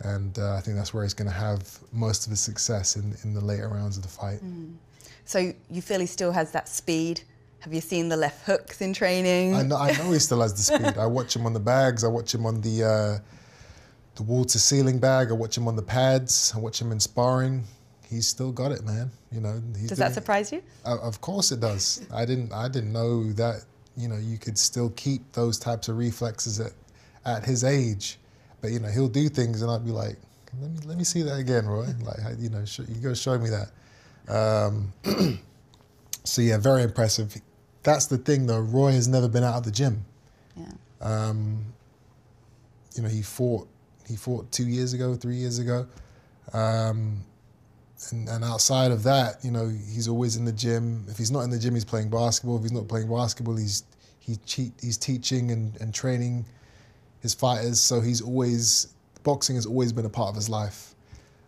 and 0.02 0.38
uh, 0.40 0.56
I 0.56 0.62
think 0.62 0.78
that's 0.78 0.94
where 0.94 1.04
he's 1.04 1.14
going 1.14 1.30
to 1.30 1.36
have 1.36 1.80
most 1.92 2.26
of 2.26 2.32
his 2.32 2.40
success 2.40 2.96
in 2.96 3.16
in 3.24 3.34
the 3.34 3.44
later 3.44 3.68
rounds 3.68 3.98
of 3.98 4.04
the 4.04 4.10
fight. 4.10 4.40
So 5.26 5.54
you 5.70 5.82
feel 5.82 6.00
he 6.00 6.06
still 6.06 6.32
has 6.32 6.52
that 6.52 6.68
speed? 6.68 7.22
Have 7.60 7.74
you 7.74 7.82
seen 7.82 8.08
the 8.08 8.18
left 8.18 8.46
hooks 8.46 8.82
in 8.82 8.94
training? 8.94 9.54
I 9.54 9.64
know, 9.64 9.76
I 9.76 9.92
know 9.98 10.12
he 10.12 10.20
still 10.20 10.42
has 10.42 10.54
the 10.54 10.62
speed. 10.62 10.98
I 10.98 11.06
watch 11.06 11.36
him 11.36 11.46
on 11.46 11.54
the 11.54 11.60
bags. 11.60 12.04
I 12.04 12.08
watch 12.08 12.34
him 12.34 12.46
on 12.46 12.62
the 12.62 12.84
uh, 12.84 13.20
the 14.16 14.24
wall 14.24 14.46
to 14.46 14.60
ceiling 14.60 14.98
bag. 15.00 15.30
I 15.30 15.34
watch 15.34 15.58
him 15.58 15.68
on 15.68 15.76
the 15.76 15.82
pads. 15.82 16.54
I 16.56 16.60
watch 16.60 16.82
him 16.82 16.92
in 16.92 17.00
sparring. 17.00 17.66
He's 18.10 18.28
still 18.28 18.52
got 18.52 18.72
it, 18.72 18.84
man. 18.86 19.12
You 19.32 19.42
know. 19.42 19.62
Does 19.86 19.98
that 19.98 20.14
surprise 20.14 20.52
you? 20.52 20.64
Uh, 20.86 20.98
of 21.02 21.22
course 21.22 21.52
it 21.52 21.60
does. 21.60 22.06
I 22.14 22.26
didn't. 22.26 22.54
I 22.54 22.68
didn't 22.70 22.94
know 22.94 23.32
that. 23.34 23.66
You 23.98 24.08
know, 24.08 24.18
you 24.18 24.38
could 24.38 24.58
still 24.58 24.92
keep 24.92 25.30
those 25.34 25.60
types 25.60 25.90
of 25.90 25.98
reflexes 25.98 26.60
at 26.62 26.72
at 27.26 27.44
his 27.44 27.64
age. 27.64 28.18
But 28.62 28.72
you 28.72 28.80
know, 28.80 28.90
he'll 28.90 29.08
do 29.08 29.30
things, 29.30 29.62
and 29.62 29.72
I'd 29.72 29.86
be 29.86 29.92
like, 29.92 30.18
"Let 30.62 30.72
me 30.72 30.78
let 30.86 30.98
me 30.98 31.04
see 31.04 31.22
that 31.24 31.38
again, 31.38 31.66
Roy." 31.66 31.88
Like, 32.04 32.18
you 32.40 32.50
know, 32.50 32.66
sh- 32.66 32.82
you 32.88 33.02
go 33.02 33.14
show 33.14 33.38
me 33.38 33.50
that. 33.50 33.72
Um, 34.28 34.94
so 36.24 36.42
yeah, 36.42 36.58
very 36.58 36.84
impressive. 36.84 37.36
That's 37.84 38.08
the 38.08 38.18
thing, 38.18 38.46
though. 38.48 38.60
Roy 38.60 38.92
has 38.92 39.08
never 39.08 39.28
been 39.28 39.44
out 39.44 39.56
of 39.56 39.64
the 39.64 39.72
gym. 39.72 40.06
Yeah. 40.56 40.66
Um, 41.02 41.66
you 42.96 43.04
know, 43.04 43.10
he 43.10 43.22
fought. 43.22 43.68
He 44.08 44.16
fought 44.16 44.52
two 44.52 44.68
years 44.68 44.94
ago, 44.94 45.16
three 45.16 45.36
years 45.36 45.60
ago. 45.60 45.88
Um, 46.52 47.24
and, 48.12 48.28
and 48.28 48.44
outside 48.44 48.92
of 48.92 49.04
that, 49.04 49.44
you 49.44 49.52
know, 49.52 49.68
he's 49.68 50.08
always 50.08 50.36
in 50.36 50.46
the 50.46 50.52
gym. 50.52 51.06
If 51.08 51.18
he's 51.18 51.32
not 51.32 51.42
in 51.42 51.50
the 51.50 51.60
gym, 51.60 51.74
he's 51.76 51.86
playing 51.86 52.10
basketball. 52.10 52.58
If 52.58 52.64
he's 52.64 52.72
not 52.72 52.88
playing 52.88 53.10
basketball, 53.10 53.56
he's 53.56 53.84
he 54.20 54.38
cheat, 54.46 54.74
he's 54.82 54.98
teaching 54.98 55.52
and, 55.52 55.80
and 55.82 55.94
training 55.94 56.46
his 57.22 57.34
fighters. 57.34 57.80
So 57.80 58.02
he's 58.02 58.22
always 58.22 58.94
boxing 59.24 59.56
has 59.56 59.66
always 59.66 59.92
been 59.94 60.06
a 60.06 60.10
part 60.10 60.30
of 60.30 60.36
his 60.36 60.50
life. 60.50 60.96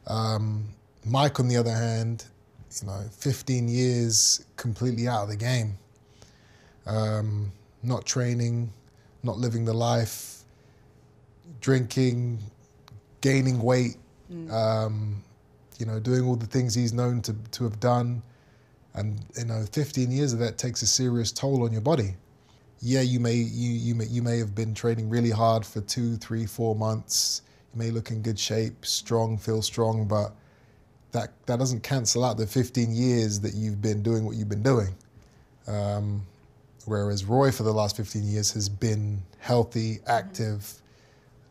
Um, 0.07 0.65
Mike, 1.05 1.39
on 1.39 1.47
the 1.47 1.57
other 1.57 1.73
hand, 1.73 2.25
you 2.81 2.87
know, 2.87 3.01
15 3.11 3.67
years 3.67 4.45
completely 4.55 5.07
out 5.07 5.23
of 5.23 5.29
the 5.29 5.35
game, 5.35 5.77
um, 6.85 7.51
not 7.83 8.05
training, 8.05 8.71
not 9.23 9.37
living 9.37 9.65
the 9.65 9.73
life, 9.73 10.43
drinking, 11.59 12.39
gaining 13.21 13.59
weight, 13.61 13.97
um, 14.51 15.23
you 15.77 15.85
know, 15.85 15.99
doing 15.99 16.23
all 16.23 16.35
the 16.35 16.45
things 16.45 16.73
he's 16.73 16.93
known 16.93 17.21
to, 17.21 17.33
to 17.51 17.63
have 17.63 17.79
done. 17.79 18.21
And, 18.93 19.19
you 19.37 19.45
know, 19.45 19.65
15 19.71 20.11
years 20.11 20.33
of 20.33 20.39
that 20.39 20.57
takes 20.57 20.81
a 20.81 20.87
serious 20.87 21.31
toll 21.31 21.63
on 21.63 21.71
your 21.71 21.81
body. 21.81 22.15
Yeah, 22.81 23.01
you 23.01 23.19
may, 23.19 23.35
you, 23.35 23.71
you, 23.71 23.95
may, 23.95 24.05
you 24.05 24.23
may 24.23 24.39
have 24.39 24.55
been 24.55 24.73
training 24.73 25.09
really 25.09 25.29
hard 25.29 25.63
for 25.65 25.81
two, 25.81 26.17
three, 26.17 26.47
four 26.47 26.75
months. 26.75 27.43
You 27.73 27.79
may 27.79 27.91
look 27.91 28.09
in 28.09 28.23
good 28.23 28.39
shape, 28.39 28.85
strong, 28.85 29.37
feel 29.37 29.61
strong, 29.61 30.07
but 30.07 30.33
that, 31.11 31.31
that 31.45 31.59
doesn't 31.59 31.83
cancel 31.83 32.25
out 32.25 32.37
the 32.37 32.47
15 32.47 32.91
years 32.91 33.39
that 33.41 33.53
you've 33.53 33.81
been 33.81 34.01
doing 34.01 34.25
what 34.25 34.35
you've 34.35 34.49
been 34.49 34.63
doing. 34.63 34.95
Um, 35.67 36.25
whereas 36.85 37.23
Roy, 37.23 37.51
for 37.51 37.61
the 37.63 37.71
last 37.71 37.97
15 37.97 38.23
years, 38.23 38.51
has 38.53 38.67
been 38.67 39.21
healthy, 39.37 39.99
active, 40.07 40.73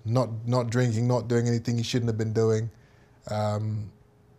not 0.05 0.31
not 0.47 0.71
drinking, 0.71 1.07
not 1.07 1.29
doing 1.29 1.47
anything 1.47 1.77
he 1.77 1.83
shouldn't 1.83 2.09
have 2.09 2.19
been 2.19 2.33
doing, 2.33 2.71
um, 3.31 3.91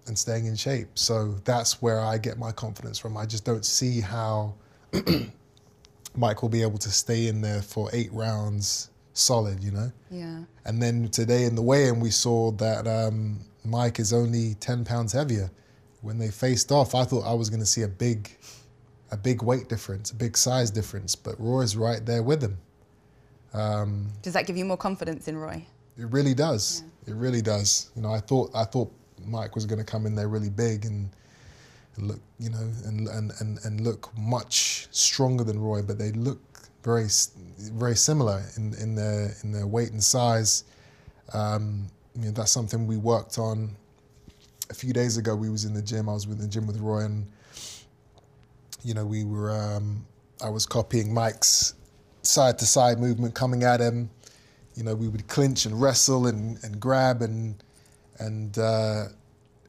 and 0.07 0.17
staying 0.17 0.45
in 0.45 0.55
shape. 0.55 0.87
So 0.95 1.35
that's 1.45 1.81
where 1.81 1.99
I 2.01 2.17
get 2.17 2.37
my 2.37 2.51
confidence 2.51 2.97
from. 2.99 3.15
I 3.15 3.25
just 3.25 3.45
don't 3.45 3.65
see 3.65 4.01
how 4.01 4.55
Mike 6.15 6.41
will 6.41 6.49
be 6.49 6.61
able 6.61 6.77
to 6.79 6.89
stay 6.89 7.27
in 7.27 7.41
there 7.41 7.61
for 7.61 7.89
eight 7.93 8.11
rounds 8.11 8.91
solid, 9.13 9.63
you 9.63 9.71
know. 9.71 9.91
Yeah. 10.09 10.43
And 10.65 10.81
then 10.81 11.09
today 11.09 11.45
in 11.45 11.55
the 11.55 11.61
weigh-in, 11.61 11.99
we 11.99 12.09
saw 12.09 12.51
that 12.51 12.87
um, 12.87 13.39
Mike 13.63 13.99
is 13.99 14.13
only 14.13 14.55
10 14.55 14.85
pounds 14.85 15.13
heavier. 15.13 15.51
When 16.01 16.17
they 16.17 16.29
faced 16.29 16.71
off, 16.71 16.95
I 16.95 17.03
thought 17.03 17.21
I 17.25 17.33
was 17.33 17.49
going 17.49 17.59
to 17.59 17.65
see 17.65 17.83
a 17.83 17.87
big, 17.87 18.35
a 19.11 19.17
big 19.17 19.43
weight 19.43 19.69
difference, 19.69 20.11
a 20.11 20.15
big 20.15 20.35
size 20.35 20.71
difference, 20.71 21.15
but 21.15 21.39
Roy 21.39 21.61
is 21.61 21.77
right 21.77 22.03
there 22.05 22.23
with 22.23 22.41
him. 22.41 22.57
Um, 23.53 24.07
Does 24.21 24.33
that 24.33 24.47
give 24.47 24.57
you 24.57 24.65
more 24.65 24.77
confidence 24.77 25.27
in 25.27 25.37
Roy? 25.37 25.65
It 25.97 26.05
really 26.09 26.33
does. 26.33 26.83
It 27.05 27.13
really 27.13 27.41
does. 27.41 27.91
You 27.95 28.01
know, 28.01 28.11
I 28.11 28.19
thought 28.19 28.49
I 28.55 28.63
thought 28.63 28.91
Mike 29.25 29.55
was 29.55 29.65
going 29.65 29.79
to 29.79 29.85
come 29.85 30.05
in 30.05 30.15
there 30.15 30.27
really 30.27 30.49
big 30.49 30.85
and, 30.85 31.09
look, 32.01 32.19
you 32.39 32.49
know, 32.49 32.71
and, 32.85 33.07
and 33.07 33.31
and 33.39 33.59
and 33.63 33.81
look 33.81 34.09
much 34.17 34.87
stronger 34.91 35.43
than 35.43 35.59
Roy, 35.59 35.81
but 35.81 35.97
they 35.97 36.11
look 36.11 36.39
very 36.83 37.07
very 37.57 37.95
similar 37.95 38.43
in 38.57 38.73
in 38.75 38.95
their 38.95 39.35
in 39.43 39.51
their 39.51 39.67
weight 39.67 39.91
and 39.91 40.03
size. 40.03 40.63
Um, 41.33 41.87
you 42.15 42.25
know, 42.25 42.31
that's 42.31 42.51
something 42.51 42.87
we 42.87 42.97
worked 42.97 43.37
on. 43.37 43.75
A 44.69 44.73
few 44.73 44.93
days 44.93 45.17
ago, 45.17 45.35
we 45.35 45.49
was 45.49 45.65
in 45.65 45.73
the 45.73 45.81
gym. 45.81 46.09
I 46.09 46.13
was 46.13 46.25
in 46.25 46.37
the 46.37 46.47
gym 46.47 46.65
with 46.67 46.79
Roy, 46.79 47.01
and 47.01 47.25
you 48.83 48.93
know, 48.93 49.05
we 49.05 49.23
were. 49.23 49.51
Um, 49.51 50.05
I 50.43 50.49
was 50.49 50.65
copying 50.65 51.13
Mike's 51.13 51.75
side 52.23 52.57
to 52.59 52.65
side 52.65 52.99
movement 52.99 53.35
coming 53.35 53.63
at 53.63 53.79
him. 53.79 54.09
You 54.75 54.83
know, 54.83 54.95
we 54.95 55.07
would 55.07 55.27
clinch 55.27 55.65
and 55.65 55.79
wrestle 55.79 56.27
and, 56.27 56.57
and 56.63 56.79
grab 56.79 57.21
and 57.21 57.61
and 58.19 58.57
uh, 58.57 59.05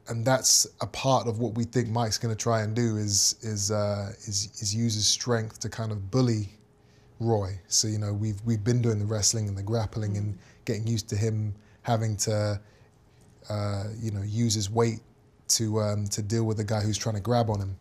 and 0.09 0.25
that's 0.25 0.67
a 0.81 0.87
part 0.87 1.27
of 1.27 1.39
what 1.39 1.55
we 1.55 1.63
think 1.63 1.89
Mike's 1.89 2.17
going 2.17 2.33
to 2.33 2.41
try 2.41 2.61
and 2.61 2.75
do 2.75 2.97
is 2.97 3.35
is 3.41 3.71
uh, 3.71 4.11
is 4.27 4.49
is 4.59 4.75
use 4.75 4.95
his 4.95 5.07
strength 5.07 5.59
to 5.61 5.69
kind 5.69 5.91
of 5.91 6.11
bully 6.11 6.49
Roy. 7.19 7.59
So 7.67 7.87
you 7.87 7.99
know, 7.99 8.13
we've 8.13 8.41
we've 8.45 8.63
been 8.63 8.81
doing 8.81 8.99
the 8.99 9.05
wrestling 9.05 9.47
and 9.47 9.57
the 9.57 9.63
grappling 9.63 10.17
and 10.17 10.37
getting 10.65 10.87
used 10.87 11.09
to 11.09 11.15
him 11.15 11.53
having 11.81 12.15
to 12.17 12.59
uh, 13.49 13.83
you 13.99 14.11
know 14.11 14.21
use 14.23 14.53
his 14.53 14.69
weight 14.69 14.99
to 15.49 15.79
um, 15.79 16.05
to 16.07 16.21
deal 16.21 16.43
with 16.43 16.57
the 16.57 16.63
guy 16.63 16.81
who's 16.81 16.97
trying 16.97 17.15
to 17.15 17.21
grab 17.21 17.49
on 17.49 17.59
him. 17.59 17.77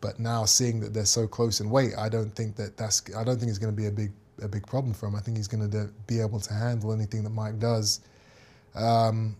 But 0.00 0.18
now 0.18 0.44
seeing 0.44 0.80
that 0.80 0.92
they're 0.92 1.06
so 1.06 1.26
close 1.26 1.60
in 1.60 1.70
weight, 1.70 1.92
I 1.96 2.08
don't 2.08 2.34
think 2.34 2.56
that 2.56 2.76
that's 2.76 3.02
I 3.16 3.24
don't 3.24 3.38
think 3.38 3.48
it's 3.48 3.58
going 3.58 3.74
to 3.74 3.76
be 3.76 3.86
a 3.86 3.92
big 3.92 4.12
a 4.42 4.48
big 4.48 4.66
problem 4.66 4.92
for 4.92 5.06
him. 5.06 5.14
I 5.14 5.20
think 5.20 5.36
he's 5.36 5.48
going 5.48 5.70
to 5.70 5.90
be 6.06 6.20
able 6.20 6.40
to 6.40 6.52
handle 6.52 6.92
anything 6.92 7.22
that 7.24 7.30
Mike 7.30 7.58
does. 7.58 8.00
Um, 8.74 9.36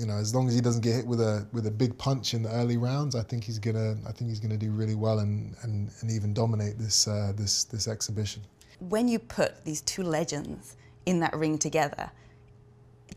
you 0.00 0.06
know, 0.06 0.16
as 0.16 0.34
long 0.34 0.48
as 0.48 0.54
he 0.54 0.62
doesn't 0.62 0.80
get 0.80 0.94
hit 0.94 1.06
with 1.06 1.20
a 1.20 1.46
with 1.52 1.66
a 1.66 1.70
big 1.70 1.96
punch 1.98 2.32
in 2.32 2.42
the 2.42 2.50
early 2.50 2.78
rounds, 2.78 3.14
I 3.14 3.22
think 3.22 3.44
he's 3.44 3.58
gonna 3.58 3.96
I 4.08 4.12
think 4.12 4.30
he's 4.30 4.40
gonna 4.40 4.56
do 4.56 4.70
really 4.70 4.94
well 4.94 5.18
and 5.18 5.54
and, 5.62 5.90
and 6.00 6.10
even 6.10 6.32
dominate 6.32 6.78
this 6.78 7.06
uh, 7.06 7.32
this 7.36 7.64
this 7.64 7.86
exhibition. 7.86 8.42
When 8.88 9.08
you 9.08 9.18
put 9.18 9.62
these 9.64 9.82
two 9.82 10.02
legends 10.02 10.76
in 11.04 11.20
that 11.20 11.34
ring 11.36 11.58
together, 11.58 12.10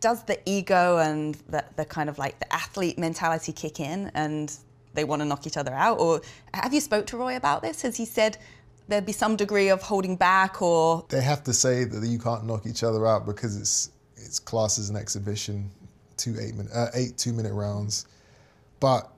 does 0.01 0.23
the 0.23 0.37
ego 0.45 0.97
and 0.97 1.35
the, 1.47 1.63
the 1.77 1.85
kind 1.85 2.09
of 2.09 2.17
like 2.17 2.37
the 2.39 2.53
athlete 2.53 2.97
mentality 2.97 3.53
kick 3.53 3.79
in 3.79 4.11
and 4.13 4.53
they 4.93 5.05
want 5.05 5.21
to 5.21 5.25
knock 5.25 5.47
each 5.47 5.55
other 5.55 5.73
out? 5.73 6.01
Or 6.01 6.21
have 6.53 6.73
you 6.73 6.81
spoke 6.81 7.07
to 7.07 7.17
Roy 7.17 7.37
about 7.37 7.61
this? 7.61 7.81
Has 7.83 7.95
he 7.95 8.03
said 8.03 8.37
there'd 8.89 9.05
be 9.05 9.13
some 9.13 9.37
degree 9.37 9.69
of 9.69 9.81
holding 9.81 10.17
back 10.17 10.61
or 10.61 11.05
They 11.07 11.21
have 11.21 11.45
to 11.45 11.53
say 11.53 11.85
that 11.85 12.05
you 12.05 12.19
can't 12.19 12.45
knock 12.45 12.65
each 12.65 12.83
other 12.83 13.07
out 13.07 13.25
because 13.25 13.55
it's 13.55 13.91
it's 14.17 14.39
classed 14.39 14.79
as 14.79 14.89
an 14.89 14.95
exhibition, 14.95 15.69
two 16.17 16.35
eight 16.39 16.55
minute 16.55 16.71
uh, 16.73 16.87
eight 16.93 17.17
two 17.17 17.33
minute 17.33 17.53
rounds, 17.53 18.05
but 18.79 19.11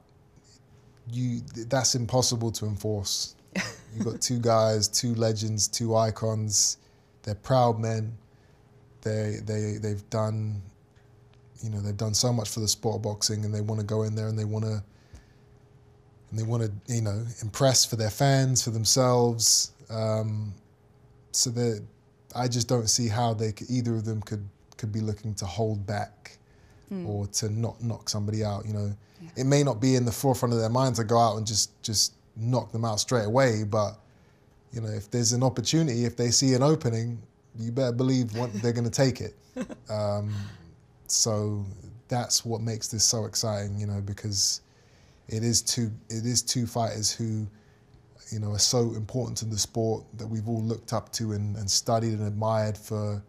you 1.12 1.42
that's 1.68 1.96
impossible 1.96 2.52
to 2.52 2.66
enforce. 2.66 3.36
You've 3.96 4.06
got 4.06 4.22
two 4.22 4.40
guys, 4.40 4.88
two 4.88 5.16
legends, 5.16 5.68
two 5.68 5.96
icons. 5.96 6.78
They're 7.24 7.36
proud 7.36 7.80
men. 7.80 8.18
They 9.02 9.40
they 9.46 9.78
they've 9.82 10.08
done, 10.10 10.62
you 11.62 11.70
know, 11.70 11.80
they've 11.80 11.96
done 11.96 12.14
so 12.14 12.34
much 12.34 12.50
for 12.50 12.60
the 12.60 12.68
sport 12.68 12.98
of 12.98 13.02
boxing, 13.04 13.46
and 13.46 13.54
they 13.54 13.62
want 13.62 13.80
to 13.80 13.86
go 13.86 14.04
in 14.04 14.16
there 14.16 14.28
and 14.28 14.38
they 14.38 14.46
want 14.46 14.66
to. 14.66 14.84
And 16.32 16.40
they 16.40 16.44
want 16.44 16.64
to, 16.64 16.94
you 16.94 17.02
know, 17.02 17.24
impress 17.44 17.86
for 17.86 17.98
their 17.98 18.10
fans, 18.10 18.64
for 18.64 18.72
themselves. 18.72 19.72
Um, 19.90 20.54
so 21.32 21.52
that 21.52 21.84
I 22.36 22.48
just 22.48 22.68
don't 22.68 22.90
see 22.90 23.08
how 23.08 23.34
they 23.34 23.52
could, 23.52 23.70
either 23.70 23.96
of 23.96 24.06
them 24.06 24.22
could 24.22 24.48
could 24.78 24.92
be 24.92 25.00
looking 25.00 25.34
to 25.36 25.46
hold 25.46 25.86
back 25.86 26.38
Mm. 26.92 27.08
or 27.08 27.26
to 27.28 27.50
not 27.50 27.82
knock 27.82 28.10
somebody 28.10 28.44
out. 28.44 28.66
You 28.66 28.74
know, 28.74 28.96
it 29.36 29.46
may 29.46 29.64
not 29.64 29.82
be 29.82 29.96
in 29.96 30.06
the 30.06 30.12
forefront 30.12 30.54
of 30.54 30.60
their 30.60 30.70
mind 30.70 30.96
to 30.98 31.04
go 31.04 31.18
out 31.18 31.38
and 31.38 31.48
just 31.48 31.82
just 31.82 32.14
knock 32.36 32.72
them 32.72 32.86
out 32.86 33.00
straight 33.00 33.26
away, 33.26 33.64
but 33.64 33.98
you 34.72 34.82
know, 34.82 34.90
if 34.90 35.10
there's 35.10 35.32
an 35.32 35.42
opportunity, 35.42 36.06
if 36.06 36.18
they 36.18 36.30
see 36.30 36.54
an 36.54 36.62
opening, 36.62 37.22
you 37.58 37.72
better 37.72 37.94
believe 37.94 38.36
what 38.36 38.52
they're 38.62 38.74
going 38.74 38.90
to 38.90 38.92
take 38.92 39.22
it. 39.22 39.36
Um, 39.90 40.34
so 41.08 41.64
that's 42.10 42.44
what 42.44 42.60
makes 42.60 42.90
this 42.90 43.06
so 43.06 43.24
exciting, 43.24 43.80
you 43.80 43.86
know, 43.86 44.02
because 44.02 44.62
it 45.30 45.44
is 45.44 45.62
two 45.62 45.92
it 46.10 46.26
is 46.26 46.42
two 46.42 46.68
fighters 46.68 47.12
who, 47.12 47.48
you 48.32 48.40
know, 48.40 48.52
are 48.52 48.60
so 48.60 48.94
important 48.96 49.38
to 49.38 49.46
the 49.46 49.58
sport 49.58 50.04
that 50.18 50.28
we've 50.28 50.50
all 50.50 50.62
looked 50.62 50.92
up 50.92 51.12
to 51.14 51.32
and, 51.32 51.56
and 51.56 51.70
studied 51.70 52.14
and 52.14 52.28
admired 52.28 52.78
for 52.78 53.24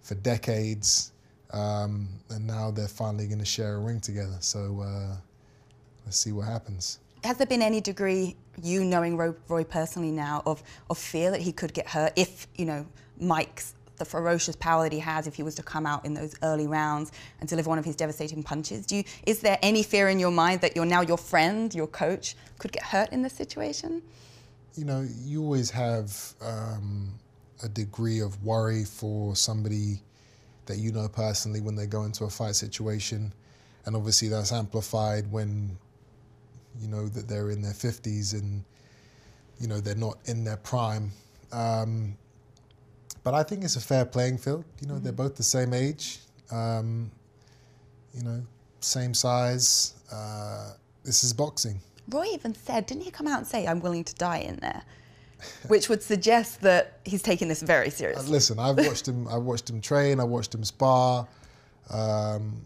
for 0.00 0.14
decades. 0.14 1.09
Um, 1.52 2.08
and 2.30 2.46
now 2.46 2.70
they're 2.70 2.88
finally 2.88 3.26
going 3.26 3.40
to 3.40 3.44
share 3.44 3.76
a 3.76 3.78
ring 3.78 4.00
together. 4.00 4.36
So 4.40 4.82
uh, 4.82 5.16
let's 6.04 6.18
see 6.18 6.32
what 6.32 6.46
happens. 6.46 7.00
has 7.24 7.36
there 7.38 7.46
been 7.46 7.62
any 7.62 7.80
degree, 7.80 8.36
you 8.62 8.84
knowing 8.84 9.16
Roy, 9.16 9.34
Roy 9.48 9.64
personally 9.64 10.10
now, 10.10 10.42
of, 10.46 10.62
of 10.88 10.98
fear 10.98 11.30
that 11.30 11.40
he 11.40 11.52
could 11.52 11.74
get 11.74 11.88
hurt 11.88 12.12
if, 12.16 12.46
you 12.56 12.64
know, 12.64 12.86
Mike's, 13.18 13.74
the 13.96 14.04
ferocious 14.06 14.56
power 14.56 14.84
that 14.84 14.92
he 14.92 14.98
has, 14.98 15.26
if 15.26 15.34
he 15.34 15.42
was 15.42 15.54
to 15.56 15.62
come 15.62 15.84
out 15.86 16.06
in 16.06 16.14
those 16.14 16.34
early 16.42 16.66
rounds 16.66 17.12
and 17.40 17.48
deliver 17.48 17.68
one 17.68 17.78
of 17.78 17.84
his 17.84 17.96
devastating 17.96 18.42
punches? 18.42 18.86
Do 18.86 18.96
you, 18.96 19.04
is 19.26 19.40
there 19.40 19.58
any 19.60 19.82
fear 19.82 20.08
in 20.08 20.18
your 20.18 20.30
mind 20.30 20.62
that 20.62 20.74
you're 20.74 20.86
now 20.86 21.02
your 21.02 21.18
friend, 21.18 21.74
your 21.74 21.86
coach, 21.86 22.34
could 22.58 22.72
get 22.72 22.82
hurt 22.82 23.10
in 23.12 23.20
this 23.20 23.34
situation? 23.34 24.02
you 24.74 24.84
know, 24.84 25.06
you 25.24 25.42
always 25.42 25.70
have 25.70 26.34
um, 26.40 27.12
a 27.62 27.68
degree 27.68 28.20
of 28.20 28.42
worry 28.44 28.84
for 28.84 29.34
somebody 29.36 30.00
that 30.70 30.78
you 30.78 30.92
know 30.92 31.08
personally 31.08 31.60
when 31.60 31.74
they 31.74 31.86
go 31.86 32.04
into 32.04 32.24
a 32.24 32.30
fight 32.30 32.54
situation. 32.54 33.32
And 33.84 33.96
obviously 33.96 34.28
that's 34.28 34.52
amplified 34.52 35.30
when 35.30 35.76
you 36.80 36.88
know 36.88 37.08
that 37.08 37.28
they're 37.28 37.50
in 37.50 37.60
their 37.60 37.72
50s 37.72 38.34
and, 38.34 38.64
you 39.58 39.66
know, 39.66 39.80
they're 39.80 39.94
not 39.94 40.18
in 40.26 40.44
their 40.44 40.56
prime. 40.56 41.10
Um, 41.52 42.16
but 43.22 43.34
I 43.34 43.42
think 43.42 43.64
it's 43.64 43.76
a 43.76 43.80
fair 43.80 44.04
playing 44.04 44.38
field. 44.38 44.64
You 44.80 44.88
know, 44.88 44.98
they're 44.98 45.12
both 45.12 45.36
the 45.36 45.42
same 45.42 45.74
age, 45.74 46.20
um, 46.50 47.10
you 48.14 48.22
know, 48.22 48.42
same 48.80 49.12
size. 49.12 49.94
Uh, 50.10 50.72
this 51.04 51.24
is 51.24 51.32
boxing. 51.32 51.80
Roy 52.08 52.26
even 52.32 52.54
said, 52.54 52.86
didn't 52.86 53.02
he 53.02 53.10
come 53.10 53.26
out 53.26 53.38
and 53.38 53.46
say, 53.46 53.66
I'm 53.66 53.80
willing 53.80 54.04
to 54.04 54.14
die 54.14 54.38
in 54.38 54.56
there? 54.56 54.82
Which 55.68 55.88
would 55.88 56.02
suggest 56.02 56.60
that 56.62 56.98
he's 57.04 57.22
taking 57.22 57.48
this 57.48 57.62
very 57.62 57.88
Uh, 57.88 57.90
seriously. 57.90 58.30
listen, 58.30 58.58
I've 58.58 58.76
watched 58.86 59.06
him. 59.08 59.26
I 59.28 59.36
watched 59.36 59.68
him 59.70 59.80
train. 59.80 60.20
I 60.20 60.24
watched 60.24 60.54
him 60.54 60.64
spar. 60.64 61.26
Um, 61.90 62.60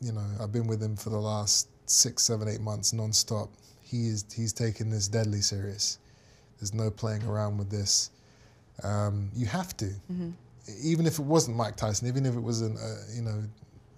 you 0.00 0.12
know, 0.12 0.24
I've 0.40 0.52
been 0.52 0.66
with 0.66 0.82
him 0.82 0.96
for 0.96 1.10
the 1.10 1.18
last 1.18 1.68
six, 1.86 2.22
seven, 2.24 2.48
eight 2.48 2.60
months 2.60 2.92
non-stop. 2.92 3.48
He 3.82 4.08
is. 4.08 4.24
He's 4.34 4.52
taking 4.52 4.90
this 4.90 5.08
deadly 5.08 5.40
serious. 5.40 5.98
There's 6.60 6.74
no 6.74 6.90
playing 6.90 7.24
around 7.24 7.58
with 7.58 7.70
this. 7.70 8.10
Um, 8.82 9.30
you 9.34 9.46
have 9.46 9.76
to, 9.78 9.86
Mhm. 10.12 10.32
even 10.82 11.06
if 11.06 11.18
it 11.18 11.24
wasn't 11.24 11.56
Mike 11.56 11.76
Tyson, 11.76 12.06
even 12.06 12.26
if 12.26 12.34
it 12.34 12.40
wasn't, 12.40 12.78
uh, 12.78 12.96
you 13.14 13.22
know, 13.22 13.42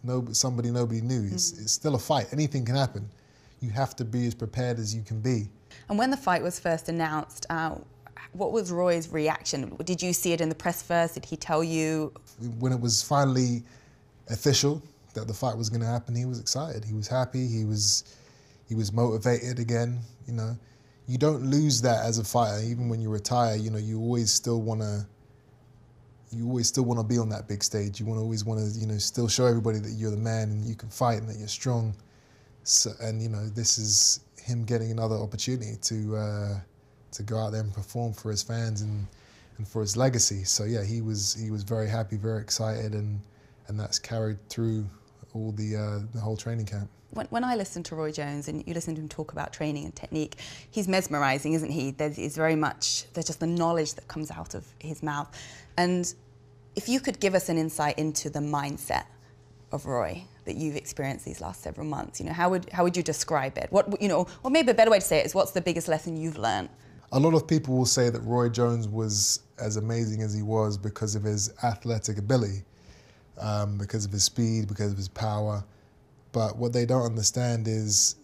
no, 0.03 0.27
somebody 0.33 0.71
nobody 0.71 1.01
knew. 1.03 1.29
It's, 1.31 1.53
it's 1.59 1.73
still 1.73 1.95
a 1.95 1.99
fight. 1.99 2.29
Anything 2.33 2.65
can 2.65 2.77
happen. 2.77 3.09
You 3.61 3.69
have 3.71 3.95
to 3.97 4.05
be 4.05 4.27
as 4.27 4.35
prepared 4.35 4.79
as 4.79 4.95
you 4.95 5.03
can 5.03 5.21
be. 5.21 5.51
And 5.89 5.99
when 5.99 6.11
the 6.11 6.17
fight 6.17 6.43
was 6.43 6.59
first 6.59 6.89
announced, 6.89 7.47
uh, 7.51 7.77
what 8.33 8.53
was 8.53 8.71
Roy's 8.71 9.09
reaction? 9.09 9.77
Did 9.85 10.03
you 10.03 10.13
see 10.13 10.33
it 10.33 10.41
in 10.41 10.49
the 10.49 10.55
press 10.55 10.83
first? 10.83 11.15
Did 11.15 11.25
he 11.25 11.37
tell 11.37 11.65
you? 11.65 12.13
when 12.59 12.73
it 12.73 12.81
was 12.81 13.03
finally 13.03 13.63
official 14.31 14.83
that 15.15 15.27
the 15.27 15.35
fight 15.35 15.57
was 15.57 15.69
going 15.69 15.81
to 15.81 15.87
happen, 15.87 16.15
he 16.15 16.25
was 16.25 16.41
excited. 16.41 16.85
He 16.85 16.95
was 16.95 17.09
happy. 17.09 17.47
He 17.47 17.65
was 17.65 18.17
he 18.69 18.75
was 18.75 18.93
motivated 18.93 19.59
again. 19.59 19.99
You 20.27 20.35
know, 20.35 20.57
you 21.09 21.19
don't 21.19 21.45
lose 21.47 21.83
that 21.83 22.05
as 22.07 22.19
a 22.19 22.25
fighter, 22.25 22.63
even 22.65 22.89
when 22.89 23.01
you 23.01 23.11
retire. 23.11 23.57
You 23.57 23.71
know, 23.71 23.79
you 23.79 23.99
always 24.01 24.31
still 24.31 24.63
want 24.63 24.81
to. 24.81 25.07
You 26.33 26.47
always 26.47 26.69
still 26.69 26.85
want 26.85 27.01
to 27.01 27.05
be 27.05 27.19
on 27.19 27.29
that 27.31 27.49
big 27.49 27.65
stage. 27.65 27.99
You 27.99 28.07
want 28.07 28.19
to 28.19 28.23
always 28.23 28.45
want 28.45 28.61
to, 28.61 28.79
you 28.79 28.87
know, 28.87 28.99
still 28.99 29.27
show 29.27 29.47
everybody 29.47 29.81
that 29.81 29.91
you're 29.91 30.13
the 30.13 30.17
man 30.17 30.51
and 30.51 30.65
you 30.65 30.77
can 30.77 30.89
fight 30.89 31.19
and 31.19 31.29
that 31.29 31.37
you're 31.37 31.49
strong. 31.49 31.93
So, 32.63 32.93
and 33.01 33.21
you 33.21 33.29
know, 33.29 33.49
this 33.49 33.79
is 33.79 34.21
him 34.51 34.65
getting 34.65 34.91
another 34.91 35.17
opportunity 35.17 35.77
to 35.83 36.17
uh, 36.17 36.61
to 37.13 37.23
go 37.23 37.39
out 37.39 37.53
there 37.53 37.63
and 37.63 37.73
perform 37.73 38.13
for 38.13 38.31
his 38.31 38.43
fans 38.43 38.83
and 38.83 39.07
and 39.59 39.69
for 39.69 39.81
his 39.81 39.97
legacy. 39.97 40.45
So 40.45 40.65
yeah, 40.65 40.83
he 40.83 41.01
was 41.01 41.35
he 41.35 41.51
was 41.51 41.63
very 41.63 41.89
happy, 41.89 42.17
very 42.17 42.41
excited, 42.41 42.93
and 42.93 43.21
and 43.69 43.79
that's 43.79 43.99
carried 43.99 44.39
through 44.49 44.89
all 45.35 45.53
the 45.53 45.77
uh, 45.77 45.99
the 46.13 46.21
whole 46.21 46.37
training 46.37 46.67
camp. 46.67 46.89
When, 47.13 47.27
when 47.27 47.45
I 47.45 47.57
listen 47.57 47.83
to 47.85 47.97
Roy 47.97 48.13
Jones 48.13 48.47
and 48.49 48.63
you 48.67 48.75
listen 48.75 48.95
to 48.95 49.01
him 49.01 49.09
talk 49.09 49.33
about 49.33 49.53
training 49.53 49.85
and 49.85 49.95
technique, 49.95 50.37
he's 50.71 50.87
mesmerizing, 50.87 51.55
isn't 51.55 51.71
he? 51.71 51.91
There's 51.91 52.19
is 52.19 52.37
very 52.37 52.55
much, 52.55 53.05
there's 53.13 53.27
just 53.27 53.41
the 53.41 53.49
knowledge 53.49 53.95
that 53.95 54.07
comes 54.07 54.31
out 54.31 54.55
of 54.55 54.65
his 54.79 55.03
mouth. 55.03 55.29
And 55.77 56.13
if 56.77 56.89
you 56.89 57.01
could 57.01 57.19
give 57.19 57.35
us 57.35 57.49
an 57.49 57.59
insight 57.59 57.99
into 57.99 58.31
the 58.31 58.39
mindset 58.39 59.07
of 59.73 59.87
Roy 59.87 60.25
that 60.45 60.57
you've 60.57 60.77
experienced 60.77 61.25
these 61.25 61.41
last 61.41 61.63
several 61.63 61.87
months, 61.87 62.21
you 62.21 62.27
know, 62.27 62.33
how 62.33 62.51
would, 62.51 62.69
how 62.71 62.83
would 62.83 62.97
you 62.97 63.03
describe 63.03 63.59
it? 63.59 63.69
What, 63.71 64.01
you 64.01 64.09
know, 64.09 64.27
or 64.43 64.51
maybe 64.51 64.71
a 64.71 64.75
better 64.75 64.91
way 64.91 64.99
to 64.99 65.05
say 65.05 65.19
it 65.19 65.27
is 65.27 65.35
what's 65.35 65.53
the 65.53 65.61
biggest 65.61 65.89
lesson 65.89 66.17
you've 66.17 66.39
learned? 66.39 66.69
a 67.13 67.19
lot 67.19 67.35
of 67.35 67.47
people 67.47 67.77
will 67.77 67.87
say 67.87 68.09
that 68.09 68.21
Roy 68.21 68.49
Jones 68.49 68.89
was 68.89 69.41
as 69.59 69.77
amazing 69.77 70.23
as 70.23 70.33
he 70.33 70.43
was 70.43 70.79
because 70.79 71.15
of 71.15 71.23
his 71.23 71.53
athletic 71.63 72.19
ability, 72.19 72.63
um, 73.39 73.79
because 73.79 74.05
of 74.05 74.13
his 74.13 74.25
speed, 74.25 74.69
because 74.69 74.93
of 74.93 74.97
his 74.97 75.09
power. 75.09 75.65
But 76.33 76.57
what 76.57 76.73
they 76.73 76.87
don't 76.87 77.05
understand 77.05 77.67
is 77.67 78.17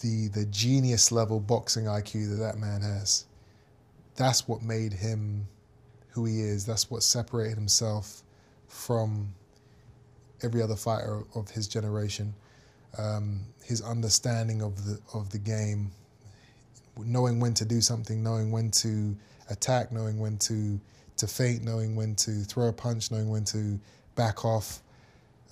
the 0.00 0.28
the 0.28 0.44
genius 0.46 1.12
level 1.12 1.38
boxing 1.38 1.84
IQ 1.84 2.30
that 2.30 2.36
that 2.36 2.58
man 2.58 2.82
has. 2.82 3.26
That's 4.16 4.48
what 4.48 4.62
made 4.62 4.92
him 4.92 5.46
who 6.10 6.24
he 6.24 6.40
is. 6.40 6.66
That's 6.66 6.90
what 6.90 7.02
separated 7.02 7.56
himself 7.56 8.22
from 8.66 9.34
every 10.44 10.62
other 10.62 10.76
fighter 10.76 11.22
of 11.34 11.50
his 11.50 11.66
generation. 11.66 12.34
Um, 12.96 13.40
his 13.64 13.80
understanding 13.80 14.62
of 14.62 14.84
the 14.84 15.00
of 15.12 15.30
the 15.30 15.38
game, 15.38 15.90
knowing 16.96 17.40
when 17.40 17.54
to 17.54 17.64
do 17.64 17.80
something, 17.80 18.22
knowing 18.22 18.52
when 18.52 18.70
to 18.70 19.16
attack, 19.50 19.90
knowing 19.90 20.18
when 20.18 20.38
to 20.38 20.78
to 21.16 21.26
feint, 21.26 21.64
knowing 21.64 21.96
when 21.96 22.14
to 22.16 22.42
throw 22.44 22.68
a 22.68 22.72
punch, 22.72 23.10
knowing 23.10 23.30
when 23.30 23.44
to 23.46 23.80
back 24.14 24.44
off. 24.44 24.80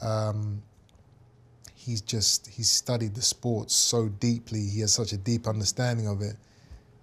Um, 0.00 0.62
he's 1.74 2.00
just 2.00 2.46
he's 2.48 2.70
studied 2.70 3.14
the 3.14 3.22
sport 3.22 3.70
so 3.70 4.08
deeply. 4.08 4.66
He 4.68 4.80
has 4.80 4.92
such 4.92 5.12
a 5.12 5.16
deep 5.16 5.48
understanding 5.48 6.06
of 6.06 6.22
it 6.22 6.36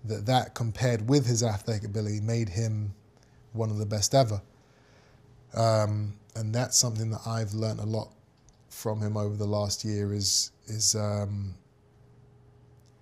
that 0.06 0.26
that 0.26 0.56
compared 0.56 1.10
with 1.10 1.26
his 1.26 1.44
athletic 1.44 1.84
ability 1.84 2.22
made 2.22 2.50
him 2.50 2.94
one 3.54 3.70
of 3.70 3.78
the 3.78 3.86
best 3.86 4.16
ever. 4.16 4.42
Um, 5.54 6.14
and 6.36 6.53
that's 6.53 6.77
something 6.77 7.09
that 7.11 7.21
I've 7.25 7.53
learned 7.53 7.80
a 7.80 7.86
lot 7.86 8.11
from 8.69 9.01
him 9.01 9.17
over 9.17 9.36
the 9.36 9.47
last 9.47 9.84
year 9.84 10.13
is 10.13 10.51
is 10.67 10.95
um, 10.95 11.53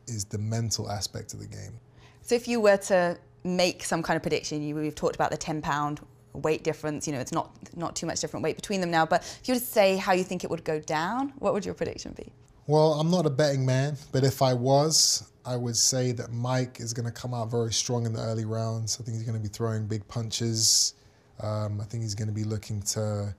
is 0.08 0.26
the 0.26 0.38
mental 0.38 0.90
aspect 0.90 1.34
of 1.34 1.40
the 1.40 1.48
game. 1.48 1.80
So 2.22 2.36
if 2.36 2.48
you 2.48 2.60
were 2.60 2.78
to 2.78 3.18
make 3.44 3.84
some 3.84 4.04
kind 4.04 4.18
of 4.18 4.22
prediction, 4.24 4.62
you, 4.62 4.76
we've 4.76 4.96
talked 4.96 5.16
about 5.16 5.32
the 5.32 5.38
10 5.38 5.62
pound 5.62 6.02
weight 6.34 6.64
difference. 6.64 7.08
You 7.08 7.14
know, 7.14 7.20
it's 7.20 7.32
not 7.32 7.52
not 7.76 7.96
too 7.96 8.06
much 8.06 8.20
different 8.20 8.44
weight 8.44 8.56
between 8.56 8.82
them 8.82 8.92
now. 8.92 9.06
But 9.06 9.22
if 9.42 9.48
you 9.48 9.54
were 9.54 9.60
to 9.60 9.66
say 9.66 9.98
how 9.98 10.14
you 10.14 10.24
think 10.24 10.44
it 10.44 10.50
would 10.50 10.64
go 10.64 10.80
down, 10.80 11.34
what 11.40 11.54
would 11.54 11.66
your 11.66 11.74
prediction 11.74 12.14
be? 12.14 12.32
Well, 12.68 12.94
I'm 13.00 13.10
not 13.10 13.26
a 13.26 13.30
betting 13.30 13.66
man, 13.66 13.96
but 14.12 14.26
if 14.26 14.42
I 14.42 14.54
was, 14.54 15.32
I 15.46 15.56
would 15.56 15.78
say 15.78 16.12
that 16.12 16.34
Mike 16.34 16.82
is 16.82 16.94
going 16.94 17.06
to 17.06 17.14
come 17.14 17.34
out 17.34 17.50
very 17.50 17.72
strong 17.72 18.06
in 18.06 18.12
the 18.12 18.20
early 18.22 18.44
rounds. 18.44 18.98
I 19.00 19.06
think 19.06 19.16
he's 19.16 19.26
going 19.26 19.42
to 19.42 19.44
be 19.44 19.48
throwing 19.48 19.88
big 19.88 20.06
punches. 20.10 20.94
Um, 21.42 21.80
I 21.80 21.86
think 21.86 22.04
he's 22.04 22.16
going 22.16 22.28
to 22.28 22.34
be 22.34 22.44
looking 22.44 22.82
to 22.84 23.34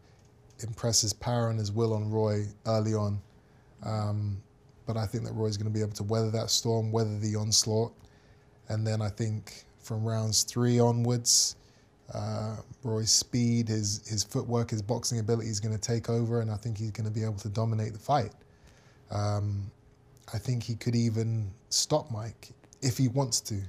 impress 0.61 1.01
his 1.01 1.13
power 1.13 1.51
and 1.51 1.59
his 1.59 1.73
will 1.73 1.95
on 1.95 2.11
Roy 2.11 2.47
early 2.67 2.95
on. 2.95 3.21
Um, 3.85 4.43
but 4.87 4.97
I 4.97 5.07
think 5.07 5.25
that 5.25 5.33
Roy's 5.33 5.57
going 5.57 5.71
to 5.71 5.73
be 5.73 5.81
able 5.81 5.93
to 5.93 6.03
weather 6.05 6.31
that 6.31 6.51
storm, 6.51 6.91
weather 6.91 7.19
the 7.19 7.37
onslaught. 7.37 7.93
And 8.69 8.87
then 8.87 9.03
I 9.03 9.09
think 9.09 9.65
from 9.79 10.05
rounds 10.05 10.43
three 10.45 10.81
onwards, 10.81 11.57
uh, 12.15 12.57
Roy's 12.83 13.11
speed, 13.11 13.69
his, 13.69 14.07
his 14.09 14.25
footwork, 14.25 14.71
his 14.71 14.83
boxing 14.83 15.19
ability 15.19 15.49
is 15.49 15.61
going 15.61 15.75
to 15.75 15.81
take 15.81 16.09
over, 16.09 16.41
and 16.41 16.51
I 16.51 16.57
think 16.57 16.79
he's 16.79 16.91
going 16.91 17.07
to 17.07 17.13
be 17.13 17.23
able 17.23 17.37
to 17.37 17.49
dominate 17.49 17.93
the 17.93 17.99
fight. 17.99 18.33
Um, 19.11 19.71
I 20.33 20.39
think 20.39 20.63
he 20.63 20.75
could 20.75 20.95
even 20.95 21.51
stop 21.69 22.11
Mike 22.11 22.51
if 22.83 22.97
he 22.97 23.09
wants 23.09 23.41
to. 23.43 23.61